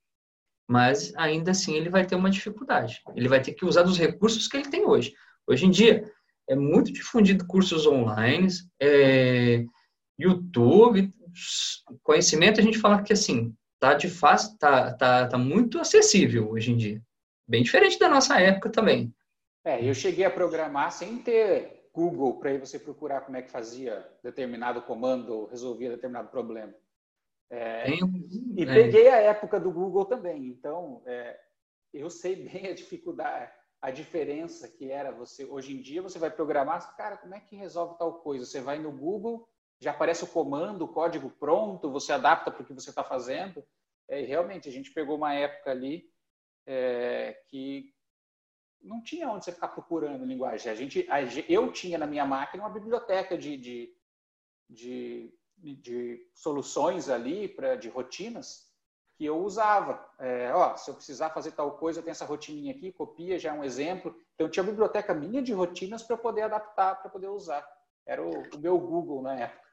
Mas 0.67 1.13
ainda 1.15 1.51
assim 1.51 1.75
ele 1.75 1.91
vai 1.91 2.07
ter 2.07 2.15
uma 2.15 2.31
dificuldade. 2.31 3.03
Ele 3.15 3.27
vai 3.27 3.39
ter 3.39 3.53
que 3.53 3.63
usar 3.63 3.83
dos 3.83 3.99
recursos 3.99 4.47
que 4.47 4.57
ele 4.57 4.67
tem 4.67 4.83
hoje. 4.83 5.13
Hoje 5.45 5.67
em 5.67 5.69
dia 5.69 6.11
é 6.49 6.55
muito 6.55 6.91
difundido 6.91 7.45
cursos 7.45 7.85
online, 7.85 8.47
é, 8.81 9.63
YouTube, 10.17 11.13
conhecimento 12.03 12.59
a 12.59 12.63
gente 12.63 12.79
fala 12.79 13.03
que 13.03 13.13
assim 13.13 13.55
tá 13.79 13.93
de 13.93 14.09
fácil, 14.09 14.57
tá, 14.57 14.93
tá, 14.93 15.27
tá 15.27 15.37
muito 15.37 15.79
acessível 15.79 16.49
hoje 16.49 16.71
em 16.71 16.77
dia. 16.77 17.01
Bem 17.47 17.63
diferente 17.63 17.99
da 17.99 18.09
nossa 18.09 18.39
época 18.39 18.69
também. 18.69 19.13
É, 19.63 19.87
eu 19.87 19.93
cheguei 19.93 20.25
a 20.25 20.31
programar 20.31 20.91
sem 20.91 21.19
ter 21.19 21.89
Google 21.93 22.39
para 22.39 22.57
você 22.57 22.79
procurar 22.79 23.21
como 23.21 23.37
é 23.37 23.41
que 23.41 23.51
fazia 23.51 24.07
determinado 24.23 24.81
comando 24.81 25.45
resolvia 25.45 25.89
determinado 25.89 26.29
problema. 26.29 26.73
É, 27.49 27.89
e 27.89 28.63
é. 28.63 28.65
peguei 28.65 29.07
a 29.07 29.17
época 29.17 29.59
do 29.59 29.71
Google 29.71 30.05
também. 30.05 30.47
Então, 30.47 31.01
é, 31.05 31.39
eu 31.93 32.09
sei 32.09 32.35
bem 32.47 32.67
a 32.67 32.75
dificuldade, 32.75 33.51
a 33.81 33.91
diferença 33.91 34.67
que 34.67 34.91
era 34.91 35.11
você. 35.11 35.45
Hoje 35.45 35.75
em 35.75 35.81
dia, 35.81 36.01
você 36.01 36.19
vai 36.19 36.29
programar, 36.29 36.95
cara, 36.95 37.17
como 37.17 37.35
é 37.35 37.39
que 37.39 37.55
resolve 37.55 37.97
tal 37.97 38.19
coisa? 38.21 38.45
Você 38.45 38.59
vai 38.59 38.79
no 38.79 38.91
Google, 38.91 39.47
já 39.79 39.91
aparece 39.91 40.23
o 40.23 40.27
comando, 40.27 40.83
o 40.83 40.87
código 40.87 41.29
pronto, 41.29 41.91
você 41.91 42.11
adapta 42.11 42.51
para 42.51 42.61
o 42.61 42.65
que 42.65 42.73
você 42.73 42.89
está 42.89 43.03
fazendo. 43.03 43.63
É, 44.07 44.21
realmente, 44.21 44.67
a 44.67 44.71
gente 44.71 44.91
pegou 44.91 45.17
uma 45.17 45.33
época 45.33 45.71
ali 45.71 46.09
é, 46.65 47.41
que 47.47 47.93
não 48.81 49.01
tinha 49.01 49.29
onde 49.29 49.45
você 49.45 49.51
ficar 49.51 49.69
procurando 49.69 50.25
linguagem. 50.25 50.71
A 50.71 50.75
gente, 50.75 51.05
a, 51.09 51.21
eu 51.49 51.71
tinha 51.71 51.97
na 51.97 52.07
minha 52.07 52.25
máquina 52.25 52.63
uma 52.63 52.73
biblioteca 52.73 53.37
de, 53.37 53.57
de, 53.57 53.93
de, 54.69 55.33
de 55.57 56.29
soluções 56.33 57.09
ali, 57.09 57.47
pra, 57.47 57.75
de 57.75 57.89
rotinas, 57.89 58.67
que 59.17 59.25
eu 59.25 59.37
usava. 59.43 60.07
É, 60.19 60.53
ó, 60.53 60.75
se 60.77 60.89
eu 60.89 60.95
precisar 60.95 61.31
fazer 61.31 61.51
tal 61.51 61.77
coisa, 61.77 61.99
eu 61.99 62.03
tenho 62.03 62.11
essa 62.11 62.25
rotininha 62.25 62.73
aqui, 62.73 62.91
copia, 62.91 63.39
já 63.39 63.49
é 63.49 63.53
um 63.53 63.63
exemplo. 63.63 64.15
Então, 64.35 64.49
tinha 64.49 64.63
a 64.63 64.67
biblioteca 64.67 65.13
minha 65.13 65.41
de 65.41 65.53
rotinas 65.53 66.03
para 66.03 66.15
poder 66.15 66.43
adaptar, 66.43 67.01
para 67.01 67.09
poder 67.09 67.27
usar. 67.27 67.67
Era 68.05 68.23
o, 68.23 68.43
o, 68.55 68.59
meu 68.59 68.79
Google 68.79 69.21
na 69.21 69.33
época. 69.33 69.66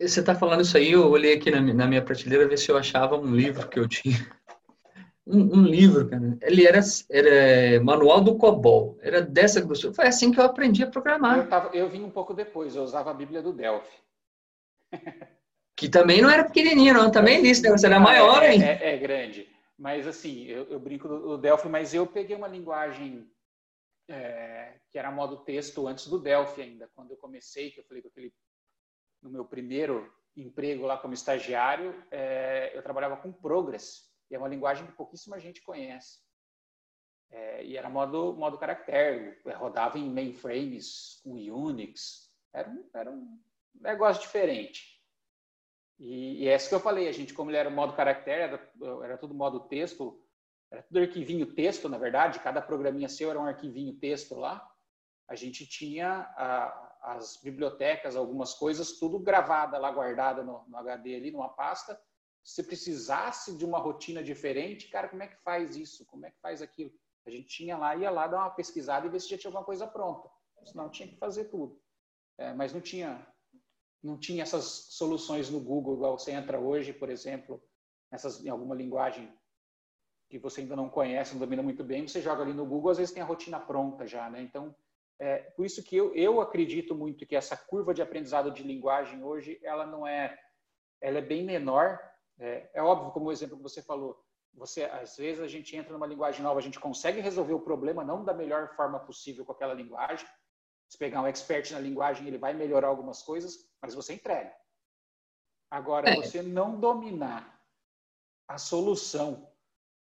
Você 0.00 0.20
está 0.20 0.34
falando 0.34 0.62
isso 0.62 0.76
aí, 0.76 0.92
eu 0.92 1.08
olhei 1.08 1.34
aqui 1.34 1.50
na, 1.50 1.60
na 1.60 1.86
minha 1.86 2.02
prateleira 2.02 2.48
ver 2.48 2.58
se 2.58 2.70
eu 2.70 2.76
achava 2.76 3.16
um 3.16 3.34
livro 3.34 3.68
que 3.68 3.78
eu 3.78 3.88
tinha 3.88 4.16
um, 5.26 5.58
um, 5.58 5.62
livro, 5.62 6.08
cara. 6.08 6.36
Ele 6.42 6.66
era, 6.66 6.80
era 7.10 7.82
Manual 7.82 8.20
do 8.20 8.36
COBOL. 8.36 8.98
Era 9.00 9.22
dessa 9.22 9.60
grossura. 9.60 9.94
Foi 9.94 10.06
assim 10.06 10.32
que 10.32 10.40
eu 10.40 10.44
aprendi 10.44 10.82
a 10.82 10.90
programar. 10.90 11.38
Eu, 11.38 11.48
tava, 11.48 11.74
eu 11.74 11.88
vim 11.88 12.02
um 12.02 12.10
pouco 12.10 12.34
depois. 12.34 12.74
Eu 12.74 12.82
usava 12.82 13.10
a 13.10 13.14
Bíblia 13.14 13.40
do 13.40 13.52
Delphi. 13.52 13.96
que 15.76 15.88
também 15.88 16.20
não 16.20 16.30
era 16.30 16.44
pequenininha, 16.44 16.92
não. 16.92 17.10
Também 17.10 17.40
nisso, 17.40 17.62
né? 17.62 17.70
Você 17.70 17.86
era 17.86 18.00
maior, 18.00 18.42
é, 18.42 18.54
hein? 18.54 18.62
É, 18.62 18.94
é, 18.94 18.96
grande. 18.98 19.48
Mas, 19.78 20.06
assim, 20.06 20.44
eu, 20.44 20.64
eu, 20.64 20.78
brinco 20.78 21.08
do, 21.08 21.36
Delphi, 21.36 21.68
mas 21.68 21.92
eu 21.92 22.06
peguei 22.06 22.36
uma 22.36 22.46
linguagem 22.46 23.28
é, 24.08 24.74
que 24.90 24.98
era 24.98 25.10
modo 25.10 25.38
texto 25.38 25.86
antes 25.86 26.06
do 26.06 26.18
Delphi 26.18 26.62
ainda. 26.62 26.88
Quando 26.94 27.10
eu 27.10 27.16
comecei, 27.16 27.70
que 27.70 27.80
eu 27.80 27.84
falei 27.84 28.02
com 28.02 28.08
aquele... 28.08 28.32
No 29.24 29.30
meu 29.30 29.44
primeiro 29.44 30.12
emprego 30.36 30.84
lá 30.84 30.98
como 30.98 31.14
estagiário, 31.14 31.94
é, 32.10 32.76
eu 32.76 32.82
trabalhava 32.82 33.16
com 33.16 33.32
Progress 33.32 34.12
e 34.30 34.34
é 34.34 34.38
uma 34.38 34.48
linguagem 34.48 34.86
que 34.86 34.92
pouquíssima 34.92 35.40
gente 35.40 35.62
conhece. 35.62 36.20
É, 37.30 37.64
e 37.64 37.76
era 37.76 37.88
modo, 37.88 38.34
modo 38.34 38.58
caractere, 38.58 39.40
rodava 39.56 39.98
em 39.98 40.10
mainframes 40.10 41.20
com 41.24 41.32
Unix, 41.32 42.30
era 42.52 42.68
um, 42.68 42.90
era 42.94 43.10
um 43.10 43.40
negócio 43.74 44.22
diferente. 44.22 45.02
E, 45.98 46.42
e 46.42 46.48
é 46.48 46.54
isso 46.54 46.68
que 46.68 46.74
eu 46.74 46.80
falei, 46.80 47.08
a 47.08 47.12
gente, 47.12 47.32
como 47.32 47.50
ele 47.50 47.56
era 47.56 47.70
modo 47.70 47.96
caractere, 47.96 48.42
era, 48.42 48.72
era 49.04 49.16
tudo 49.16 49.34
modo 49.34 49.60
texto, 49.60 50.22
era 50.70 50.82
tudo 50.82 51.00
arquivinho 51.00 51.54
texto, 51.54 51.88
na 51.88 51.96
verdade, 51.96 52.40
cada 52.40 52.60
programinha 52.60 53.08
seu 53.08 53.30
era 53.30 53.40
um 53.40 53.46
arquivinho 53.46 53.96
texto 53.96 54.34
lá. 54.34 54.70
A 55.26 55.34
gente 55.34 55.66
tinha 55.66 56.20
a, 56.36 56.83
as 57.04 57.36
bibliotecas, 57.36 58.16
algumas 58.16 58.54
coisas, 58.54 58.98
tudo 58.98 59.18
gravada 59.18 59.76
lá, 59.78 59.90
guardada 59.90 60.42
no, 60.42 60.64
no 60.66 60.76
HD 60.78 61.16
ali, 61.16 61.30
numa 61.30 61.50
pasta, 61.50 62.00
se 62.42 62.62
precisasse 62.62 63.56
de 63.56 63.64
uma 63.64 63.78
rotina 63.78 64.22
diferente, 64.22 64.88
cara, 64.88 65.08
como 65.08 65.22
é 65.22 65.28
que 65.28 65.36
faz 65.42 65.76
isso? 65.76 66.04
Como 66.06 66.24
é 66.24 66.30
que 66.30 66.40
faz 66.40 66.62
aquilo? 66.62 66.90
A 67.26 67.30
gente 67.30 67.46
tinha 67.46 67.76
lá, 67.76 67.94
ia 67.94 68.10
lá 68.10 68.26
dar 68.26 68.38
uma 68.38 68.50
pesquisada 68.50 69.06
e 69.06 69.10
ver 69.10 69.20
se 69.20 69.28
já 69.28 69.38
tinha 69.38 69.48
alguma 69.48 69.64
coisa 69.64 69.86
pronta. 69.86 70.28
Senão 70.64 70.90
tinha 70.90 71.08
que 71.08 71.16
fazer 71.16 71.44
tudo. 71.44 71.78
É, 72.38 72.52
mas 72.54 72.72
não 72.72 72.80
tinha, 72.80 73.26
não 74.02 74.18
tinha 74.18 74.42
essas 74.42 74.64
soluções 74.64 75.50
no 75.50 75.60
Google, 75.60 75.96
igual 75.96 76.18
você 76.18 76.32
entra 76.32 76.58
hoje, 76.58 76.92
por 76.92 77.10
exemplo, 77.10 77.62
nessas, 78.10 78.44
em 78.44 78.48
alguma 78.48 78.74
linguagem 78.74 79.32
que 80.28 80.38
você 80.38 80.62
ainda 80.62 80.74
não 80.74 80.88
conhece, 80.88 81.32
não 81.32 81.40
domina 81.40 81.62
muito 81.62 81.84
bem, 81.84 82.08
você 82.08 82.20
joga 82.20 82.42
ali 82.42 82.54
no 82.54 82.66
Google, 82.66 82.90
às 82.90 82.98
vezes 82.98 83.12
tem 83.12 83.22
a 83.22 83.26
rotina 83.26 83.60
pronta 83.60 84.06
já, 84.06 84.28
né? 84.28 84.42
Então, 84.42 84.74
é, 85.18 85.38
por 85.56 85.64
isso 85.64 85.82
que 85.82 85.96
eu, 85.96 86.14
eu 86.14 86.40
acredito 86.40 86.94
muito 86.94 87.26
que 87.26 87.36
essa 87.36 87.56
curva 87.56 87.94
de 87.94 88.02
aprendizado 88.02 88.50
de 88.50 88.62
linguagem 88.62 89.22
hoje, 89.22 89.58
ela 89.62 89.86
não 89.86 90.06
é, 90.06 90.38
ela 91.00 91.18
é 91.18 91.22
bem 91.22 91.44
menor. 91.44 91.98
É, 92.38 92.70
é 92.74 92.82
óbvio, 92.82 93.12
como 93.12 93.26
o 93.26 93.32
exemplo 93.32 93.56
que 93.56 93.62
você 93.62 93.80
falou, 93.82 94.22
você 94.52 94.84
às 94.84 95.16
vezes 95.16 95.42
a 95.42 95.48
gente 95.48 95.76
entra 95.76 95.92
numa 95.92 96.06
linguagem 96.06 96.42
nova, 96.42 96.58
a 96.58 96.62
gente 96.62 96.80
consegue 96.80 97.20
resolver 97.20 97.54
o 97.54 97.60
problema 97.60 98.04
não 98.04 98.24
da 98.24 98.34
melhor 98.34 98.74
forma 98.74 98.98
possível 98.98 99.44
com 99.44 99.52
aquela 99.52 99.74
linguagem. 99.74 100.26
Se 100.88 100.98
pegar 100.98 101.22
um 101.22 101.26
expert 101.26 101.70
na 101.72 101.80
linguagem, 101.80 102.26
ele 102.26 102.38
vai 102.38 102.52
melhorar 102.52 102.88
algumas 102.88 103.22
coisas, 103.22 103.68
mas 103.80 103.94
você 103.94 104.14
entrega. 104.14 104.54
Agora, 105.70 106.10
é. 106.10 106.14
você 106.14 106.42
não 106.42 106.78
dominar 106.78 107.60
a 108.46 108.58
solução 108.58 109.48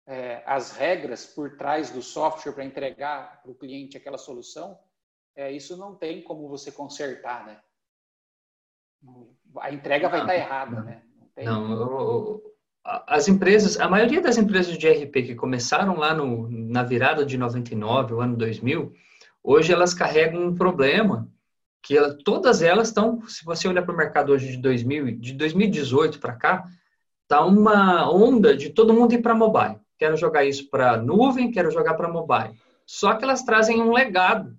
é, 0.06 0.42
as 0.46 0.72
regras 0.72 1.26
por 1.26 1.56
trás 1.56 1.90
do 1.90 2.02
software 2.02 2.52
para 2.52 2.64
entregar 2.64 3.40
para 3.42 3.50
o 3.50 3.54
cliente 3.54 3.96
aquela 3.96 4.18
solução, 4.18 4.78
é, 5.36 5.50
isso 5.50 5.76
não 5.76 5.94
tem 5.94 6.22
como 6.22 6.48
você 6.48 6.70
consertar, 6.70 7.46
né? 7.46 7.58
A 9.60 9.72
entrega 9.72 10.08
vai 10.08 10.20
estar 10.20 10.34
errada, 10.34 10.82
né? 10.82 11.02
Não, 11.42 11.68
não 11.68 12.42
as 12.84 13.28
empresas, 13.28 13.78
a 13.78 13.88
maioria 13.88 14.20
das 14.20 14.36
empresas 14.36 14.76
de 14.76 14.88
RP 14.88 15.12
que 15.12 15.34
começaram 15.36 15.96
lá 15.96 16.12
no, 16.12 16.48
na 16.50 16.82
virada 16.82 17.24
de 17.24 17.38
99, 17.38 18.14
o 18.14 18.20
ano 18.20 18.36
2000, 18.36 18.92
hoje 19.40 19.72
elas 19.72 19.94
carregam 19.94 20.44
um 20.44 20.54
problema 20.54 21.28
que 21.80 21.96
ela, 21.96 22.16
todas 22.24 22.60
elas 22.60 22.88
estão, 22.88 23.24
se 23.28 23.44
você 23.44 23.68
olhar 23.68 23.82
para 23.82 23.94
o 23.94 23.96
mercado 23.96 24.32
hoje 24.32 24.50
de 24.50 24.56
2000, 24.56 25.18
de 25.18 25.32
2018 25.34 26.18
para 26.18 26.34
cá, 26.34 26.64
tá 27.28 27.44
uma 27.44 28.10
onda 28.12 28.56
de 28.56 28.70
todo 28.70 28.92
mundo 28.92 29.14
ir 29.14 29.22
para 29.22 29.34
mobile 29.34 29.80
quero 30.02 30.16
jogar 30.16 30.44
isso 30.44 30.68
para 30.68 30.96
nuvem, 30.96 31.52
quero 31.52 31.70
jogar 31.70 31.94
para 31.94 32.08
mobile. 32.08 32.58
Só 32.84 33.14
que 33.14 33.22
elas 33.22 33.44
trazem 33.44 33.80
um 33.80 33.92
legado, 33.92 34.56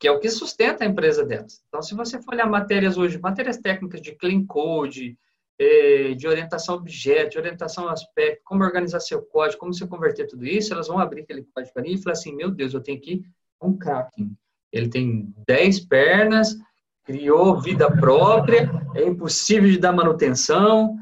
que 0.00 0.08
é 0.08 0.10
o 0.10 0.18
que 0.18 0.30
sustenta 0.30 0.82
a 0.82 0.86
empresa 0.86 1.22
delas. 1.26 1.62
Então, 1.68 1.82
se 1.82 1.94
você 1.94 2.20
for 2.22 2.32
olhar 2.32 2.48
matérias 2.48 2.96
hoje, 2.96 3.18
matérias 3.18 3.58
técnicas 3.58 4.00
de 4.00 4.12
clean 4.12 4.46
code, 4.46 5.18
eh, 5.58 6.14
de 6.14 6.26
orientação 6.26 6.76
a 6.76 6.78
objeto, 6.78 7.32
de 7.32 7.38
orientação 7.38 7.86
a 7.86 7.92
aspecto, 7.92 8.40
como 8.42 8.64
organizar 8.64 8.98
seu 9.00 9.20
código, 9.20 9.60
como 9.60 9.74
você 9.74 9.86
converter 9.86 10.26
tudo 10.26 10.46
isso, 10.46 10.72
elas 10.72 10.88
vão 10.88 10.98
abrir 10.98 11.20
aquele 11.20 11.46
código 11.54 11.78
ali 11.78 11.94
e 11.94 12.02
falar 12.02 12.14
assim, 12.14 12.34
meu 12.34 12.50
Deus, 12.50 12.72
eu 12.72 12.80
tenho 12.80 12.96
aqui 12.96 13.22
um 13.60 13.76
Kraken. 13.76 14.34
Ele 14.72 14.88
tem 14.88 15.34
10 15.46 15.80
pernas, 15.80 16.56
criou 17.04 17.60
vida 17.60 17.94
própria, 17.94 18.70
é 18.94 19.04
impossível 19.04 19.68
de 19.68 19.78
dar 19.78 19.92
manutenção. 19.92 20.96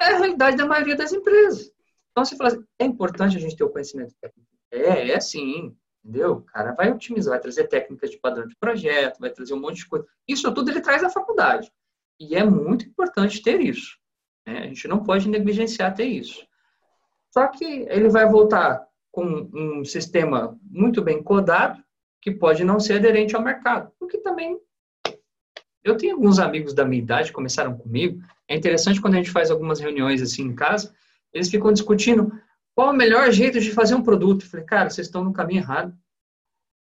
É 0.00 0.06
a 0.06 0.16
realidade 0.16 0.56
da 0.56 0.64
maioria 0.64 0.96
das 0.96 1.12
empresas. 1.12 1.70
Então 2.10 2.24
você 2.24 2.36
fala 2.36 2.50
assim, 2.50 2.64
é 2.78 2.86
importante 2.86 3.36
a 3.36 3.40
gente 3.40 3.54
ter 3.54 3.64
o 3.64 3.68
conhecimento 3.68 4.14
técnico. 4.18 4.48
É, 4.72 5.10
é 5.10 5.20
sim, 5.20 5.76
entendeu? 6.08 6.32
O 6.32 6.42
cara 6.42 6.72
vai 6.72 6.90
otimizar, 6.90 7.32
vai 7.32 7.40
trazer 7.40 7.68
técnicas 7.68 8.10
de 8.10 8.18
padrão 8.18 8.46
de 8.46 8.56
projeto, 8.56 9.20
vai 9.20 9.30
trazer 9.30 9.52
um 9.52 9.60
monte 9.60 9.76
de 9.76 9.86
coisa. 9.86 10.06
Isso 10.26 10.52
tudo 10.52 10.70
ele 10.70 10.80
traz 10.80 11.02
da 11.02 11.10
faculdade. 11.10 11.70
E 12.18 12.34
é 12.34 12.42
muito 12.42 12.86
importante 12.86 13.42
ter 13.42 13.60
isso. 13.60 13.98
Né? 14.46 14.60
A 14.60 14.66
gente 14.66 14.88
não 14.88 15.04
pode 15.04 15.28
negligenciar 15.28 15.94
ter 15.94 16.06
isso. 16.06 16.46
Só 17.30 17.46
que 17.48 17.64
ele 17.64 18.08
vai 18.08 18.26
voltar 18.26 18.86
com 19.12 19.48
um 19.52 19.84
sistema 19.84 20.58
muito 20.62 21.02
bem 21.02 21.22
codado, 21.22 21.82
que 22.22 22.30
pode 22.30 22.64
não 22.64 22.80
ser 22.80 22.94
aderente 22.94 23.36
ao 23.36 23.42
mercado. 23.42 23.92
Porque 23.98 24.18
também 24.18 24.58
eu 25.84 25.96
tenho 25.96 26.14
alguns 26.14 26.38
amigos 26.38 26.72
da 26.74 26.84
minha 26.84 27.02
idade 27.02 27.28
que 27.28 27.34
começaram 27.34 27.76
comigo. 27.76 28.20
É 28.48 28.56
interessante 28.56 29.00
quando 29.00 29.14
a 29.14 29.18
gente 29.18 29.30
faz 29.30 29.50
algumas 29.50 29.78
reuniões 29.78 30.22
assim 30.22 30.42
em 30.42 30.54
casa, 30.54 30.94
eles 31.32 31.50
ficam 31.50 31.72
discutindo 31.72 32.32
qual 32.78 32.90
o 32.90 32.96
melhor 32.96 33.32
jeito 33.32 33.58
de 33.58 33.72
fazer 33.72 33.96
um 33.96 34.04
produto. 34.04 34.44
Eu 34.44 34.50
falei, 34.50 34.64
cara, 34.64 34.88
vocês 34.88 35.08
estão 35.08 35.24
no 35.24 35.32
caminho 35.32 35.62
errado. 35.62 35.98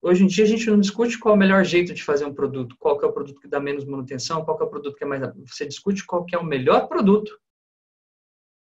Hoje 0.02 0.22
em 0.22 0.28
dia 0.28 0.44
a 0.44 0.48
gente 0.48 0.70
não 0.70 0.82
discute 0.82 1.18
qual 1.18 1.34
é 1.34 1.38
o 1.38 1.40
melhor 1.40 1.64
jeito 1.64 1.94
de 1.94 2.04
fazer 2.04 2.26
um 2.26 2.34
produto, 2.34 2.76
qual 2.78 3.00
que 3.00 3.06
é 3.06 3.08
o 3.08 3.14
produto 3.14 3.40
que 3.40 3.48
dá 3.48 3.58
menos 3.58 3.86
manutenção, 3.86 4.44
qual 4.44 4.58
que 4.58 4.64
é 4.64 4.66
o 4.66 4.70
produto 4.70 4.98
que 4.98 5.06
é 5.06 5.08
mais. 5.08 5.22
Você 5.50 5.66
discute 5.66 6.06
qual 6.06 6.26
que 6.26 6.36
é 6.36 6.38
o 6.38 6.44
melhor 6.44 6.90
produto 6.90 7.40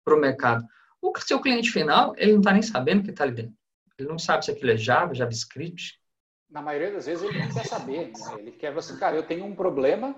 para 0.03 0.13
o 0.13 0.19
mercado. 0.19 0.65
O 1.01 1.17
seu 1.19 1.39
cliente 1.39 1.71
final, 1.71 2.13
ele 2.17 2.33
não 2.33 2.39
está 2.39 2.51
nem 2.51 2.61
sabendo 2.61 2.99
o 2.99 3.03
que 3.05 3.11
está 3.11 3.23
ali 3.23 3.33
dentro. 3.33 3.55
Ele 3.97 4.09
não 4.09 4.19
sabe 4.19 4.43
se 4.43 4.51
aquilo 4.51 4.71
é 4.71 4.77
Java, 4.77 5.15
JavaScript. 5.15 5.97
Na 6.49 6.61
maioria 6.61 6.91
das 6.91 7.05
vezes 7.05 7.23
ele 7.23 7.39
não 7.39 7.53
quer 7.53 7.65
saber. 7.65 8.07
Né? 8.07 8.39
Ele 8.39 8.51
quer 8.51 8.73
você, 8.73 8.93
cara, 8.97 9.15
eu 9.15 9.23
tenho 9.23 9.45
um 9.45 9.55
problema 9.55 10.13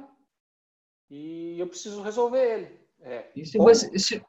e 1.12 1.60
eu 1.60 1.68
preciso 1.68 2.02
resolver 2.02 2.42
ele. 2.42 2.88
É, 3.02 3.30
e 3.36 3.46
se, 3.46 3.60
você, 3.60 4.00
se, 4.00 4.20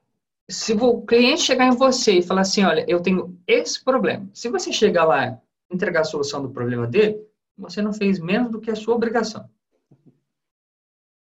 se 0.51 0.73
o 0.73 1.03
cliente 1.03 1.43
chegar 1.43 1.67
em 1.67 1.77
você 1.77 2.19
e 2.19 2.23
falar 2.23 2.41
assim, 2.41 2.65
olha, 2.65 2.85
eu 2.89 3.01
tenho 3.01 3.39
esse 3.47 3.83
problema. 3.85 4.29
Se 4.33 4.49
você 4.49 4.73
chegar 4.73 5.05
lá 5.05 5.27
e 5.29 5.39
entregar 5.75 6.01
a 6.01 6.05
solução 6.05 6.43
do 6.43 6.51
problema 6.51 6.87
dele, 6.87 7.23
você 7.57 7.83
não 7.83 7.93
fez 7.93 8.19
menos 8.19 8.51
do 8.51 8.61
que 8.61 8.71
a 8.71 8.77
sua 8.77 8.95
obrigação. 8.95 9.49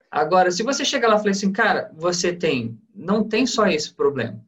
Agora, 0.10 0.50
se 0.50 0.64
você 0.64 0.86
chegar 0.86 1.10
lá 1.10 1.16
e 1.16 1.20
falar 1.20 1.32
assim, 1.32 1.52
cara, 1.52 1.92
você 1.94 2.34
tem, 2.34 2.80
não 2.96 3.28
tem 3.28 3.46
só 3.46 3.68
esse 3.68 3.94
problema. 3.94 4.44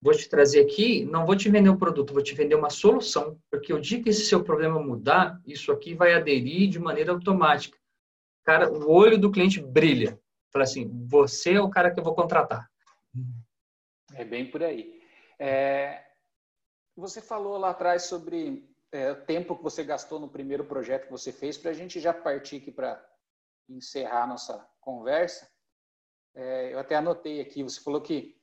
Vou 0.00 0.12
te 0.12 0.28
trazer 0.28 0.60
aqui, 0.60 1.04
não 1.04 1.24
vou 1.24 1.36
te 1.36 1.48
vender 1.48 1.70
um 1.70 1.76
produto, 1.76 2.12
vou 2.12 2.22
te 2.22 2.34
vender 2.34 2.54
uma 2.54 2.70
solução, 2.70 3.38
porque 3.50 3.72
o 3.72 3.80
dia 3.80 4.02
que 4.02 4.10
esse 4.10 4.24
seu 4.24 4.42
problema 4.42 4.82
mudar, 4.82 5.40
isso 5.46 5.72
aqui 5.72 5.94
vai 5.94 6.12
aderir 6.12 6.68
de 6.68 6.78
maneira 6.78 7.12
automática. 7.12 7.78
Cara, 8.44 8.70
o 8.70 8.90
olho 8.90 9.16
do 9.16 9.30
cliente 9.30 9.60
brilha. 9.60 10.20
Fala 10.52 10.64
assim, 10.64 10.90
você 11.08 11.54
é 11.54 11.60
o 11.60 11.70
cara 11.70 11.90
que 11.90 11.98
eu 11.98 12.04
vou 12.04 12.14
contratar. 12.14 12.71
É 14.14 14.24
bem 14.24 14.50
por 14.50 14.62
aí. 14.62 15.02
É, 15.38 16.04
você 16.96 17.20
falou 17.20 17.56
lá 17.56 17.70
atrás 17.70 18.04
sobre 18.04 18.68
é, 18.90 19.12
o 19.12 19.24
tempo 19.24 19.56
que 19.56 19.62
você 19.62 19.82
gastou 19.82 20.20
no 20.20 20.28
primeiro 20.28 20.64
projeto 20.64 21.06
que 21.06 21.10
você 21.10 21.32
fez, 21.32 21.56
para 21.56 21.70
a 21.70 21.74
gente 21.74 21.98
já 21.98 22.12
partir 22.12 22.56
aqui 22.56 22.70
para 22.70 23.02
encerrar 23.68 24.24
a 24.24 24.26
nossa 24.26 24.70
conversa. 24.80 25.50
É, 26.34 26.72
eu 26.72 26.78
até 26.78 26.94
anotei 26.94 27.40
aqui, 27.40 27.62
você 27.62 27.80
falou 27.80 28.00
que 28.00 28.40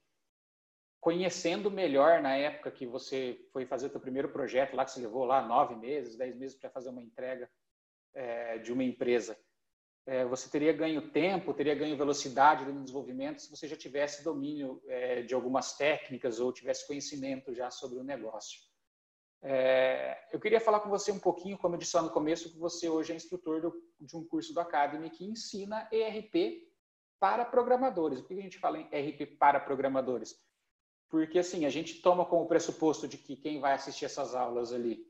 conhecendo 1.00 1.72
melhor 1.72 2.22
na 2.22 2.36
época 2.36 2.72
que 2.72 2.86
você 2.86 3.48
foi 3.54 3.66
fazer 3.66 3.88
o 3.88 3.92
seu 3.92 4.00
primeiro 4.00 4.30
projeto, 4.30 4.76
lá 4.76 4.84
que 4.84 4.92
você 4.92 5.00
levou 5.00 5.26
lá 5.26 5.42
nove 5.42 5.76
meses, 5.76 6.18
dez 6.18 6.36
meses 6.36 6.58
para 6.58 6.70
fazer 6.70 6.90
uma 6.90 7.02
entrega 7.02 7.50
é, 8.14 8.58
de 8.58 8.74
uma 8.74 8.84
empresa, 8.84 9.40
é, 10.10 10.26
você 10.26 10.50
teria 10.50 10.74
ganho 10.74 11.12
tempo, 11.12 11.54
teria 11.54 11.76
ganho 11.76 11.96
velocidade 11.96 12.66
no 12.66 12.82
desenvolvimento 12.82 13.44
se 13.44 13.50
você 13.52 13.68
já 13.68 13.76
tivesse 13.76 14.24
domínio 14.24 14.82
é, 14.88 15.22
de 15.22 15.36
algumas 15.36 15.78
técnicas 15.78 16.40
ou 16.40 16.52
tivesse 16.52 16.88
conhecimento 16.88 17.54
já 17.54 17.70
sobre 17.70 18.00
o 18.00 18.04
negócio. 18.04 18.60
É, 19.40 20.18
eu 20.34 20.40
queria 20.40 20.60
falar 20.60 20.80
com 20.80 20.90
você 20.90 21.12
um 21.12 21.20
pouquinho, 21.20 21.60
como 21.60 21.76
eu 21.76 21.80
disse 21.80 21.96
lá 21.96 22.02
no 22.02 22.10
começo, 22.10 22.52
que 22.52 22.58
você 22.58 22.90
hoje 22.90 23.14
é 23.14 23.16
instrutor 23.16 23.62
do, 23.62 23.72
de 24.02 24.18
um 24.18 24.26
curso 24.26 24.52
do 24.52 24.60
Academy 24.60 25.12
que 25.12 25.24
ensina 25.24 25.88
ERP 25.92 26.68
para 27.20 27.46
programadores. 27.46 28.20
Por 28.20 28.30
que 28.30 28.40
a 28.40 28.42
gente 28.42 28.58
fala 28.58 28.80
em 28.80 28.90
ERP 28.92 29.38
para 29.38 29.60
programadores? 29.60 30.36
Porque 31.08 31.38
assim, 31.38 31.68
a 31.68 31.70
gente 31.70 32.02
toma 32.02 32.26
como 32.26 32.48
pressuposto 32.48 33.08
de 33.08 33.16
que 33.20 33.36
quem 33.36 33.60
vai 33.60 33.74
assistir 33.74 34.06
essas 34.06 34.34
aulas 34.34 34.74
ali, 34.74 35.06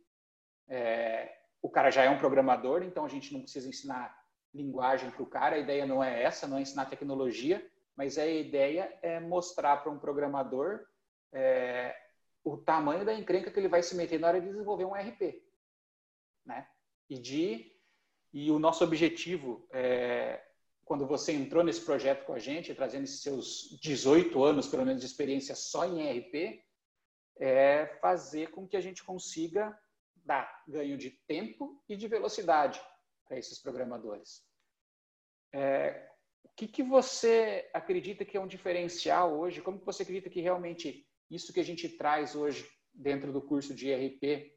é, 0.68 1.34
o 1.62 1.70
cara 1.70 1.90
já 1.90 2.04
é 2.04 2.10
um 2.10 2.18
programador, 2.18 2.84
então 2.84 3.06
a 3.06 3.10
gente 3.10 3.32
não 3.32 3.42
precisa 3.42 3.70
ensinar 3.70 4.19
linguagem 4.54 5.10
para 5.12 5.24
o 5.24 5.28
cara. 5.28 5.56
A 5.56 5.60
ideia 5.60 5.86
não 5.86 6.04
é 6.04 6.24
essa, 6.24 6.48
não 6.48 6.58
é 6.58 6.62
ensinar 6.62 6.86
tecnologia, 6.86 7.66
mas 7.96 8.18
a 8.18 8.26
ideia 8.26 8.98
é 9.02 9.20
mostrar 9.20 9.78
para 9.78 9.92
um 9.92 10.00
programador 10.00 10.86
é, 11.34 11.96
o 12.44 12.58
tamanho 12.58 13.06
da 13.06 13.14
encrenca 13.14 13.52
que 13.52 13.60
ele 13.60 13.68
vai 13.68 13.84
se 13.84 13.96
meter 13.96 14.20
na 14.20 14.28
hora 14.28 14.42
de 14.42 14.48
desenvolver 14.48 14.86
um 14.86 14.94
RP, 14.94 15.44
né? 16.46 16.68
E 17.10 17.20
de 17.20 17.76
e 18.32 18.52
o 18.52 18.60
nosso 18.60 18.84
objetivo 18.84 19.68
é, 19.72 20.44
quando 20.86 21.06
você 21.08 21.32
entrou 21.34 21.64
nesse 21.64 21.82
projeto 21.82 22.26
com 22.26 22.34
a 22.34 22.40
gente, 22.40 22.74
trazendo 22.74 23.04
esses 23.04 23.22
seus 23.22 23.80
18 23.82 24.44
anos, 24.44 24.68
pelo 24.68 24.86
menos, 24.86 25.02
de 25.02 25.08
experiência 25.08 25.56
só 25.56 25.86
em 25.86 26.20
RP, 26.20 26.64
é 27.40 27.98
fazer 28.02 28.52
com 28.52 28.68
que 28.68 28.78
a 28.78 28.82
gente 28.82 29.04
consiga 29.04 29.78
dar 30.16 30.64
ganho 30.68 30.98
de 30.98 31.12
tempo 31.28 31.84
e 31.88 31.96
de 31.96 32.08
velocidade 32.08 32.80
para 33.30 33.38
esses 33.38 33.60
programadores. 33.60 34.44
É, 35.54 36.10
o 36.44 36.50
que, 36.56 36.68
que 36.68 36.84
você 36.84 37.70
acredita 37.74 38.26
que 38.26 38.36
é 38.36 38.42
um 38.42 38.48
diferencial 38.48 39.40
hoje? 39.40 39.62
Como 39.62 39.80
que 39.80 39.86
você 39.86 40.02
acredita 40.02 40.30
que 40.30 40.42
realmente 40.42 41.08
isso 41.30 41.54
que 41.54 41.60
a 41.60 41.64
gente 41.64 41.88
traz 41.88 42.36
hoje 42.36 42.68
dentro 42.92 43.32
do 43.32 43.42
curso 43.42 43.74
de 43.74 43.88
IRP, 43.90 44.52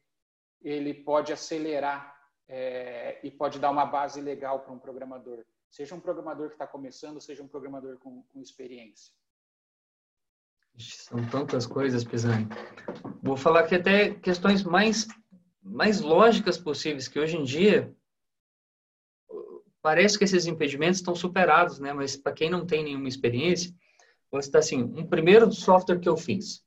ele 0.62 0.94
pode 0.94 1.32
acelerar 1.32 2.16
é, 2.48 3.20
e 3.22 3.30
pode 3.30 3.58
dar 3.58 3.70
uma 3.70 3.84
base 3.84 4.20
legal 4.20 4.60
para 4.60 4.72
um 4.72 4.78
programador? 4.78 5.44
Seja 5.70 5.94
um 5.94 6.00
programador 6.00 6.48
que 6.48 6.54
está 6.54 6.66
começando, 6.66 7.20
seja 7.20 7.42
um 7.42 7.48
programador 7.48 7.98
com, 7.98 8.22
com 8.22 8.40
experiência. 8.40 9.12
São 10.78 11.22
tantas 11.28 11.66
coisas, 11.66 12.02
Pisani. 12.02 12.48
Vou 13.22 13.36
falar 13.36 13.60
aqui 13.60 13.74
até 13.74 14.14
questões 14.14 14.62
mais, 14.62 15.06
mais 15.62 16.00
lógicas 16.00 16.56
possíveis, 16.56 17.08
que 17.08 17.20
hoje 17.20 17.36
em 17.36 17.44
dia 17.44 17.94
parece 19.82 20.16
que 20.16 20.24
esses 20.24 20.46
impedimentos 20.46 21.00
estão 21.00 21.14
superados, 21.14 21.78
né? 21.80 21.92
Mas 21.92 22.16
para 22.16 22.32
quem 22.32 22.48
não 22.48 22.64
tem 22.64 22.84
nenhuma 22.84 23.08
experiência, 23.08 23.74
você 24.30 24.48
está 24.48 24.60
assim, 24.60 24.82
um 24.82 25.06
primeiro 25.06 25.52
software 25.52 25.98
que 25.98 26.08
eu 26.08 26.16
fiz. 26.16 26.64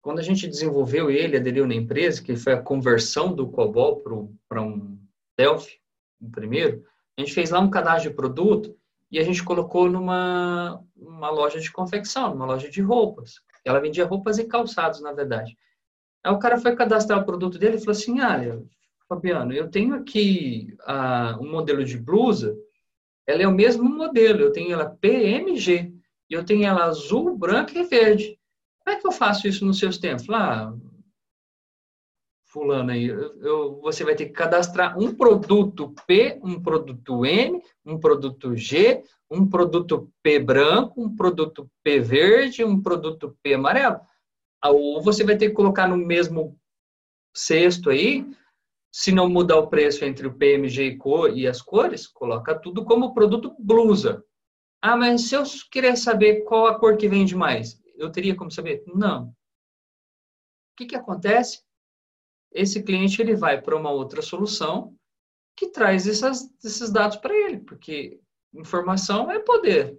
quando 0.00 0.18
a 0.18 0.22
gente 0.22 0.48
desenvolveu 0.48 1.10
ele, 1.10 1.36
aderiu 1.36 1.66
na 1.66 1.74
empresa, 1.74 2.22
que 2.22 2.34
foi 2.34 2.54
a 2.54 2.62
conversão 2.62 3.32
do 3.34 3.48
COBOL 3.48 4.02
para 4.48 4.62
um 4.62 4.98
Delphi, 5.36 5.80
o 6.20 6.30
primeiro, 6.30 6.84
a 7.16 7.20
gente 7.20 7.32
fez 7.34 7.50
lá 7.50 7.60
um 7.60 7.70
cadastro 7.70 8.10
de 8.10 8.16
produto 8.16 8.76
e 9.10 9.18
a 9.18 9.22
gente 9.22 9.44
colocou 9.44 9.90
numa 9.90 10.82
uma 10.96 11.30
loja 11.30 11.60
de 11.60 11.70
confecção, 11.70 12.30
numa 12.30 12.46
loja 12.46 12.68
de 12.68 12.80
roupas. 12.80 13.34
Ela 13.64 13.80
vendia 13.80 14.06
roupas 14.06 14.38
e 14.38 14.44
calçados, 14.44 15.00
na 15.00 15.12
verdade. 15.12 15.56
Aí 16.24 16.32
o 16.32 16.38
cara 16.38 16.58
foi 16.58 16.74
cadastrar 16.74 17.20
o 17.20 17.24
produto 17.24 17.58
dele 17.58 17.76
e 17.76 17.78
falou 17.78 17.92
assim, 17.92 18.20
olha, 18.20 18.62
Fabiano, 19.12 19.52
eu 19.52 19.68
tenho 19.68 19.94
aqui 19.94 20.74
uh, 20.88 21.42
um 21.42 21.50
modelo 21.50 21.84
de 21.84 21.98
blusa, 21.98 22.56
ela 23.26 23.42
é 23.42 23.46
o 23.46 23.52
mesmo 23.52 23.84
modelo, 23.84 24.40
eu 24.40 24.52
tenho 24.52 24.72
ela 24.72 24.88
PMG, 24.88 25.92
e 26.30 26.34
eu 26.34 26.42
tenho 26.42 26.64
ela 26.64 26.84
azul, 26.84 27.36
branca 27.36 27.78
e 27.78 27.84
verde. 27.84 28.38
Como 28.82 28.96
é 28.96 28.98
que 28.98 29.06
eu 29.06 29.12
faço 29.12 29.46
isso 29.46 29.66
nos 29.66 29.78
seus 29.78 29.98
tempos? 29.98 30.28
Ah, 30.30 30.72
fulano 32.46 32.90
aí, 32.90 33.04
eu, 33.04 33.80
você 33.82 34.02
vai 34.02 34.14
ter 34.14 34.26
que 34.26 34.32
cadastrar 34.32 34.98
um 34.98 35.14
produto 35.14 35.94
P, 36.06 36.40
um 36.42 36.62
produto 36.62 37.26
M, 37.26 37.62
um 37.84 38.00
produto 38.00 38.56
G, 38.56 39.04
um 39.30 39.46
produto 39.46 40.10
P 40.22 40.38
branco, 40.38 41.02
um 41.02 41.14
produto 41.14 41.70
P 41.82 42.00
verde, 42.00 42.64
um 42.64 42.80
produto 42.80 43.36
P 43.42 43.54
amarelo. 43.54 44.00
Ou 44.64 45.02
você 45.02 45.22
vai 45.22 45.36
ter 45.36 45.50
que 45.50 45.54
colocar 45.54 45.86
no 45.86 45.98
mesmo 45.98 46.58
cesto 47.34 47.90
aí 47.90 48.26
se 48.92 49.10
não 49.10 49.26
mudar 49.26 49.56
o 49.56 49.68
preço 49.68 50.04
entre 50.04 50.26
o 50.26 50.34
PMG 50.34 50.84
e, 50.84 50.96
cor, 50.98 51.34
e 51.34 51.46
as 51.46 51.62
cores, 51.62 52.06
coloca 52.06 52.54
tudo 52.54 52.84
como 52.84 53.14
produto 53.14 53.56
blusa. 53.58 54.22
Ah, 54.82 54.96
mas 54.96 55.22
se 55.22 55.34
eu 55.34 55.44
querer 55.70 55.96
saber 55.96 56.42
qual 56.42 56.66
a 56.66 56.78
cor 56.78 56.98
que 56.98 57.08
vende 57.08 57.34
mais, 57.34 57.80
eu 57.96 58.12
teria 58.12 58.36
como 58.36 58.50
saber? 58.50 58.84
Não. 58.86 59.28
O 59.28 60.76
que, 60.76 60.84
que 60.84 60.96
acontece? 60.96 61.62
Esse 62.52 62.82
cliente 62.82 63.22
ele 63.22 63.34
vai 63.34 63.62
para 63.62 63.76
uma 63.76 63.90
outra 63.90 64.20
solução 64.20 64.94
que 65.56 65.68
traz 65.68 66.06
essas, 66.06 66.52
esses 66.62 66.90
dados 66.90 67.16
para 67.16 67.34
ele, 67.34 67.60
porque 67.60 68.20
informação 68.52 69.30
é 69.30 69.38
poder. 69.38 69.98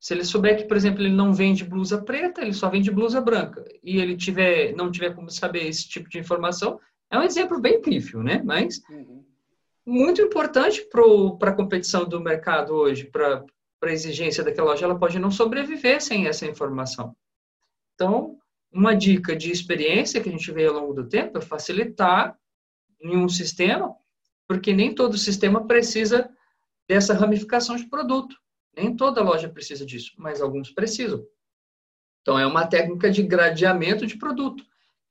Se 0.00 0.14
ele 0.14 0.24
souber 0.24 0.56
que, 0.56 0.64
por 0.64 0.76
exemplo, 0.76 1.02
ele 1.02 1.14
não 1.14 1.34
vende 1.34 1.64
blusa 1.64 2.00
preta, 2.00 2.40
ele 2.40 2.54
só 2.54 2.70
vende 2.70 2.90
blusa 2.90 3.20
branca, 3.20 3.64
e 3.82 3.98
ele 3.98 4.16
tiver, 4.16 4.74
não 4.74 4.90
tiver 4.90 5.14
como 5.14 5.30
saber 5.30 5.66
esse 5.66 5.88
tipo 5.88 6.08
de 6.08 6.18
informação, 6.18 6.80
é 7.10 7.18
um 7.18 7.22
exemplo 7.22 7.60
bem 7.60 7.80
pífio, 7.80 8.22
né? 8.22 8.42
Mas 8.44 8.82
uhum. 8.90 9.24
muito 9.84 10.20
importante 10.20 10.82
para 10.90 11.50
a 11.50 11.54
competição 11.54 12.08
do 12.08 12.20
mercado 12.20 12.74
hoje, 12.74 13.04
para 13.04 13.44
a 13.82 13.92
exigência 13.92 14.42
daquela 14.42 14.70
loja, 14.70 14.84
ela 14.84 14.98
pode 14.98 15.18
não 15.18 15.30
sobreviver 15.30 16.02
sem 16.02 16.26
essa 16.26 16.46
informação. 16.46 17.14
Então, 17.94 18.38
uma 18.72 18.94
dica 18.94 19.34
de 19.34 19.50
experiência 19.50 20.20
que 20.20 20.28
a 20.28 20.32
gente 20.32 20.50
vê 20.52 20.66
ao 20.66 20.74
longo 20.74 20.92
do 20.92 21.08
tempo 21.08 21.38
é 21.38 21.40
facilitar 21.40 22.36
em 23.00 23.16
um 23.16 23.28
sistema, 23.28 23.94
porque 24.48 24.72
nem 24.72 24.94
todo 24.94 25.16
sistema 25.16 25.66
precisa 25.66 26.28
dessa 26.88 27.14
ramificação 27.14 27.76
de 27.76 27.86
produto. 27.86 28.36
Nem 28.76 28.94
toda 28.94 29.22
loja 29.22 29.48
precisa 29.48 29.86
disso, 29.86 30.12
mas 30.18 30.42
alguns 30.42 30.70
precisam. 30.70 31.24
Então, 32.20 32.38
é 32.38 32.46
uma 32.46 32.66
técnica 32.66 33.10
de 33.10 33.22
gradeamento 33.22 34.06
de 34.06 34.18
produto. 34.18 34.64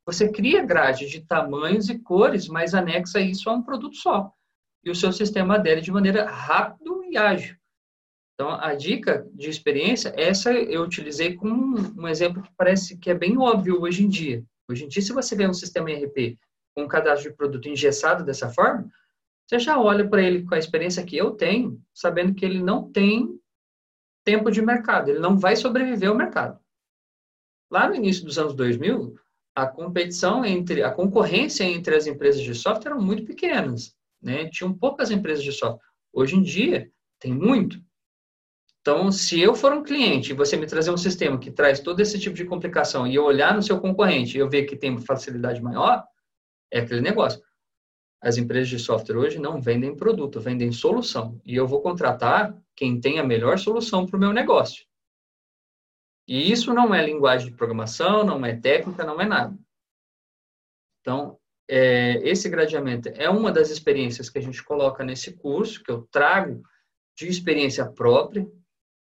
Você 0.06 0.32
cria 0.32 0.64
grade 0.64 1.08
de 1.08 1.22
tamanhos 1.22 1.90
e 1.90 1.98
cores, 1.98 2.48
mas 2.48 2.74
anexa 2.74 3.20
isso 3.20 3.50
a 3.50 3.54
um 3.54 3.64
produto 3.64 3.96
só. 3.96 4.32
E 4.84 4.92
o 4.92 4.96
seu 4.96 5.12
sistema 5.12 5.56
adere 5.56 5.82
de 5.82 5.92
maneira 5.92 6.30
rápida 6.30 6.92
e 7.10 7.18
ágil. 7.18 7.56
Então, 8.34 8.52
a 8.52 8.76
dica 8.76 9.28
de 9.34 9.50
experiência, 9.50 10.14
essa 10.16 10.52
eu 10.52 10.84
utilizei 10.84 11.36
como 11.36 11.78
um 11.98 12.08
exemplo 12.08 12.44
que 12.44 12.52
parece 12.58 12.98
que 12.98 13.10
é 13.10 13.14
bem 13.14 13.38
óbvio 13.38 13.82
hoje 13.82 14.04
em 14.04 14.10
dia. 14.10 14.44
Hoje 14.70 14.84
em 14.84 14.88
dia, 14.88 15.02
se 15.02 15.14
você 15.14 15.36
vê 15.36 15.48
um 15.48 15.54
sistema 15.54 15.90
ERP 15.90 16.38
com 16.76 16.84
um 16.84 16.88
cadastro 16.88 17.32
de 17.32 17.38
produto 17.38 17.70
engessado 17.70 18.26
dessa 18.26 18.50
forma, 18.50 18.90
você 19.48 19.58
já 19.60 19.80
olha 19.80 20.08
para 20.08 20.22
ele 20.22 20.44
com 20.44 20.54
a 20.54 20.60
experiência 20.60 21.06
que 21.06 21.16
eu 21.16 21.32
tenho, 21.32 21.82
sabendo 21.94 22.34
que 22.34 22.44
ele 22.44 22.62
não 22.62 22.92
tem 22.92 23.40
tempo 24.26 24.52
de 24.52 24.62
mercado, 24.62 25.10
ele 25.10 25.20
não 25.20 25.38
vai 25.38 25.56
sobreviver 25.56 26.10
ao 26.10 26.16
mercado. 26.16 26.60
Lá 27.72 27.88
no 27.88 27.96
início 27.96 28.26
dos 28.26 28.38
anos 28.38 28.54
2000, 28.54 29.16
a 29.56 29.66
competição 29.66 30.44
entre, 30.44 30.84
a 30.84 30.92
concorrência 30.92 31.64
entre 31.64 31.96
as 31.96 32.06
empresas 32.06 32.42
de 32.42 32.54
software 32.54 32.92
eram 32.92 33.02
muito 33.02 33.24
pequenas, 33.24 33.96
né? 34.22 34.50
Tinham 34.50 34.74
poucas 34.74 35.10
empresas 35.10 35.44
de 35.44 35.54
software. 35.54 35.88
Hoje 36.12 36.36
em 36.36 36.42
dia, 36.42 36.92
tem 37.20 37.34
muito. 37.34 37.80
Então, 38.82 39.12
se 39.12 39.40
eu 39.40 39.56
for 39.56 39.74
um 39.74 39.82
cliente 39.82 40.32
e 40.32 40.36
você 40.36 40.58
me 40.58 40.68
trazer 40.68 40.92
um 40.92 40.98
sistema 40.98 41.40
que 41.40 41.50
traz 41.50 41.80
todo 41.80 42.02
esse 42.02 42.20
tipo 42.20 42.36
de 42.36 42.46
complicação 42.46 43.08
e 43.08 43.16
eu 43.16 43.24
olhar 43.24 43.56
no 43.56 43.64
seu 43.64 43.80
concorrente 43.80 44.38
e 44.38 44.40
eu 44.40 44.50
ver 44.50 44.66
que 44.66 44.76
tem 44.76 44.98
facilidade 45.00 45.62
maior, 45.62 46.04
é 46.72 46.82
aquele 46.82 47.02
negócio. 47.02 47.42
As 48.22 48.38
empresas 48.38 48.68
de 48.68 48.78
software 48.78 49.18
hoje 49.18 49.40
não 49.40 49.62
vendem 49.62 49.96
produto, 49.96 50.40
vendem 50.40 50.72
solução. 50.72 51.40
E 51.46 51.56
eu 51.56 51.66
vou 51.66 51.82
contratar 51.82 52.56
quem 52.76 53.00
tem 53.00 53.20
a 53.20 53.24
melhor 53.24 53.58
solução 53.58 54.06
para 54.06 54.18
o 54.18 54.20
meu 54.20 54.34
negócio. 54.34 54.86
E 56.28 56.52
isso 56.52 56.74
não 56.74 56.94
é 56.94 57.06
linguagem 57.06 57.50
de 57.50 57.56
programação, 57.56 58.24
não 58.24 58.44
é 58.46 58.56
técnica, 58.56 59.04
não 59.04 59.22
é 59.22 59.26
nada. 59.26 59.58
Então, 61.02 61.38
é, 61.68 62.18
esse 62.28 62.50
gradeamento 62.50 63.10
é 63.10 63.30
uma 63.30 63.52
das 63.52 63.70
experiências 63.70 64.30
que 64.30 64.40
a 64.40 64.42
gente 64.42 64.64
coloca 64.64 65.04
nesse 65.04 65.34
curso, 65.34 65.84
que 65.84 65.92
eu 65.92 66.08
trago 66.12 66.64
de 67.16 67.28
experiência 67.28 67.86
própria. 67.86 68.48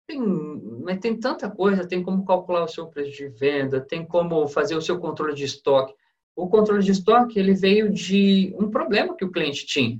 Tem, 0.05 0.19
mas 0.19 0.99
tem 0.99 1.17
tanta 1.17 1.49
coisa, 1.49 1.87
tem 1.87 2.03
como 2.03 2.25
calcular 2.25 2.63
o 2.63 2.67
seu 2.67 2.87
preço 2.87 3.11
de 3.11 3.27
venda, 3.27 3.81
tem 3.81 4.05
como 4.05 4.47
fazer 4.47 4.75
o 4.75 4.81
seu 4.81 4.99
controle 4.99 5.33
de 5.33 5.43
estoque. 5.43 5.93
O 6.35 6.47
controle 6.47 6.83
de 6.83 6.91
estoque, 6.91 7.39
ele 7.39 7.53
veio 7.53 7.91
de 7.91 8.53
um 8.59 8.69
problema 8.69 9.15
que 9.15 9.25
o 9.25 9.31
cliente 9.31 9.65
tinha. 9.65 9.99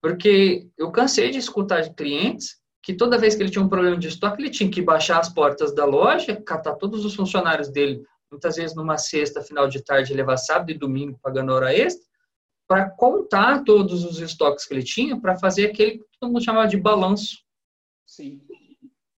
Porque 0.00 0.68
eu 0.78 0.90
cansei 0.92 1.30
de 1.30 1.38
escutar 1.38 1.80
de 1.80 1.92
clientes 1.92 2.57
que 2.82 2.94
toda 2.94 3.18
vez 3.18 3.34
que 3.34 3.42
ele 3.42 3.50
tinha 3.50 3.64
um 3.64 3.68
problema 3.68 3.96
de 3.96 4.08
estoque, 4.08 4.42
ele 4.42 4.50
tinha 4.50 4.70
que 4.70 4.82
baixar 4.82 5.18
as 5.18 5.28
portas 5.28 5.74
da 5.74 5.84
loja, 5.84 6.40
catar 6.40 6.74
todos 6.74 7.04
os 7.04 7.14
funcionários 7.14 7.68
dele, 7.68 8.02
muitas 8.30 8.56
vezes 8.56 8.76
numa 8.76 8.96
sexta, 8.96 9.42
final 9.42 9.68
de 9.68 9.82
tarde, 9.82 10.14
levar 10.14 10.36
sábado 10.36 10.70
e 10.70 10.78
domingo 10.78 11.18
pagando 11.22 11.52
hora 11.52 11.74
extra, 11.74 12.06
para 12.66 12.90
contar 12.90 13.64
todos 13.64 14.04
os 14.04 14.20
estoques 14.20 14.66
que 14.66 14.74
ele 14.74 14.82
tinha, 14.82 15.18
para 15.18 15.38
fazer 15.38 15.66
aquele 15.66 15.98
que 15.98 16.18
todo 16.20 16.30
mundo 16.30 16.44
chamava 16.44 16.68
de 16.68 16.76
balanço. 16.76 17.38
Sim. 18.06 18.40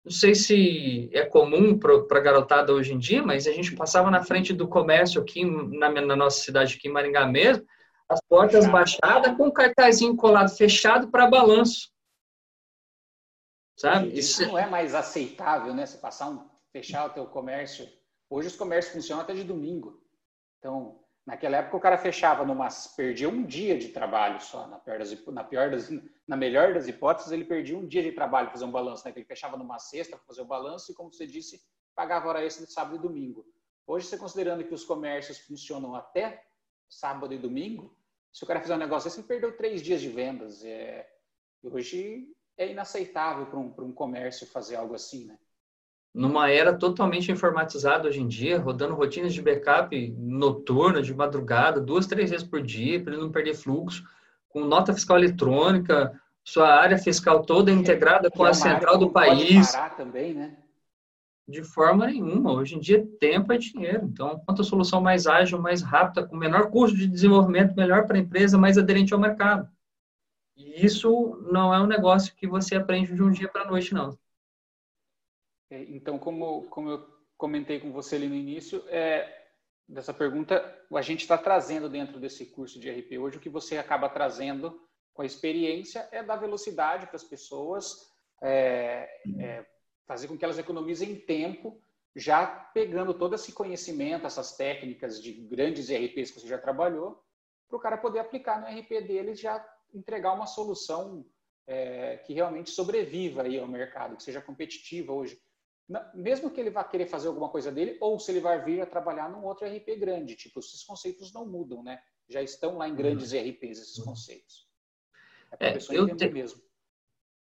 Não 0.06 0.12
sei 0.12 0.34
se 0.34 1.10
é 1.14 1.26
comum 1.26 1.78
para 1.78 2.18
a 2.18 2.22
garotada 2.22 2.74
hoje 2.74 2.94
em 2.94 2.98
dia, 2.98 3.22
mas 3.22 3.46
a 3.46 3.52
gente 3.52 3.76
passava 3.76 4.10
na 4.10 4.24
frente 4.24 4.54
do 4.54 4.68
comércio 4.68 5.22
aqui 5.22 5.44
na, 5.46 5.90
na 5.90 6.16
nossa 6.16 6.42
cidade, 6.42 6.76
aqui 6.76 6.88
em 6.88 6.92
Maringá 6.92 7.26
mesmo, 7.26 7.66
as 8.08 8.20
portas 8.28 8.68
baixadas 8.68 9.36
com 9.38 9.48
um 9.48 9.52
cartazinho 9.52 10.16
colado 10.16 10.50
fechado 10.50 11.10
para 11.10 11.28
balanço 11.28 11.92
sabe? 13.80 14.18
Isso 14.18 14.46
não 14.46 14.58
é 14.58 14.66
mais 14.66 14.94
aceitável, 14.94 15.74
né? 15.74 15.86
Você 15.86 15.98
passar 15.98 16.30
um 16.30 16.50
fechar 16.72 17.06
o 17.06 17.10
teu 17.10 17.26
comércio. 17.26 17.88
Hoje 18.30 18.50
os 18.50 18.56
comércios 18.56 18.94
funcionam 18.94 19.24
até 19.24 19.34
de 19.34 19.44
domingo. 19.44 20.04
Então, 20.60 21.00
naquela 21.26 21.58
época 21.58 21.78
o 21.78 21.80
cara 21.80 21.98
fechava 21.98 22.46
numa 22.46 22.68
perdia 22.96 23.30
um 23.30 23.44
dia 23.44 23.78
de 23.78 23.90
trabalho 23.90 24.40
só, 24.40 24.68
na 24.68 24.78
pior 24.78 25.00
das, 25.00 25.26
na 25.28 25.44
pior 25.44 25.72
das, 25.72 25.90
na 26.28 26.36
melhor 26.36 26.74
das 26.74 26.88
hipóteses, 26.88 27.32
ele 27.32 27.46
perdia 27.46 27.78
um 27.78 27.88
dia 27.88 28.04
de 28.04 28.12
trabalho 28.12 28.48
para 28.48 28.54
fazer 28.54 28.66
um 28.66 28.72
balanço, 28.72 29.06
né? 29.06 29.12
Que 29.12 29.20
ele 29.20 29.26
fechava 29.26 29.58
numa 29.58 29.80
sexta 29.80 30.18
para 30.18 30.26
fazer 30.26 30.42
o 30.42 30.46
balanço 30.46 30.92
e 30.92 30.96
como 30.96 31.12
você 31.12 31.26
disse, 31.26 31.62
pagava 31.96 32.28
hora 32.28 32.44
extra 32.44 32.66
de 32.66 32.74
sábado 32.74 32.98
e 32.98 33.00
domingo. 33.00 33.46
Hoje, 33.88 34.06
você 34.06 34.18
considerando 34.18 34.64
que 34.64 34.74
os 34.74 34.84
comércios 34.84 35.40
funcionam 35.40 35.96
até 35.96 36.46
sábado 36.88 37.34
e 37.34 37.38
domingo, 37.38 37.98
se 38.32 38.44
o 38.44 38.48
cara 38.48 38.62
fizer 38.62 38.76
um 38.76 38.80
negócio 38.80 39.08
assim, 39.08 39.22
ele 39.22 39.28
perdeu 39.28 39.58
três 39.58 39.82
dias 39.82 40.02
de 40.02 40.10
vendas. 40.10 40.64
É... 40.64 41.10
Hoje 41.64 42.28
é 42.60 42.70
inaceitável 42.70 43.46
para 43.46 43.58
um, 43.58 43.74
um 43.80 43.92
comércio 43.92 44.46
fazer 44.46 44.76
algo 44.76 44.94
assim, 44.94 45.26
né? 45.26 45.38
Numa 46.14 46.50
era 46.50 46.74
totalmente 46.74 47.32
informatizada 47.32 48.08
hoje 48.10 48.20
em 48.20 48.28
dia, 48.28 48.60
rodando 48.60 48.96
rotinas 48.96 49.34
de 49.34 49.42
backup 49.42 49.96
noturna, 50.18 51.02
de 51.02 51.14
madrugada, 51.14 51.80
duas, 51.80 52.06
três 52.06 52.32
vezes 52.32 52.46
por 52.46 52.62
dia, 52.62 53.02
para 53.02 53.14
ele 53.14 53.22
não 53.22 53.32
perder 53.32 53.54
fluxo, 53.54 54.04
com 54.50 54.66
nota 54.66 54.94
fiscal 54.94 55.18
eletrônica, 55.18 56.20
sua 56.44 56.68
área 56.68 56.98
fiscal 56.98 57.44
toda 57.44 57.72
integrada 57.72 58.30
com 58.30 58.44
a 58.44 58.54
central 58.54 58.98
do 58.98 59.12
país. 59.12 59.68
Pode 59.68 59.72
parar 59.72 59.96
também, 59.96 60.34
né? 60.34 60.58
De 61.48 61.64
forma 61.64 62.08
nenhuma. 62.08 62.52
Hoje 62.52 62.76
em 62.76 62.80
dia, 62.80 63.08
tempo 63.20 63.54
é 63.54 63.58
dinheiro. 63.58 64.04
Então, 64.04 64.42
quanto 64.46 64.64
a 64.64 64.66
solução 64.66 65.00
mais 65.00 65.28
ágil, 65.28 65.62
mais 65.62 65.82
rápida, 65.82 66.28
com 66.28 66.36
menor 66.36 66.70
custo 66.72 66.98
de 66.98 67.08
desenvolvimento, 67.08 67.76
melhor 67.76 68.06
para 68.06 68.18
a 68.18 68.20
empresa, 68.20 68.58
mais 68.58 68.78
aderente 68.78 69.14
ao 69.14 69.20
mercado. 69.20 69.70
E 70.60 70.86
isso 70.86 71.38
não 71.50 71.74
é 71.74 71.82
um 71.82 71.88
negócio 71.88 72.36
que 72.36 72.46
você 72.46 72.76
aprende 72.76 73.16
de 73.16 73.24
um 73.24 73.32
dia 73.32 73.48
para 73.48 73.62
a 73.62 73.68
noite, 73.68 73.94
não. 73.94 74.20
É, 75.70 75.84
então, 75.84 76.20
como, 76.20 76.64
como 76.64 76.90
eu 76.90 77.08
comentei 77.38 77.80
com 77.80 77.94
você 77.94 78.18
ali 78.18 78.28
no 78.28 78.36
início, 78.36 78.84
é, 78.90 79.48
dessa 79.88 80.14
pergunta, 80.14 80.86
a 80.94 81.02
gente 81.02 81.22
está 81.22 81.38
trazendo 81.38 81.88
dentro 81.88 82.20
desse 82.20 82.46
curso 82.46 82.78
de 82.78 82.92
RP 82.92 83.18
hoje, 83.18 83.38
o 83.38 83.40
que 83.40 83.50
você 83.50 83.78
acaba 83.78 84.10
trazendo 84.10 84.86
com 85.14 85.22
a 85.22 85.26
experiência 85.26 86.10
é 86.12 86.22
dar 86.22 86.36
velocidade 86.36 87.08
para 87.08 87.16
as 87.16 87.24
pessoas, 87.24 88.12
é, 88.42 89.10
é, 89.40 89.66
fazer 90.06 90.28
com 90.28 90.38
que 90.38 90.44
elas 90.44 90.60
economizem 90.60 91.16
tempo 91.16 91.82
já 92.14 92.46
pegando 92.46 93.14
todo 93.14 93.36
esse 93.36 93.54
conhecimento, 93.54 94.28
essas 94.28 94.58
técnicas 94.58 95.22
de 95.22 95.32
grandes 95.32 95.90
ERPs 95.90 96.32
que 96.32 96.42
você 96.42 96.48
já 96.48 96.58
trabalhou, 96.58 97.24
para 97.70 97.78
o 97.78 97.80
cara 97.80 97.98
poder 97.98 98.20
aplicar 98.20 98.60
no 98.60 98.68
RP 98.68 98.90
dele 99.08 99.36
já 99.36 99.66
entregar 99.94 100.34
uma 100.34 100.46
solução 100.46 101.26
é, 101.68 102.18
que 102.18 102.34
realmente 102.34 102.72
sobreviva 102.72 103.44
aí 103.44 103.60
ao 103.60 103.68
mercado, 103.68 104.16
que 104.16 104.24
seja 104.24 104.42
competitiva 104.42 105.14
hoje. 105.14 105.40
Mesmo 106.14 106.52
que 106.52 106.60
ele 106.60 106.70
vá 106.70 106.84
querer 106.84 107.08
fazer 107.08 107.28
alguma 107.28 107.50
coisa 107.50 107.72
dele, 107.72 107.98
ou 108.00 108.20
se 108.20 108.32
ele 108.32 108.40
vai 108.40 108.64
vir 108.64 108.82
a 108.82 108.86
trabalhar 108.86 109.30
num 109.30 109.44
outro 109.44 109.68
RP 109.68 109.98
grande, 109.98 110.36
tipo, 110.36 110.60
esses 110.60 110.84
conceitos 110.84 111.34
não 111.34 111.48
mudam, 111.48 111.84
né? 111.84 112.00
Já 112.28 112.44
estão 112.44 112.78
lá 112.78 112.88
em 112.88 112.96
grandes 112.96 113.32
uhum. 113.32 113.40
RPs 113.40 113.80
esses 113.80 114.04
conceitos. 114.04 114.68
É 115.52 115.58
para 115.58 115.70
a 115.70 115.74
pessoa 115.74 115.98
eu 115.98 116.04
entender 116.06 116.28
te... 116.28 116.34
mesmo. 116.34 116.62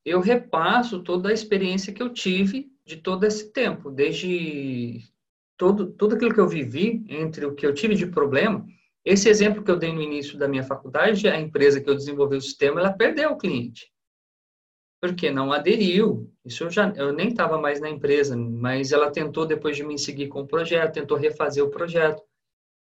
Eu 0.06 0.22
repasso 0.22 1.04
toda 1.04 1.30
a 1.30 1.34
experiência 1.34 1.92
que 1.92 2.02
eu 2.02 2.14
tive 2.14 2.72
de 2.86 2.96
todo 2.96 3.26
esse 3.26 3.52
tempo, 3.52 3.92
desde 3.92 5.04
todo, 5.58 5.92
tudo 5.92 6.16
aquilo 6.16 6.34
que 6.34 6.40
eu 6.40 6.48
vivi, 6.48 7.04
entre 7.10 7.46
o 7.46 7.54
que 7.54 7.66
eu 7.66 7.74
tive 7.74 7.96
de 7.96 8.08
problema. 8.08 8.66
Esse 9.08 9.30
exemplo 9.30 9.64
que 9.64 9.72
eu 9.72 9.80
dei 9.80 9.94
no 9.94 10.02
início 10.02 10.38
da 10.38 10.50
minha 10.50 10.66
faculdade, 10.66 11.30
a 11.30 11.40
empresa 11.40 11.80
que 11.80 11.90
eu 11.90 11.96
desenvolvi 11.96 12.36
o 12.36 12.42
sistema, 12.42 12.82
ela 12.82 12.92
perdeu 12.92 13.32
o 13.32 13.38
cliente. 13.38 13.90
Porque 15.02 15.32
não 15.32 15.54
aderiu. 15.54 16.30
Isso 16.44 16.66
eu, 16.66 16.70
já, 16.70 16.90
eu 16.90 17.14
nem 17.14 17.30
estava 17.30 17.58
mais 17.58 17.80
na 17.80 17.90
empresa, 17.90 18.36
mas 18.36 18.92
ela 18.92 19.10
tentou, 19.10 19.46
depois 19.46 19.78
de 19.78 19.84
me 19.86 19.98
seguir 19.98 20.28
com 20.28 20.42
o 20.42 20.46
projeto, 20.46 20.96
tentou 20.96 21.16
refazer 21.16 21.64
o 21.64 21.70
projeto. 21.70 22.22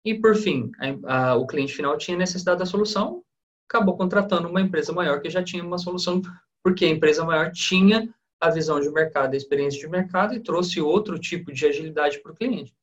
E, 0.06 0.16
por 0.18 0.38
fim, 0.38 0.72
a, 1.06 1.32
a, 1.32 1.36
o 1.36 1.46
cliente 1.46 1.74
final 1.74 1.98
tinha 1.98 2.16
necessidade 2.16 2.60
da 2.60 2.66
solução, 2.66 3.22
acabou 3.70 3.98
contratando 3.98 4.48
uma 4.48 4.62
empresa 4.62 4.94
maior 4.94 5.20
que 5.20 5.30
já 5.30 5.44
tinha 5.44 5.66
uma 5.66 5.78
solução, 5.78 6.22
porque 6.64 6.86
a 6.86 6.90
empresa 6.90 7.26
maior 7.26 7.52
tinha 7.52 8.10
a 8.40 8.50
visão 8.50 8.80
de 8.80 8.90
mercado, 8.90 9.34
a 9.34 9.38
experiência 9.38 9.82
de 9.82 9.90
mercado 9.90 10.34
e 10.34 10.40
trouxe 10.40 10.80
outro 10.80 11.20
tipo 11.20 11.52
de 11.52 11.66
agilidade 11.66 12.22
para 12.22 12.32
o 12.32 12.36
cliente. 12.36 12.74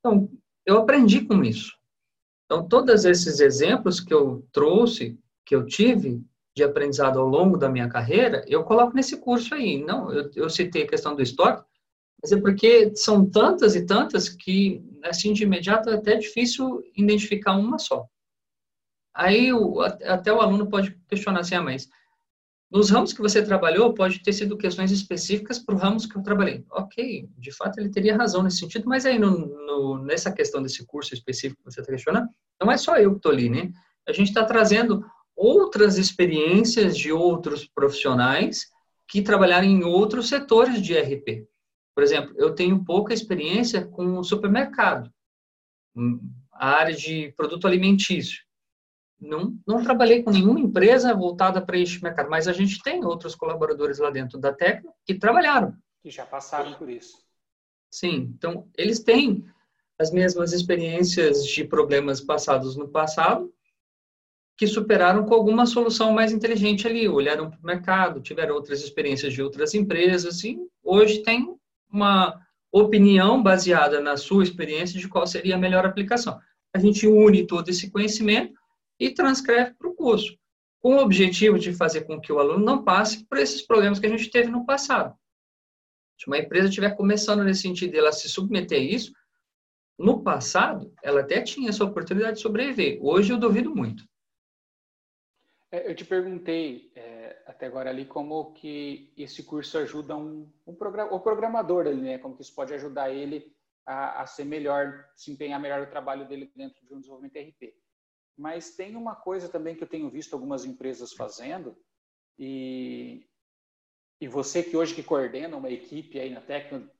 Então, 0.00 0.28
eu 0.66 0.76
aprendi 0.76 1.24
com 1.24 1.42
isso. 1.42 1.74
Então, 2.46 2.66
todos 2.66 3.04
esses 3.04 3.40
exemplos 3.40 4.00
que 4.00 4.14
eu 4.14 4.46
trouxe, 4.52 5.18
que 5.44 5.54
eu 5.54 5.66
tive 5.66 6.24
de 6.54 6.64
aprendizado 6.64 7.18
ao 7.18 7.26
longo 7.26 7.58
da 7.58 7.68
minha 7.68 7.88
carreira, 7.88 8.42
eu 8.46 8.64
coloco 8.64 8.94
nesse 8.94 9.18
curso 9.18 9.54
aí. 9.54 9.84
Não, 9.84 10.10
eu, 10.12 10.30
eu 10.34 10.48
citei 10.48 10.84
a 10.84 10.88
questão 10.88 11.14
do 11.14 11.22
estoque, 11.22 11.66
mas 12.22 12.32
é 12.32 12.40
porque 12.40 12.94
são 12.96 13.28
tantas 13.28 13.74
e 13.76 13.84
tantas 13.84 14.28
que, 14.28 14.82
assim, 15.04 15.32
de 15.32 15.42
imediato 15.42 15.90
é 15.90 15.94
até 15.94 16.16
difícil 16.16 16.82
identificar 16.96 17.56
uma 17.56 17.78
só. 17.78 18.06
Aí, 19.12 19.52
o, 19.52 19.80
até 19.80 20.32
o 20.32 20.40
aluno 20.40 20.68
pode 20.68 20.96
questionar 21.08 21.40
assim, 21.40 21.56
ah, 21.56 21.62
mas 21.62 21.88
nos 22.70 22.90
ramos 22.90 23.12
que 23.12 23.20
você 23.20 23.42
trabalhou, 23.42 23.94
pode 23.94 24.22
ter 24.22 24.32
sido 24.32 24.56
questões 24.56 24.90
específicas 24.90 25.58
para 25.58 25.74
os 25.74 25.80
ramos 25.80 26.06
que 26.06 26.16
eu 26.16 26.22
trabalhei. 26.22 26.64
Ok, 26.70 27.28
de 27.38 27.52
fato 27.52 27.78
ele 27.78 27.90
teria 27.90 28.16
razão 28.16 28.42
nesse 28.42 28.58
sentido, 28.58 28.88
mas 28.88 29.06
aí 29.06 29.18
no, 29.18 29.46
no, 29.66 29.98
nessa 30.04 30.32
questão 30.32 30.62
desse 30.62 30.84
curso 30.84 31.14
específico 31.14 31.62
que 31.62 31.72
você 31.72 31.80
está 31.80 31.92
questionando, 31.92 32.28
não 32.60 32.70
é 32.70 32.76
só 32.76 32.96
eu 32.96 33.12
que 33.12 33.18
estou 33.18 33.32
ali, 33.32 33.48
né? 33.48 33.70
A 34.08 34.12
gente 34.12 34.28
está 34.28 34.44
trazendo 34.44 35.04
outras 35.34 35.98
experiências 35.98 36.96
de 36.96 37.12
outros 37.12 37.66
profissionais 37.66 38.66
que 39.08 39.22
trabalharam 39.22 39.66
em 39.66 39.84
outros 39.84 40.28
setores 40.28 40.82
de 40.82 40.98
RP. 40.98 41.46
Por 41.94 42.02
exemplo, 42.02 42.34
eu 42.36 42.54
tenho 42.54 42.84
pouca 42.84 43.14
experiência 43.14 43.86
com 43.86 44.22
supermercado, 44.22 45.10
hum, 45.94 46.20
a 46.52 46.70
área 46.70 46.94
de 46.94 47.32
produto 47.36 47.66
alimentício. 47.66 48.45
Não, 49.20 49.56
não 49.66 49.82
trabalhei 49.82 50.22
com 50.22 50.30
nenhuma 50.30 50.60
empresa 50.60 51.14
voltada 51.14 51.60
para 51.60 51.78
este 51.78 52.02
mercado, 52.02 52.28
mas 52.28 52.46
a 52.46 52.52
gente 52.52 52.82
tem 52.82 53.04
outros 53.04 53.34
colaboradores 53.34 53.98
lá 53.98 54.10
dentro 54.10 54.38
da 54.38 54.52
Tecno 54.52 54.92
que 55.04 55.14
trabalharam. 55.14 55.74
Que 56.02 56.10
já 56.10 56.26
passaram 56.26 56.74
por 56.74 56.88
isso. 56.88 57.18
Sim, 57.90 58.34
então 58.36 58.68
eles 58.76 59.00
têm 59.00 59.44
as 59.98 60.10
mesmas 60.10 60.52
experiências 60.52 61.46
de 61.46 61.64
problemas 61.64 62.20
passados 62.20 62.76
no 62.76 62.88
passado, 62.88 63.52
que 64.56 64.66
superaram 64.66 65.24
com 65.24 65.34
alguma 65.34 65.66
solução 65.66 66.12
mais 66.12 66.32
inteligente 66.32 66.86
ali, 66.86 67.08
olharam 67.08 67.50
para 67.50 67.60
o 67.60 67.66
mercado, 67.66 68.20
tiveram 68.20 68.54
outras 68.54 68.82
experiências 68.82 69.32
de 69.32 69.42
outras 69.42 69.74
empresas 69.74 70.42
e 70.44 70.58
hoje 70.82 71.22
tem 71.22 71.54
uma 71.90 72.40
opinião 72.72 73.42
baseada 73.42 74.00
na 74.00 74.16
sua 74.16 74.42
experiência 74.42 74.98
de 74.98 75.08
qual 75.08 75.26
seria 75.26 75.56
a 75.56 75.58
melhor 75.58 75.84
aplicação. 75.84 76.38
A 76.74 76.78
gente 76.78 77.06
une 77.06 77.46
todo 77.46 77.68
esse 77.68 77.90
conhecimento 77.90 78.55
e 78.98 79.10
transcreve 79.10 79.74
para 79.74 79.88
o 79.88 79.94
curso, 79.94 80.36
com 80.80 80.96
o 80.96 81.00
objetivo 81.00 81.58
de 81.58 81.74
fazer 81.74 82.02
com 82.02 82.20
que 82.20 82.32
o 82.32 82.38
aluno 82.38 82.64
não 82.64 82.84
passe 82.84 83.24
por 83.26 83.38
esses 83.38 83.62
problemas 83.62 83.98
que 83.98 84.06
a 84.06 84.10
gente 84.10 84.30
teve 84.30 84.50
no 84.50 84.64
passado. 84.64 85.16
Se 86.18 86.26
uma 86.26 86.38
empresa 86.38 86.68
estiver 86.68 86.96
começando 86.96 87.44
nesse 87.44 87.62
sentido 87.62 87.94
ela 87.94 88.12
se 88.12 88.28
submeter 88.28 88.78
a 88.78 88.82
isso, 88.82 89.12
no 89.98 90.22
passado, 90.22 90.92
ela 91.02 91.20
até 91.20 91.40
tinha 91.42 91.70
essa 91.70 91.84
oportunidade 91.84 92.36
de 92.36 92.42
sobreviver. 92.42 92.98
Hoje 93.02 93.32
eu 93.32 93.38
duvido 93.38 93.74
muito. 93.74 94.04
É, 95.70 95.90
eu 95.90 95.94
te 95.94 96.04
perguntei 96.04 96.92
é, 96.94 97.42
até 97.46 97.66
agora 97.66 97.90
ali 97.90 98.04
como 98.04 98.52
que 98.52 99.12
esse 99.16 99.42
curso 99.42 99.78
ajuda 99.78 100.16
um, 100.16 100.50
um 100.66 100.74
program, 100.74 101.12
o 101.12 101.20
programador 101.20 101.86
ali, 101.86 102.00
né? 102.00 102.18
Como 102.18 102.36
que 102.36 102.42
isso 102.42 102.54
pode 102.54 102.72
ajudar 102.74 103.10
ele 103.10 103.52
a, 103.84 104.22
a 104.22 104.26
ser 104.26 104.44
melhor, 104.44 105.06
desempenhar 105.16 105.60
melhor 105.60 105.82
o 105.82 105.90
trabalho 105.90 106.26
dele 106.28 106.50
dentro 106.54 106.84
de 106.86 106.94
um 106.94 106.98
desenvolvimento 106.98 107.38
RP. 107.38 107.74
Mas 108.36 108.76
tem 108.76 108.96
uma 108.96 109.14
coisa 109.14 109.48
também 109.48 109.74
que 109.74 109.82
eu 109.82 109.88
tenho 109.88 110.10
visto 110.10 110.34
algumas 110.34 110.64
empresas 110.64 111.12
fazendo, 111.12 111.76
e, 112.38 113.26
e 114.20 114.28
você 114.28 114.62
que 114.62 114.76
hoje 114.76 114.94
que 114.94 115.02
coordena 115.02 115.56
uma 115.56 115.70
equipe 115.70 116.20
aí 116.20 116.30
na 116.30 116.40
Tecno, 116.40 116.90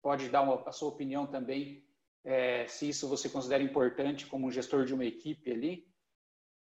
pode 0.00 0.28
dar 0.28 0.42
uma, 0.42 0.62
a 0.68 0.72
sua 0.72 0.88
opinião 0.88 1.26
também, 1.26 1.84
é, 2.24 2.66
se 2.68 2.88
isso 2.88 3.08
você 3.08 3.28
considera 3.28 3.62
importante 3.62 4.26
como 4.26 4.50
gestor 4.50 4.84
de 4.84 4.94
uma 4.94 5.04
equipe 5.04 5.50
ali. 5.50 5.88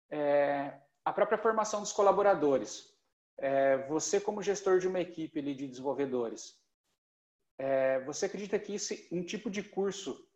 É, 0.09 0.79
a 1.03 1.11
própria 1.11 1.37
formação 1.37 1.81
dos 1.81 1.91
colaboradores. 1.91 2.91
É, 3.37 3.87
você 3.87 4.21
como 4.21 4.43
gestor 4.43 4.79
de 4.79 4.87
uma 4.87 4.99
equipe 4.99 5.39
ali 5.39 5.55
de 5.55 5.67
desenvolvedores, 5.67 6.59
é, 7.57 7.99
você 8.01 8.25
acredita 8.25 8.59
que 8.59 8.75
esse, 8.75 9.07
um 9.11 9.23
tipo 9.23 9.49
de 9.49 9.63
curso 9.63 10.27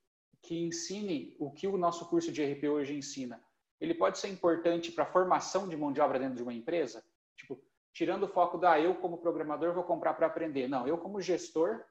que 0.41 0.57
ensine 0.57 1.35
o 1.39 1.51
que 1.51 1.67
o 1.67 1.77
nosso 1.77 2.07
curso 2.07 2.31
de 2.31 2.43
RP 2.43 2.65
hoje 2.65 2.95
ensina, 2.95 3.43
ele 3.85 3.93
pode 3.93 4.17
ser 4.17 4.27
importante 4.27 4.91
para 4.91 5.03
a 5.03 5.07
formação 5.07 5.67
de 5.67 5.77
mão 5.77 5.91
de 5.91 6.01
obra 6.01 6.19
dentro 6.19 6.35
de 6.35 6.43
uma 6.43 6.53
empresa? 6.53 7.03
Tipo, 7.35 7.59
tirando 7.93 8.23
o 8.23 8.27
foco 8.27 8.57
da 8.57 8.73
ah, 8.73 8.79
eu 8.79 8.95
como 8.95 9.17
programador 9.17 9.73
vou 9.73 9.83
comprar 9.83 10.13
para 10.13 10.27
aprender. 10.27 10.67
Não, 10.67 10.87
eu 10.87 10.97
como 10.97 11.21
gestor 11.21 11.83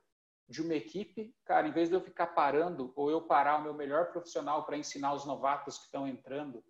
de 0.49 0.61
uma 0.61 0.75
equipe, 0.75 1.35
cara, 1.45 1.67
em 1.67 1.73
vez 1.73 1.89
de 1.89 1.95
eu 1.95 2.01
ficar 2.01 2.29
parando 2.29 2.93
ou 2.95 3.11
eu 3.11 3.23
parar 3.23 3.59
o 3.59 3.63
meu 3.63 3.73
melhor 3.73 4.11
profissional 4.13 4.65
para 4.65 4.77
ensinar 4.77 5.15
os 5.15 5.25
novatos 5.25 5.79
que 5.79 5.85
estão 5.85 6.07
entrando, 6.07 6.63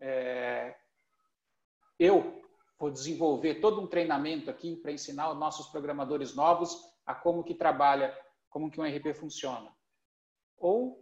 é, 0.00 0.74
eu 1.98 2.42
vou 2.78 2.90
desenvolver 2.90 3.60
todo 3.60 3.80
um 3.80 3.86
treinamento 3.86 4.50
aqui 4.50 4.74
para 4.74 4.90
ensinar 4.90 5.30
os 5.30 5.38
nossos 5.38 5.68
programadores 5.68 6.34
novos 6.34 6.76
a 7.06 7.14
como 7.14 7.44
que 7.44 7.54
trabalha, 7.54 8.16
como 8.50 8.70
que 8.70 8.80
um 8.80 8.84
RP 8.84 9.14
funciona. 9.14 9.72
Ou 10.56 11.01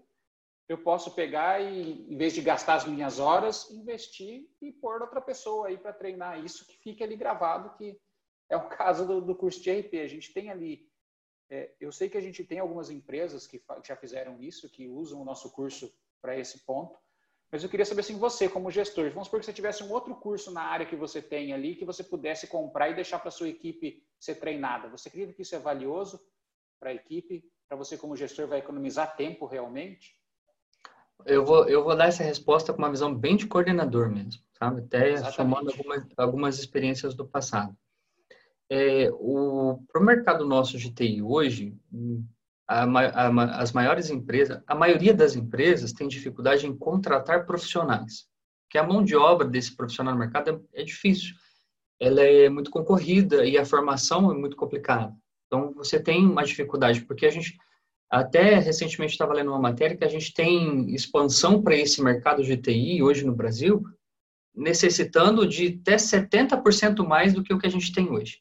eu 0.71 0.79
posso 0.79 1.11
pegar 1.17 1.61
e, 1.61 2.07
em 2.09 2.17
vez 2.17 2.33
de 2.33 2.41
gastar 2.41 2.75
as 2.75 2.85
minhas 2.85 3.19
horas, 3.19 3.69
investir 3.73 4.49
e 4.63 4.71
pôr 4.71 5.03
outra 5.03 5.21
pessoa 5.21 5.67
aí 5.67 5.77
para 5.77 5.93
treinar 5.93 6.45
isso, 6.45 6.65
que 6.65 6.77
fique 6.79 7.03
ali 7.03 7.17
gravado, 7.17 7.77
que 7.77 8.01
é 8.49 8.57
o 8.57 8.69
caso 8.71 9.05
do, 9.05 9.21
do 9.21 9.35
curso 9.35 9.61
de 9.61 9.69
RP. 9.69 9.95
A 9.95 10.07
gente 10.07 10.33
tem 10.33 10.49
ali, 10.49 10.89
é, 11.51 11.75
eu 11.81 11.91
sei 11.91 12.09
que 12.09 12.17
a 12.17 12.21
gente 12.21 12.45
tem 12.45 12.61
algumas 12.61 12.89
empresas 12.89 13.49
que 13.49 13.61
já 13.85 13.97
fizeram 13.97 14.41
isso, 14.41 14.71
que 14.71 14.87
usam 14.87 15.21
o 15.21 15.25
nosso 15.25 15.51
curso 15.51 15.93
para 16.23 16.39
esse 16.39 16.65
ponto, 16.65 16.97
mas 17.51 17.65
eu 17.65 17.69
queria 17.69 17.85
saber 17.85 18.03
assim, 18.03 18.17
você 18.17 18.49
como 18.49 18.71
gestor, 18.71 19.11
vamos 19.11 19.27
supor 19.27 19.41
que 19.41 19.47
você 19.47 19.53
tivesse 19.53 19.83
um 19.83 19.91
outro 19.91 20.15
curso 20.15 20.53
na 20.53 20.63
área 20.63 20.87
que 20.87 20.95
você 20.95 21.21
tem 21.21 21.53
ali, 21.53 21.75
que 21.75 21.85
você 21.85 22.05
pudesse 22.05 22.47
comprar 22.47 22.91
e 22.91 22.95
deixar 22.95 23.19
para 23.19 23.33
sua 23.33 23.49
equipe 23.49 24.07
ser 24.21 24.37
treinada. 24.37 24.89
Você 24.89 25.09
acredita 25.09 25.33
que 25.33 25.43
isso 25.43 25.57
é 25.57 25.59
valioso 25.59 26.25
para 26.79 26.91
a 26.91 26.95
equipe? 26.95 27.51
Para 27.67 27.77
você 27.77 27.99
como 27.99 28.17
gestor 28.17 28.47
vai 28.47 28.61
economizar 28.61 29.17
tempo 29.17 29.47
realmente? 29.47 30.20
Eu 31.27 31.45
vou, 31.45 31.69
eu 31.69 31.83
vou 31.83 31.97
dar 31.97 32.07
essa 32.07 32.23
resposta 32.23 32.73
com 32.73 32.79
uma 32.79 32.91
visão 32.91 33.15
bem 33.15 33.37
de 33.37 33.47
coordenador 33.47 34.11
mesmo, 34.11 34.43
sabe? 34.59 34.81
Até 34.81 35.13
Exatamente. 35.13 35.37
somando 35.37 35.71
algumas, 35.71 36.07
algumas 36.17 36.59
experiências 36.59 37.15
do 37.15 37.27
passado. 37.27 37.77
É, 38.69 39.11
para 39.11 40.01
o 40.01 40.05
mercado 40.05 40.47
nosso 40.47 40.79
de 40.79 40.93
TI 40.93 41.23
hoje, 41.23 41.77
a, 42.69 42.85
a, 42.85 43.61
as 43.61 43.73
maiores 43.73 44.11
empresas, 44.11 44.63
a 44.65 44.75
maioria 44.77 45.13
das 45.13 45.35
empresas 45.35 45.93
tem 45.93 46.07
dificuldade 46.07 46.67
em 46.67 46.77
contratar 46.77 47.45
profissionais, 47.45 48.29
que 48.69 48.79
a 48.79 48.87
mão 48.87 49.03
de 49.03 49.17
obra 49.17 49.49
desse 49.49 49.75
profissional 49.75 50.15
no 50.15 50.21
mercado 50.21 50.51
é, 50.75 50.83
é 50.83 50.85
difícil. 50.85 51.35
Ela 51.99 52.23
é 52.23 52.49
muito 52.49 52.71
concorrida 52.71 53.45
e 53.45 53.59
a 53.59 53.65
formação 53.65 54.31
é 54.31 54.35
muito 54.35 54.57
complicada. 54.57 55.13
Então, 55.47 55.75
você 55.75 55.99
tem 55.99 56.25
uma 56.25 56.45
dificuldade, 56.45 57.05
porque 57.05 57.27
a 57.27 57.31
gente 57.31 57.59
até 58.11 58.59
recentemente 58.59 59.13
estava 59.13 59.33
lendo 59.33 59.51
uma 59.51 59.61
matéria 59.61 59.97
que 59.97 60.05
a 60.05 60.09
gente 60.09 60.35
tem 60.35 60.93
expansão 60.93 61.63
para 61.63 61.77
esse 61.77 62.03
mercado 62.03 62.43
de 62.43 62.57
TI 62.57 63.03
hoje 63.03 63.25
no 63.25 63.35
Brasil, 63.35 63.85
necessitando 64.53 65.47
de 65.47 65.81
até 65.81 65.95
70% 65.95 67.07
mais 67.07 67.33
do 67.33 67.43
que 67.45 67.55
o 67.55 67.59
que 67.59 67.69
a 67.69 67.71
gente 67.71 67.93
tem 67.93 68.11
hoje. 68.11 68.41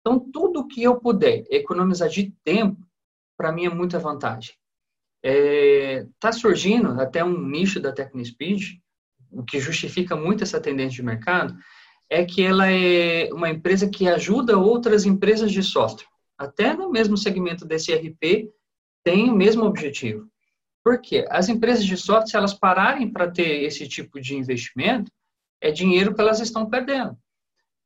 Então, 0.00 0.20
tudo 0.20 0.68
que 0.68 0.82
eu 0.82 1.00
puder 1.00 1.44
economizar 1.50 2.08
de 2.08 2.32
tempo, 2.44 2.80
para 3.36 3.50
mim 3.50 3.66
é 3.66 3.68
muita 3.68 3.98
vantagem. 3.98 4.54
Está 5.20 5.36
é, 5.36 6.06
tá 6.20 6.32
surgindo 6.32 7.00
até 7.00 7.24
um 7.24 7.36
nicho 7.36 7.80
da 7.80 7.92
TecnoSpeed, 7.92 8.80
o 9.30 9.42
que 9.42 9.58
justifica 9.58 10.14
muito 10.14 10.44
essa 10.44 10.60
tendência 10.60 10.96
de 10.96 11.02
mercado, 11.02 11.56
é 12.08 12.24
que 12.24 12.42
ela 12.42 12.70
é 12.70 13.28
uma 13.32 13.50
empresa 13.50 13.88
que 13.90 14.08
ajuda 14.08 14.56
outras 14.56 15.04
empresas 15.04 15.50
de 15.50 15.62
software. 15.64 16.06
Até 16.38 16.72
no 16.72 16.90
mesmo 16.90 17.16
segmento 17.16 17.66
desse 17.66 17.92
RP, 17.92 18.48
tem 19.08 19.30
o 19.30 19.34
mesmo 19.34 19.64
objetivo. 19.64 20.28
Por 20.84 21.00
quê? 21.00 21.24
As 21.30 21.48
empresas 21.48 21.86
de 21.86 21.96
software, 21.96 22.26
se 22.26 22.36
elas 22.36 22.52
pararem 22.52 23.10
para 23.10 23.30
ter 23.30 23.62
esse 23.62 23.88
tipo 23.88 24.20
de 24.20 24.36
investimento, 24.36 25.10
é 25.62 25.70
dinheiro 25.70 26.14
que 26.14 26.20
elas 26.20 26.40
estão 26.40 26.68
perdendo. 26.68 27.16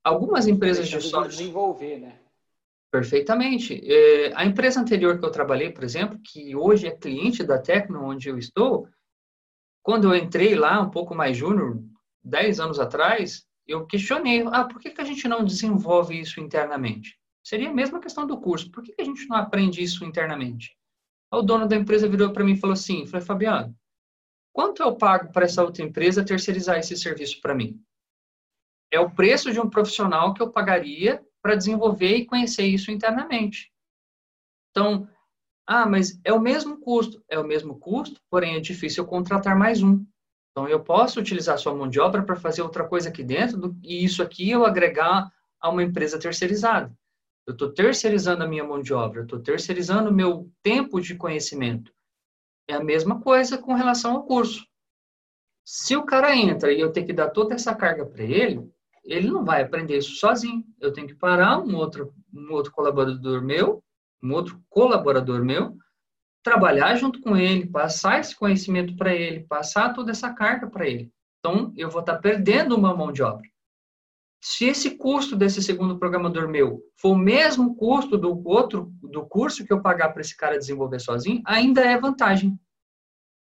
Algumas 0.03 0.49
empresas 0.49 0.89
de 0.89 1.01
software... 1.01 1.29
desenvolver, 1.29 1.99
né? 2.01 2.18
Perfeitamente. 2.91 3.81
É, 3.85 4.33
a 4.35 4.45
empresa 4.45 4.81
anterior 4.81 5.16
que 5.16 5.25
eu 5.25 5.31
trabalhei, 5.31 5.70
por 5.70 5.85
exemplo, 5.85 6.18
que 6.18 6.57
hoje 6.57 6.89
é 6.89 6.91
cliente 6.91 7.45
da 7.45 7.57
Tecno, 7.57 8.05
onde 8.05 8.29
eu 8.29 8.37
estou, 8.37 8.89
quando 9.81 10.12
eu 10.12 10.16
entrei 10.16 10.57
lá, 10.57 10.81
um 10.81 10.91
pouco 10.91 11.14
mais 11.14 11.37
júnior, 11.37 11.81
10 12.25 12.59
anos 12.59 12.81
atrás, 12.81 13.47
eu 13.64 13.87
questionei, 13.87 14.43
ah, 14.49 14.64
por 14.64 14.81
que, 14.81 14.91
que 14.91 15.01
a 15.01 15.05
gente 15.05 15.29
não 15.29 15.45
desenvolve 15.45 16.18
isso 16.18 16.41
internamente? 16.41 17.16
Seria 17.45 17.70
a 17.70 17.75
mesma 17.75 18.01
questão 18.01 18.27
do 18.27 18.41
curso, 18.41 18.73
por 18.73 18.83
que, 18.83 18.93
que 18.93 19.03
a 19.03 19.05
gente 19.05 19.25
não 19.29 19.37
aprende 19.37 19.81
isso 19.81 20.05
internamente? 20.05 20.77
O 21.33 21.41
dono 21.41 21.66
da 21.66 21.74
empresa 21.74 22.07
virou 22.07 22.30
para 22.30 22.45
mim 22.45 22.53
e 22.53 22.59
falou 22.59 22.74
assim, 22.74 23.07
falei, 23.07 23.24
Fabiano, 23.24 23.74
quanto 24.53 24.83
eu 24.83 24.95
pago 24.95 25.33
para 25.33 25.47
essa 25.47 25.64
outra 25.64 25.83
empresa 25.83 26.24
terceirizar 26.24 26.78
esse 26.78 26.95
serviço 26.95 27.41
para 27.41 27.55
mim? 27.55 27.83
É 28.91 29.01
o 29.01 29.11
preço 29.11 29.51
de 29.51 29.59
um 29.59 29.70
profissional 29.70 30.35
que 30.35 30.43
eu 30.43 30.51
pagaria 30.51 31.24
para 31.41 31.55
desenvolver 31.55 32.16
e 32.16 32.26
conhecer 32.26 32.66
isso 32.66 32.91
internamente. 32.91 33.72
Então, 34.70 35.09
ah, 35.66 35.87
mas 35.87 36.20
é 36.22 36.35
o 36.35 36.41
mesmo 36.41 36.78
custo. 36.78 37.24
É 37.26 37.39
o 37.39 37.47
mesmo 37.47 37.78
custo, 37.78 38.20
porém 38.28 38.57
é 38.57 38.61
difícil 38.61 39.03
eu 39.03 39.09
contratar 39.09 39.57
mais 39.57 39.83
um. 39.83 40.05
Então, 40.51 40.68
eu 40.68 40.85
posso 40.85 41.18
utilizar 41.18 41.59
sua 41.59 41.74
mão 41.74 41.89
de 41.89 41.99
obra 41.99 42.22
para 42.22 42.37
fazer 42.37 42.61
outra 42.61 42.87
coisa 42.87 43.09
aqui 43.09 43.24
dentro 43.24 43.57
do, 43.57 43.76
e 43.83 44.05
isso 44.05 44.22
aqui 44.22 44.51
eu 44.51 44.66
agregar 44.66 45.33
a 45.59 45.70
uma 45.70 45.83
empresa 45.83 46.18
terceirizada. 46.18 46.95
Eu 47.47 47.55
estou 47.55 47.72
terceirizando 47.72 48.45
a 48.45 48.47
minha 48.47 48.64
mão 48.64 48.80
de 48.80 48.95
obra, 48.95 49.20
eu 49.20 49.24
estou 49.24 49.40
terceirizando 49.40 50.11
o 50.11 50.14
meu 50.14 50.51
tempo 50.62 51.01
de 51.01 51.16
conhecimento. 51.16 51.93
É 52.68 52.74
a 52.74 52.84
mesma 52.84 53.20
coisa 53.20 53.59
com 53.59 53.74
relação 53.74 54.12
ao 54.12 54.24
curso. 54.24 54.64
Se 55.64 55.97
o 55.97 56.05
cara 56.05 56.36
entra 56.36 56.72
e 56.72 56.80
eu 56.80 56.93
tenho 56.93 57.07
que 57.07 57.12
dar 57.12 57.30
toda 57.30 57.55
essa 57.55 57.74
carga 57.74 58.07
para 58.07 58.22
ele, 58.22 58.68
ele 59.05 59.28
não 59.28 59.45
vai 59.45 59.62
aprender 59.62 59.99
isso 59.99 60.14
sozinho. 60.16 60.64
Eu 60.80 60.93
tenho 60.93 61.07
que 61.07 61.14
parar 61.14 61.59
um 61.59 61.74
outro, 61.76 62.14
um 62.32 62.53
outro 62.53 62.72
colaborador 62.72 63.43
meu, 63.43 63.82
um 64.22 64.32
outro 64.32 64.62
colaborador 64.68 65.45
meu, 65.45 65.76
trabalhar 66.43 66.95
junto 66.97 67.20
com 67.20 67.36
ele, 67.36 67.66
passar 67.66 68.20
esse 68.20 68.36
conhecimento 68.36 68.97
para 68.97 69.14
ele, 69.14 69.47
passar 69.47 69.93
toda 69.93 70.11
essa 70.11 70.32
carga 70.32 70.68
para 70.68 70.86
ele. 70.86 71.12
Então, 71.38 71.72
eu 71.76 71.90
vou 71.90 72.01
estar 72.01 72.14
tá 72.14 72.20
perdendo 72.20 72.76
uma 72.76 72.95
mão 72.95 73.12
de 73.12 73.22
obra. 73.22 73.49
Se 74.45 74.64
esse 74.64 74.97
custo 74.97 75.36
desse 75.36 75.62
segundo 75.62 76.01
programador 76.01 76.49
meu 76.49 76.82
for 76.97 77.12
o 77.12 77.16
mesmo 77.16 77.76
custo 77.76 78.18
do 78.18 78.43
outro 78.45 78.93
do 79.01 79.24
curso 79.24 79.64
que 79.64 79.72
eu 79.72 79.80
pagar 79.80 80.09
para 80.09 80.20
esse 80.20 80.36
cara 80.36 80.59
desenvolver 80.59 80.99
sozinho, 80.99 81.40
ainda 81.47 81.80
é 81.80 81.97
vantagem. 81.97 82.59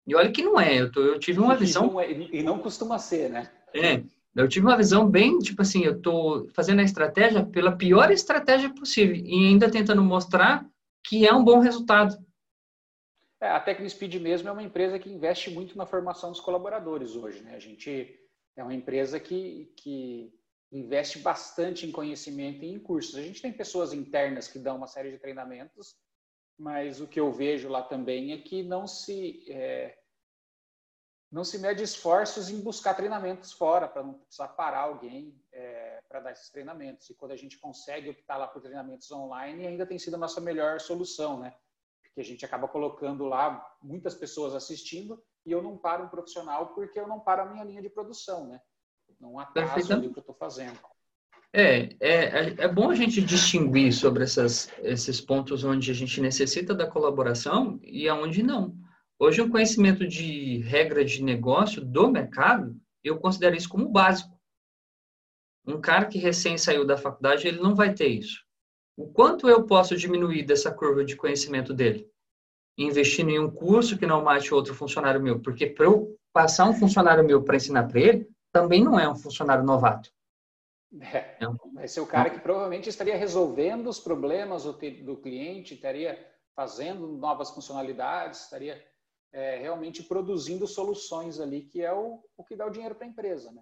E 0.05 0.13
olha 0.13 0.29
que 0.29 0.43
não 0.43 0.59
é, 0.59 0.81
eu, 0.81 0.91
tô, 0.91 0.99
eu 0.99 1.17
tive 1.17 1.39
uma 1.39 1.55
visão. 1.55 1.85
E 1.85 1.87
não, 1.87 2.01
é, 2.01 2.11
e 2.11 2.43
não 2.43 2.59
costuma 2.59 2.99
ser, 2.99 3.29
né? 3.29 3.49
É, 3.73 4.03
eu 4.35 4.49
tive 4.49 4.65
uma 4.65 4.75
visão 4.75 5.09
bem, 5.09 5.39
tipo 5.39 5.61
assim, 5.61 5.85
eu 5.85 5.95
estou 5.95 6.49
fazendo 6.49 6.81
a 6.81 6.83
estratégia 6.83 7.45
pela 7.45 7.71
pior 7.71 8.11
estratégia 8.11 8.69
possível 8.69 9.15
e 9.15 9.47
ainda 9.47 9.71
tentando 9.71 10.03
mostrar 10.03 10.69
que 11.05 11.25
é 11.25 11.33
um 11.33 11.43
bom 11.43 11.59
resultado. 11.59 12.17
É, 13.39 13.47
a 13.47 13.61
TecnoSpeed 13.61 14.19
mesmo 14.19 14.49
é 14.49 14.51
uma 14.51 14.61
empresa 14.63 14.99
que 14.99 15.09
investe 15.09 15.49
muito 15.49 15.77
na 15.77 15.85
formação 15.85 16.31
dos 16.31 16.41
colaboradores 16.41 17.15
hoje, 17.15 17.41
né? 17.43 17.55
A 17.55 17.59
gente 17.59 18.13
é 18.57 18.61
uma 18.63 18.73
empresa 18.73 19.21
que, 19.21 19.71
que 19.77 20.33
investe 20.72 21.19
bastante 21.19 21.86
em 21.86 21.91
conhecimento 21.91 22.63
e 22.63 22.69
em 22.69 22.80
cursos. 22.80 23.15
A 23.15 23.22
gente 23.22 23.41
tem 23.41 23.51
pessoas 23.51 23.93
internas 23.93 24.47
que 24.47 24.57
dão 24.57 24.78
uma 24.78 24.88
série 24.88 25.11
de 25.11 25.19
treinamentos, 25.19 25.95
mas 26.57 27.01
o 27.01 27.07
que 27.07 27.19
eu 27.19 27.32
vejo 27.32 27.67
lá 27.67 27.84
também 27.84 28.32
é 28.32 28.38
que 28.38 28.63
não 28.63 28.88
se 28.88 29.43
é, 29.51 29.97
não 31.32 31.45
se 31.45 31.57
mede 31.57 31.82
esforços 31.82 32.49
em 32.49 32.59
buscar 32.59 32.93
treinamentos 32.93 33.53
fora 33.53 33.88
para 33.88 34.03
não 34.03 34.15
precisar 34.15 34.49
parar 34.49 34.82
alguém 34.82 35.41
é, 35.53 36.01
para 36.07 36.19
dar 36.19 36.32
esses 36.32 36.49
treinamentos. 36.49 37.09
E 37.09 37.15
quando 37.15 37.32
a 37.32 37.38
gente 37.38 37.57
consegue 37.57 38.09
optar 38.09 38.36
lá 38.36 38.47
por 38.47 38.61
treinamentos 38.61 39.09
online, 39.11 39.65
ainda 39.65 39.86
tem 39.86 39.97
sido 39.97 40.15
a 40.15 40.19
nossa 40.19 40.41
melhor 40.41 40.82
solução, 40.82 41.39
né? 41.39 41.55
Porque 42.03 42.19
a 42.19 42.24
gente 42.24 42.43
acaba 42.43 42.67
colocando 42.67 43.24
lá 43.24 43.65
muitas 43.82 44.13
pessoas 44.13 44.53
assistindo 44.53 45.24
e 45.45 45.51
eu 45.51 45.61
não 45.61 45.78
paro 45.78 46.03
um 46.03 46.09
profissional 46.09 46.74
porque 46.74 46.99
eu 46.99 47.07
não 47.07 47.22
paro 47.22 47.43
a 47.43 47.45
minha 47.45 47.63
linha 47.63 47.82
de 47.82 47.89
produção, 47.89 48.47
né? 48.47 48.61
Não 49.22 49.39
atraso 49.39 49.93
ali 49.93 50.07
o 50.07 50.11
que 50.11 50.19
eu 50.19 50.22
estou 50.22 50.36
fazendo. 50.36 50.78
É, 51.53 51.95
é, 51.99 52.63
é 52.63 52.67
bom 52.67 52.89
a 52.89 52.95
gente 52.95 53.22
distinguir 53.22 53.93
sobre 53.93 54.24
essas, 54.24 54.72
esses 54.82 55.22
pontos 55.22 55.63
onde 55.63 55.91
a 55.91 55.93
gente 55.93 56.19
necessita 56.22 56.74
da 56.74 56.88
colaboração 56.88 57.80
e 57.84 58.07
aonde 58.09 58.41
não. 58.41 58.76
Hoje, 59.19 59.41
um 59.41 59.49
conhecimento 59.49 60.07
de 60.07 60.59
regra 60.61 61.05
de 61.05 61.22
negócio 61.22 61.84
do 61.84 62.09
mercado, 62.09 62.76
eu 63.03 63.19
considero 63.19 63.55
isso 63.55 63.69
como 63.69 63.89
básico. 63.89 64.36
Um 65.67 65.80
cara 65.80 66.05
que 66.05 66.17
recém 66.17 66.57
saiu 66.57 66.86
da 66.86 66.97
faculdade, 66.97 67.47
ele 67.47 67.61
não 67.61 67.76
vai 67.76 67.93
ter 67.93 68.07
isso. 68.07 68.43
O 68.97 69.07
quanto 69.07 69.47
eu 69.47 69.63
posso 69.65 69.95
diminuir 69.95 70.43
dessa 70.43 70.72
curva 70.72 71.05
de 71.05 71.15
conhecimento 71.15 71.74
dele? 71.74 72.09
Investindo 72.78 73.30
em 73.30 73.39
um 73.39 73.51
curso 73.51 73.97
que 73.97 74.07
não 74.07 74.24
mate 74.24 74.53
outro 74.53 74.74
funcionário 74.74 75.22
meu. 75.22 75.39
Porque 75.39 75.67
para 75.67 75.86
eu 75.86 76.17
passar 76.34 76.67
um 76.67 76.74
funcionário 76.74 77.24
meu 77.24 77.43
para 77.43 77.57
ensinar 77.57 77.88
para 77.88 77.99
ele, 77.99 78.28
também 78.51 78.83
não 78.83 78.99
é 78.99 79.09
um 79.09 79.15
funcionário 79.15 79.63
novato. 79.63 80.11
É, 80.99 81.37
vai 81.73 81.87
ser 81.87 82.01
o 82.01 82.07
cara 82.07 82.29
que 82.29 82.39
provavelmente 82.39 82.89
estaria 82.89 83.15
resolvendo 83.15 83.87
os 83.87 83.99
problemas 83.99 84.63
do, 84.63 84.73
do 84.73 85.17
cliente, 85.17 85.73
estaria 85.73 86.19
fazendo 86.53 87.07
novas 87.07 87.49
funcionalidades, 87.49 88.43
estaria 88.43 88.83
é, 89.31 89.57
realmente 89.57 90.03
produzindo 90.03 90.67
soluções 90.67 91.39
ali, 91.39 91.61
que 91.61 91.81
é 91.81 91.93
o, 91.93 92.21
o 92.35 92.43
que 92.43 92.57
dá 92.57 92.65
o 92.65 92.69
dinheiro 92.69 92.93
para 92.93 93.05
a 93.05 93.09
empresa, 93.09 93.51
né? 93.51 93.61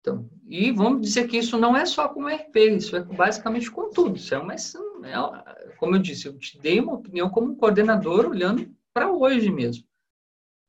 Então, 0.00 0.28
e 0.46 0.72
vamos 0.72 1.02
dizer 1.02 1.28
que 1.28 1.36
isso 1.36 1.58
não 1.58 1.76
é 1.76 1.84
só 1.84 2.08
com 2.08 2.26
RP, 2.26 2.56
isso 2.56 2.96
é 2.96 3.02
basicamente 3.02 3.70
com 3.70 3.90
tudo. 3.90 4.16
Isso 4.16 4.34
é 4.34 4.38
uma, 4.38 4.54
é, 4.54 5.68
como 5.76 5.94
eu 5.94 6.00
disse, 6.00 6.26
eu 6.26 6.36
te 6.38 6.58
dei 6.58 6.80
uma 6.80 6.94
opinião 6.94 7.28
como 7.28 7.54
coordenador 7.54 8.26
olhando 8.26 8.74
para 8.94 9.12
hoje 9.12 9.50
mesmo 9.50 9.89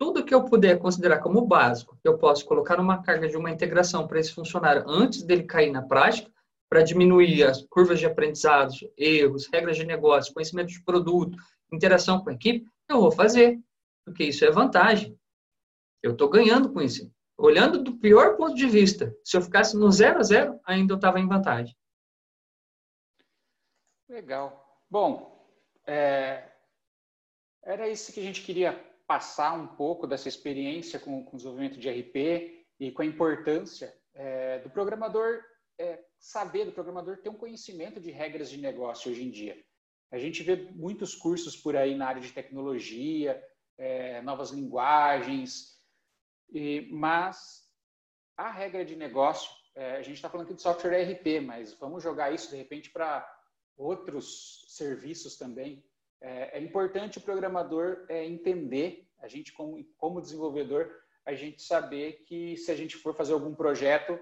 tudo 0.02 0.26
que 0.26 0.34
eu 0.34 0.44
puder 0.44 0.80
considerar 0.80 1.20
como 1.20 1.46
básico, 1.46 1.96
eu 2.04 2.18
posso 2.18 2.44
colocar 2.44 2.76
numa 2.76 3.04
carga 3.04 3.28
de 3.28 3.38
uma 3.38 3.52
integração 3.52 4.08
para 4.08 4.20
esse 4.20 4.34
funcionário 4.34 4.84
antes 4.88 5.22
dele 5.22 5.44
cair 5.44 5.72
na 5.72 5.84
prática, 5.84 6.28
para 6.68 6.82
diminuir 6.82 7.44
as 7.44 7.62
curvas 7.68 8.00
de 8.00 8.08
aprendizados, 8.08 8.80
erros, 8.98 9.48
regras 9.54 9.78
de 9.78 9.86
negócio, 9.86 10.34
conhecimento 10.34 10.70
de 10.70 10.84
produto, 10.84 11.38
interação 11.72 12.20
com 12.20 12.32
a 12.32 12.34
equipe, 12.34 12.68
eu 12.90 13.00
vou 13.00 13.12
fazer, 13.12 13.60
porque 14.04 14.24
isso 14.24 14.44
é 14.44 14.50
vantagem. 14.50 15.16
Eu 16.02 16.14
estou 16.14 16.30
ganhando 16.30 16.74
com 16.74 16.82
isso. 16.82 17.08
Olhando 17.38 17.84
do 17.84 17.96
pior 18.00 18.36
ponto 18.38 18.56
de 18.56 18.66
vista, 18.66 19.16
se 19.24 19.38
eu 19.38 19.42
ficasse 19.44 19.78
no 19.78 19.92
zero 19.92 20.18
a 20.18 20.24
zero, 20.24 20.60
ainda 20.66 20.94
eu 20.94 20.96
estava 20.96 21.20
em 21.20 21.28
vantagem. 21.28 21.78
Legal. 24.10 24.82
Bom, 24.90 25.48
é... 25.86 26.44
era 27.62 27.88
isso 27.88 28.12
que 28.12 28.20
a 28.20 28.24
gente 28.24 28.42
queria 28.42 28.91
passar 29.12 29.52
um 29.52 29.68
pouco 29.68 30.08
dessa 30.08 30.30
experiência 30.30 30.98
com, 30.98 31.22
com 31.26 31.34
o 31.34 31.36
desenvolvimento 31.36 31.78
de 31.78 31.90
RP 31.90 32.66
e 32.80 32.94
com 32.94 33.02
a 33.02 33.06
importância 33.06 33.94
é, 34.14 34.60
do 34.60 34.70
programador 34.70 35.44
é, 35.78 36.02
saber, 36.18 36.64
do 36.64 36.72
programador 36.72 37.18
ter 37.18 37.28
um 37.28 37.36
conhecimento 37.36 38.00
de 38.00 38.10
regras 38.10 38.50
de 38.50 38.58
negócio 38.58 39.12
hoje 39.12 39.26
em 39.26 39.30
dia. 39.30 39.62
A 40.14 40.18
gente 40.18 40.42
vê 40.44 40.56
muitos 40.56 41.14
cursos 41.14 41.58
por 41.58 41.76
aí 41.76 41.94
na 41.94 42.08
área 42.08 42.22
de 42.22 42.32
tecnologia, 42.32 43.44
é, 43.78 44.22
novas 44.22 44.52
linguagens, 44.52 45.78
e, 46.50 46.88
mas 46.90 47.70
a 48.38 48.50
regra 48.50 48.86
de 48.86 48.96
negócio, 48.96 49.52
é, 49.76 49.98
a 49.98 50.02
gente 50.02 50.16
está 50.16 50.30
falando 50.30 50.46
aqui 50.46 50.56
de 50.56 50.62
software 50.62 51.04
RP, 51.04 51.42
mas 51.46 51.74
vamos 51.74 52.02
jogar 52.02 52.34
isso 52.34 52.50
de 52.50 52.56
repente 52.56 52.90
para 52.90 53.30
outros 53.76 54.64
serviços 54.70 55.36
também. 55.36 55.84
É, 56.22 56.60
é 56.60 56.62
importante 56.62 57.18
o 57.18 57.22
programador 57.22 58.06
é, 58.08 58.24
entender, 58.24 59.08
a 59.20 59.28
gente 59.28 59.52
como, 59.52 59.84
como 59.98 60.22
desenvolvedor, 60.22 60.90
a 61.26 61.34
gente 61.34 61.62
saber 61.62 62.24
que 62.28 62.56
se 62.58 62.72
a 62.72 62.76
gente 62.76 62.96
for 62.96 63.16
fazer 63.16 63.34
algum 63.34 63.54
projeto, 63.56 64.20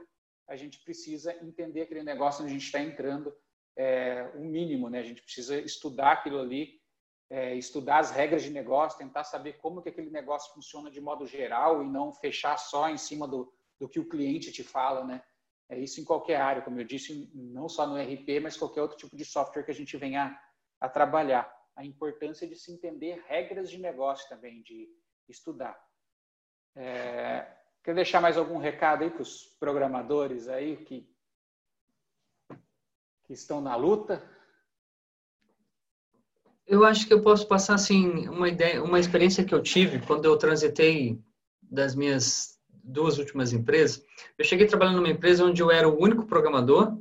a 0.48 0.56
gente 0.56 0.80
precisa 0.80 1.36
entender 1.44 1.82
aquele 1.82 2.04
negócio 2.04 2.44
onde 2.44 2.52
a 2.52 2.54
gente 2.54 2.66
está 2.66 2.82
entrando, 2.82 3.34
é, 3.76 4.32
o 4.36 4.40
mínimo, 4.40 4.90
né? 4.90 5.00
A 5.00 5.04
gente 5.04 5.22
precisa 5.22 5.58
estudar 5.60 6.14
aquilo 6.14 6.40
ali, 6.40 6.82
é, 7.30 7.56
estudar 7.56 8.00
as 8.00 8.12
regras 8.12 8.44
de 8.44 8.50
negócio, 8.50 8.98
tentar 8.98 9.24
saber 9.24 9.54
como 9.58 9.82
que 9.82 9.90
aquele 9.90 10.10
negócio 10.10 10.54
funciona 10.54 10.90
de 10.90 11.00
modo 11.00 11.28
geral 11.28 11.84
e 11.84 11.88
não 11.88 12.12
fechar 12.12 12.58
só 12.58 12.90
em 12.90 12.98
cima 12.98 13.28
do, 13.28 13.54
do 13.80 13.88
que 13.88 14.00
o 14.00 14.10
cliente 14.10 14.52
te 14.52 14.64
fala, 14.64 15.06
né? 15.06 15.22
É 15.70 15.78
isso 15.78 16.02
em 16.02 16.04
qualquer 16.04 16.42
área, 16.42 16.64
como 16.64 16.80
eu 16.80 16.84
disse, 16.84 17.30
não 17.34 17.70
só 17.70 17.86
no 17.86 17.96
RP, 17.96 18.40
mas 18.42 18.58
qualquer 18.58 18.82
outro 18.82 18.98
tipo 18.98 19.16
de 19.16 19.24
software 19.24 19.64
que 19.64 19.72
a 19.72 19.76
gente 19.76 19.96
venha 19.98 20.38
a 20.82 20.90
trabalhar 20.90 21.59
a 21.80 21.86
importância 21.86 22.46
de 22.46 22.56
se 22.56 22.74
entender 22.74 23.24
regras 23.26 23.72
de 23.72 23.78
negócio 23.78 24.28
também, 24.28 24.62
de 24.62 24.90
estudar. 25.30 25.80
É, 26.76 27.48
quer 27.82 27.96
deixar 27.96 28.20
mais 28.20 28.38
algum 28.38 28.58
recado 28.58 29.06
aí 29.06 29.10
para 29.10 29.22
os 29.22 29.46
programadores 29.58 30.50
aí 30.50 30.76
que, 30.76 31.10
que 33.24 33.32
estão 33.32 33.62
na 33.62 33.78
luta? 33.78 34.22
Eu 36.68 36.84
acho 36.84 37.08
que 37.08 37.14
eu 37.14 37.22
posso 37.22 37.48
passar 37.48 37.76
assim 37.76 38.28
uma 38.28 38.50
ideia, 38.50 38.84
uma 38.84 39.00
experiência 39.00 39.46
que 39.46 39.56
eu 39.56 39.64
tive 39.64 40.06
quando 40.06 40.26
eu 40.26 40.38
transitei 40.38 41.18
das 41.62 41.96
minhas 41.96 42.60
duas 42.84 43.18
últimas 43.18 43.54
empresas. 43.54 44.06
Eu 44.38 44.44
cheguei 44.44 44.68
trabalhando 44.68 44.98
numa 44.98 45.08
empresa 45.08 45.46
onde 45.46 45.62
eu 45.62 45.72
era 45.72 45.88
o 45.88 45.98
único 45.98 46.26
programador, 46.26 47.00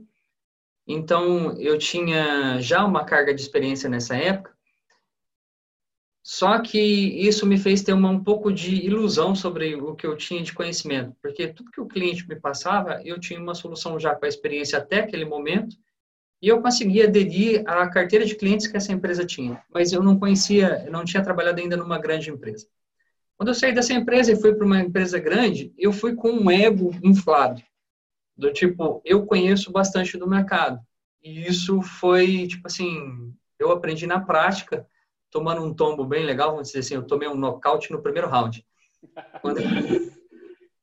então 0.86 1.58
eu 1.58 1.76
tinha 1.76 2.60
já 2.60 2.84
uma 2.84 3.04
carga 3.04 3.34
de 3.34 3.42
experiência 3.42 3.90
nessa 3.90 4.16
época. 4.16 4.56
Só 6.22 6.60
que 6.60 6.78
isso 6.78 7.46
me 7.46 7.56
fez 7.56 7.82
ter 7.82 7.92
uma, 7.92 8.10
um 8.10 8.22
pouco 8.22 8.52
de 8.52 8.74
ilusão 8.74 9.34
sobre 9.34 9.74
o 9.74 9.94
que 9.94 10.06
eu 10.06 10.16
tinha 10.16 10.42
de 10.42 10.52
conhecimento, 10.52 11.16
porque 11.22 11.48
tudo 11.48 11.70
que 11.70 11.80
o 11.80 11.86
cliente 11.86 12.28
me 12.28 12.36
passava, 12.36 13.00
eu 13.04 13.18
tinha 13.18 13.40
uma 13.40 13.54
solução 13.54 13.98
já 13.98 14.14
com 14.14 14.24
a 14.24 14.28
experiência 14.28 14.78
até 14.78 15.00
aquele 15.00 15.24
momento, 15.24 15.76
e 16.40 16.48
eu 16.48 16.60
conseguia 16.60 17.06
aderir 17.06 17.62
à 17.66 17.88
carteira 17.88 18.24
de 18.24 18.34
clientes 18.34 18.66
que 18.66 18.76
essa 18.76 18.92
empresa 18.92 19.24
tinha, 19.24 19.62
mas 19.72 19.92
eu 19.92 20.02
não 20.02 20.18
conhecia, 20.18 20.86
não 20.90 21.04
tinha 21.04 21.22
trabalhado 21.22 21.60
ainda 21.60 21.76
numa 21.76 21.98
grande 21.98 22.30
empresa. 22.30 22.66
Quando 23.36 23.48
eu 23.48 23.54
saí 23.54 23.72
dessa 23.72 23.92
empresa 23.92 24.32
e 24.32 24.40
fui 24.40 24.54
para 24.54 24.66
uma 24.66 24.80
empresa 24.80 25.18
grande, 25.18 25.72
eu 25.78 25.92
fui 25.92 26.14
com 26.14 26.30
um 26.30 26.50
ego 26.50 26.90
inflado, 27.02 27.62
do 28.36 28.52
tipo, 28.52 29.00
eu 29.04 29.26
conheço 29.26 29.72
bastante 29.72 30.16
do 30.16 30.28
mercado. 30.28 30.80
E 31.22 31.46
isso 31.46 31.82
foi, 31.82 32.46
tipo 32.46 32.66
assim, 32.66 33.34
eu 33.58 33.72
aprendi 33.72 34.06
na 34.06 34.20
prática, 34.20 34.86
tomando 35.30 35.62
um 35.62 35.74
tombo 35.74 36.04
bem 36.04 36.24
legal, 36.24 36.50
vamos 36.50 36.68
dizer 36.68 36.80
assim, 36.80 36.94
eu 36.94 37.06
tomei 37.06 37.28
um 37.28 37.36
nocaute 37.36 37.92
no 37.92 38.02
primeiro 38.02 38.28
round. 38.28 38.64
Quando, 39.40 39.60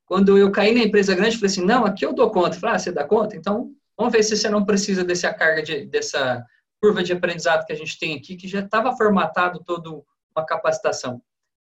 quando 0.06 0.38
eu 0.38 0.52
caí 0.52 0.74
na 0.74 0.84
empresa 0.84 1.16
grande, 1.16 1.38
falei 1.38 1.52
assim, 1.52 1.66
não, 1.66 1.86
aqui 1.86 2.06
eu 2.06 2.14
dou 2.14 2.30
conta. 2.32 2.56
Eu 2.56 2.60
falei, 2.60 2.76
ah, 2.76 2.80
você 2.80 2.92
dá 2.92 3.04
conta? 3.04 3.36
Então, 3.36 3.76
Vamos 3.98 4.12
ver 4.12 4.24
se 4.24 4.36
você 4.36 4.50
não 4.50 4.66
precisa 4.66 5.04
dessa 5.04 5.34
carga 5.34 5.64
de, 5.64 5.86
dessa 5.86 6.46
curva 6.82 7.02
de 7.02 7.14
aprendizado 7.14 7.66
que 7.66 7.72
a 7.72 7.78
gente 7.78 7.98
tem 7.98 8.16
aqui, 8.16 8.36
que 8.36 8.48
já 8.48 8.60
estava 8.60 8.96
formatado 8.96 9.64
todo 9.64 10.06
uma 10.36 10.46
capacitação. 10.46 11.22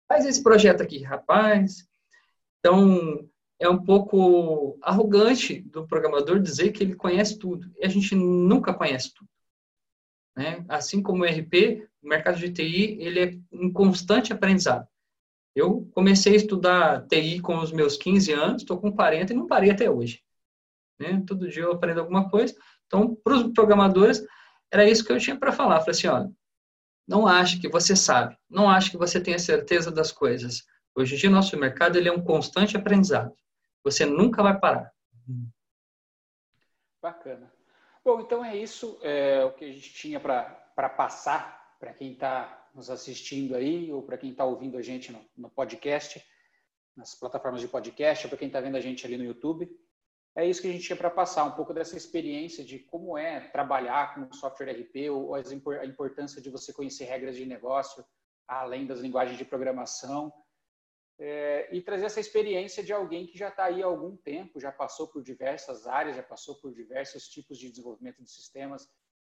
Faz 0.07 0.25
esse 0.25 0.43
projeto 0.43 0.81
aqui, 0.81 1.01
rapaz. 1.01 1.87
Então, 2.59 3.27
é 3.59 3.67
um 3.67 3.83
pouco 3.83 4.77
arrogante 4.81 5.61
do 5.61 5.87
programador 5.87 6.39
dizer 6.39 6.71
que 6.71 6.83
ele 6.83 6.95
conhece 6.95 7.37
tudo. 7.39 7.71
E 7.79 7.85
a 7.85 7.89
gente 7.89 8.13
nunca 8.15 8.73
conhece 8.73 9.11
tudo. 9.13 9.29
Né? 10.39 10.63
Assim 10.69 11.03
como 11.03 11.23
o 11.23 11.25
RP, 11.25 11.85
o 12.01 12.07
mercado 12.07 12.39
de 12.39 12.49
TI, 12.49 12.95
ele 13.01 13.19
é 13.19 13.37
um 13.51 13.73
constante 13.73 14.31
aprendizado. 14.31 14.87
Eu 15.53 15.91
comecei 15.93 16.31
a 16.31 16.37
estudar 16.37 17.05
TI 17.07 17.41
com 17.41 17.59
os 17.59 17.73
meus 17.73 17.97
15 17.97 18.31
anos, 18.31 18.61
estou 18.61 18.79
com 18.79 18.89
40 18.89 19.33
e 19.33 19.35
não 19.35 19.47
parei 19.47 19.69
até 19.69 19.91
hoje. 19.91 20.23
Né? 20.97 21.21
Todo 21.27 21.49
dia 21.49 21.63
eu 21.63 21.73
aprendo 21.73 21.99
alguma 21.99 22.29
coisa. 22.29 22.55
Então, 22.87 23.13
para 23.21 23.33
os 23.33 23.51
programadores, 23.51 24.25
era 24.71 24.89
isso 24.89 25.03
que 25.03 25.11
eu 25.11 25.19
tinha 25.19 25.37
para 25.37 25.51
falar. 25.51 25.81
falei 25.81 25.91
assim, 25.91 26.07
olha, 26.07 26.31
não 27.05 27.27
ache 27.27 27.59
que 27.59 27.67
você 27.67 27.93
sabe, 27.93 28.37
não 28.49 28.69
ache 28.69 28.91
que 28.91 28.97
você 28.97 29.19
tem 29.19 29.33
a 29.33 29.39
certeza 29.39 29.91
das 29.91 30.09
coisas. 30.09 30.63
Hoje 30.95 31.15
em 31.15 31.17
dia, 31.17 31.29
nosso 31.29 31.57
mercado 31.57 31.97
ele 31.97 32.07
é 32.07 32.13
um 32.13 32.23
constante 32.23 32.77
aprendizado. 32.77 33.33
Você 33.83 34.05
nunca 34.05 34.41
vai 34.41 34.57
parar. 34.57 34.89
Bacana. 37.01 37.58
Bom, 38.03 38.21
então 38.21 38.43
é 38.43 38.55
isso 38.55 38.99
é, 39.03 39.43
o 39.43 39.51
que 39.51 39.65
a 39.65 39.71
gente 39.71 39.93
tinha 39.93 40.19
para 40.19 40.89
passar 40.89 41.77
para 41.79 41.93
quem 41.93 42.13
está 42.13 42.69
nos 42.73 42.89
assistindo 42.89 43.55
aí 43.55 43.91
ou 43.91 44.01
para 44.01 44.17
quem 44.17 44.31
está 44.31 44.45
ouvindo 44.45 44.77
a 44.77 44.81
gente 44.81 45.11
no, 45.11 45.25
no 45.37 45.49
podcast, 45.49 46.23
nas 46.95 47.15
plataformas 47.15 47.61
de 47.61 47.67
podcast, 47.67 48.25
ou 48.25 48.29
para 48.29 48.37
quem 48.37 48.47
está 48.47 48.59
vendo 48.59 48.75
a 48.75 48.81
gente 48.81 49.05
ali 49.05 49.17
no 49.17 49.23
YouTube. 49.23 49.69
É 50.35 50.45
isso 50.45 50.61
que 50.61 50.67
a 50.67 50.71
gente 50.71 50.85
tinha 50.85 50.95
para 50.95 51.09
passar, 51.09 51.43
um 51.43 51.51
pouco 51.51 51.73
dessa 51.73 51.97
experiência 51.97 52.63
de 52.63 52.79
como 52.79 53.17
é 53.17 53.41
trabalhar 53.49 54.15
com 54.15 54.31
software 54.31 54.71
RP, 54.71 55.09
ou 55.09 55.35
a 55.35 55.85
importância 55.85 56.41
de 56.41 56.49
você 56.49 56.71
conhecer 56.71 57.05
regras 57.05 57.35
de 57.35 57.45
negócio, 57.45 58.05
além 58.47 58.85
das 58.85 58.99
linguagens 58.99 59.37
de 59.37 59.45
programação, 59.45 60.31
é, 61.19 61.67
e 61.75 61.81
trazer 61.81 62.05
essa 62.05 62.19
experiência 62.19 62.81
de 62.81 62.93
alguém 62.93 63.27
que 63.27 63.37
já 63.37 63.49
está 63.49 63.65
aí 63.65 63.83
há 63.83 63.85
algum 63.85 64.15
tempo, 64.15 64.59
já 64.59 64.71
passou 64.71 65.07
por 65.07 65.21
diversas 65.21 65.85
áreas, 65.85 66.15
já 66.15 66.23
passou 66.23 66.55
por 66.55 66.73
diversos 66.73 67.27
tipos 67.27 67.57
de 67.57 67.69
desenvolvimento 67.69 68.23
de 68.23 68.31
sistemas 68.31 68.89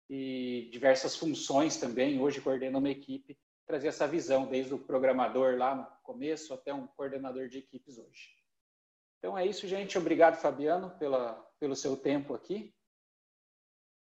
e 0.08 0.68
diversas 0.70 1.16
funções 1.16 1.78
também, 1.78 2.20
hoje 2.20 2.42
coordena 2.42 2.78
uma 2.78 2.90
equipe, 2.90 3.38
trazer 3.66 3.88
essa 3.88 4.06
visão, 4.06 4.46
desde 4.46 4.74
o 4.74 4.78
programador 4.78 5.56
lá 5.56 5.74
no 5.74 5.86
começo 6.02 6.52
até 6.52 6.72
um 6.72 6.86
coordenador 6.86 7.48
de 7.48 7.58
equipes 7.58 7.98
hoje. 7.98 8.36
Então 9.18 9.36
é 9.36 9.46
isso, 9.46 9.66
gente. 9.66 9.98
Obrigado, 9.98 10.36
Fabiano, 10.36 10.90
pela, 10.98 11.34
pelo 11.58 11.74
seu 11.74 11.96
tempo 11.96 12.34
aqui. 12.34 12.72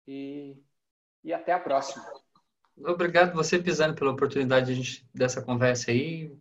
E, 0.06 0.62
e 1.22 1.32
até 1.32 1.52
a 1.52 1.60
próxima. 1.60 2.04
Obrigado 2.76 3.34
você, 3.34 3.58
Pisano, 3.58 3.94
pela 3.94 4.10
oportunidade 4.10 4.78
de, 4.78 5.08
dessa 5.14 5.40
conversa 5.40 5.90
aí. 5.90 6.36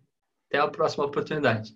Até 0.54 0.60
a 0.62 0.68
próxima 0.68 1.06
oportunidade. 1.06 1.76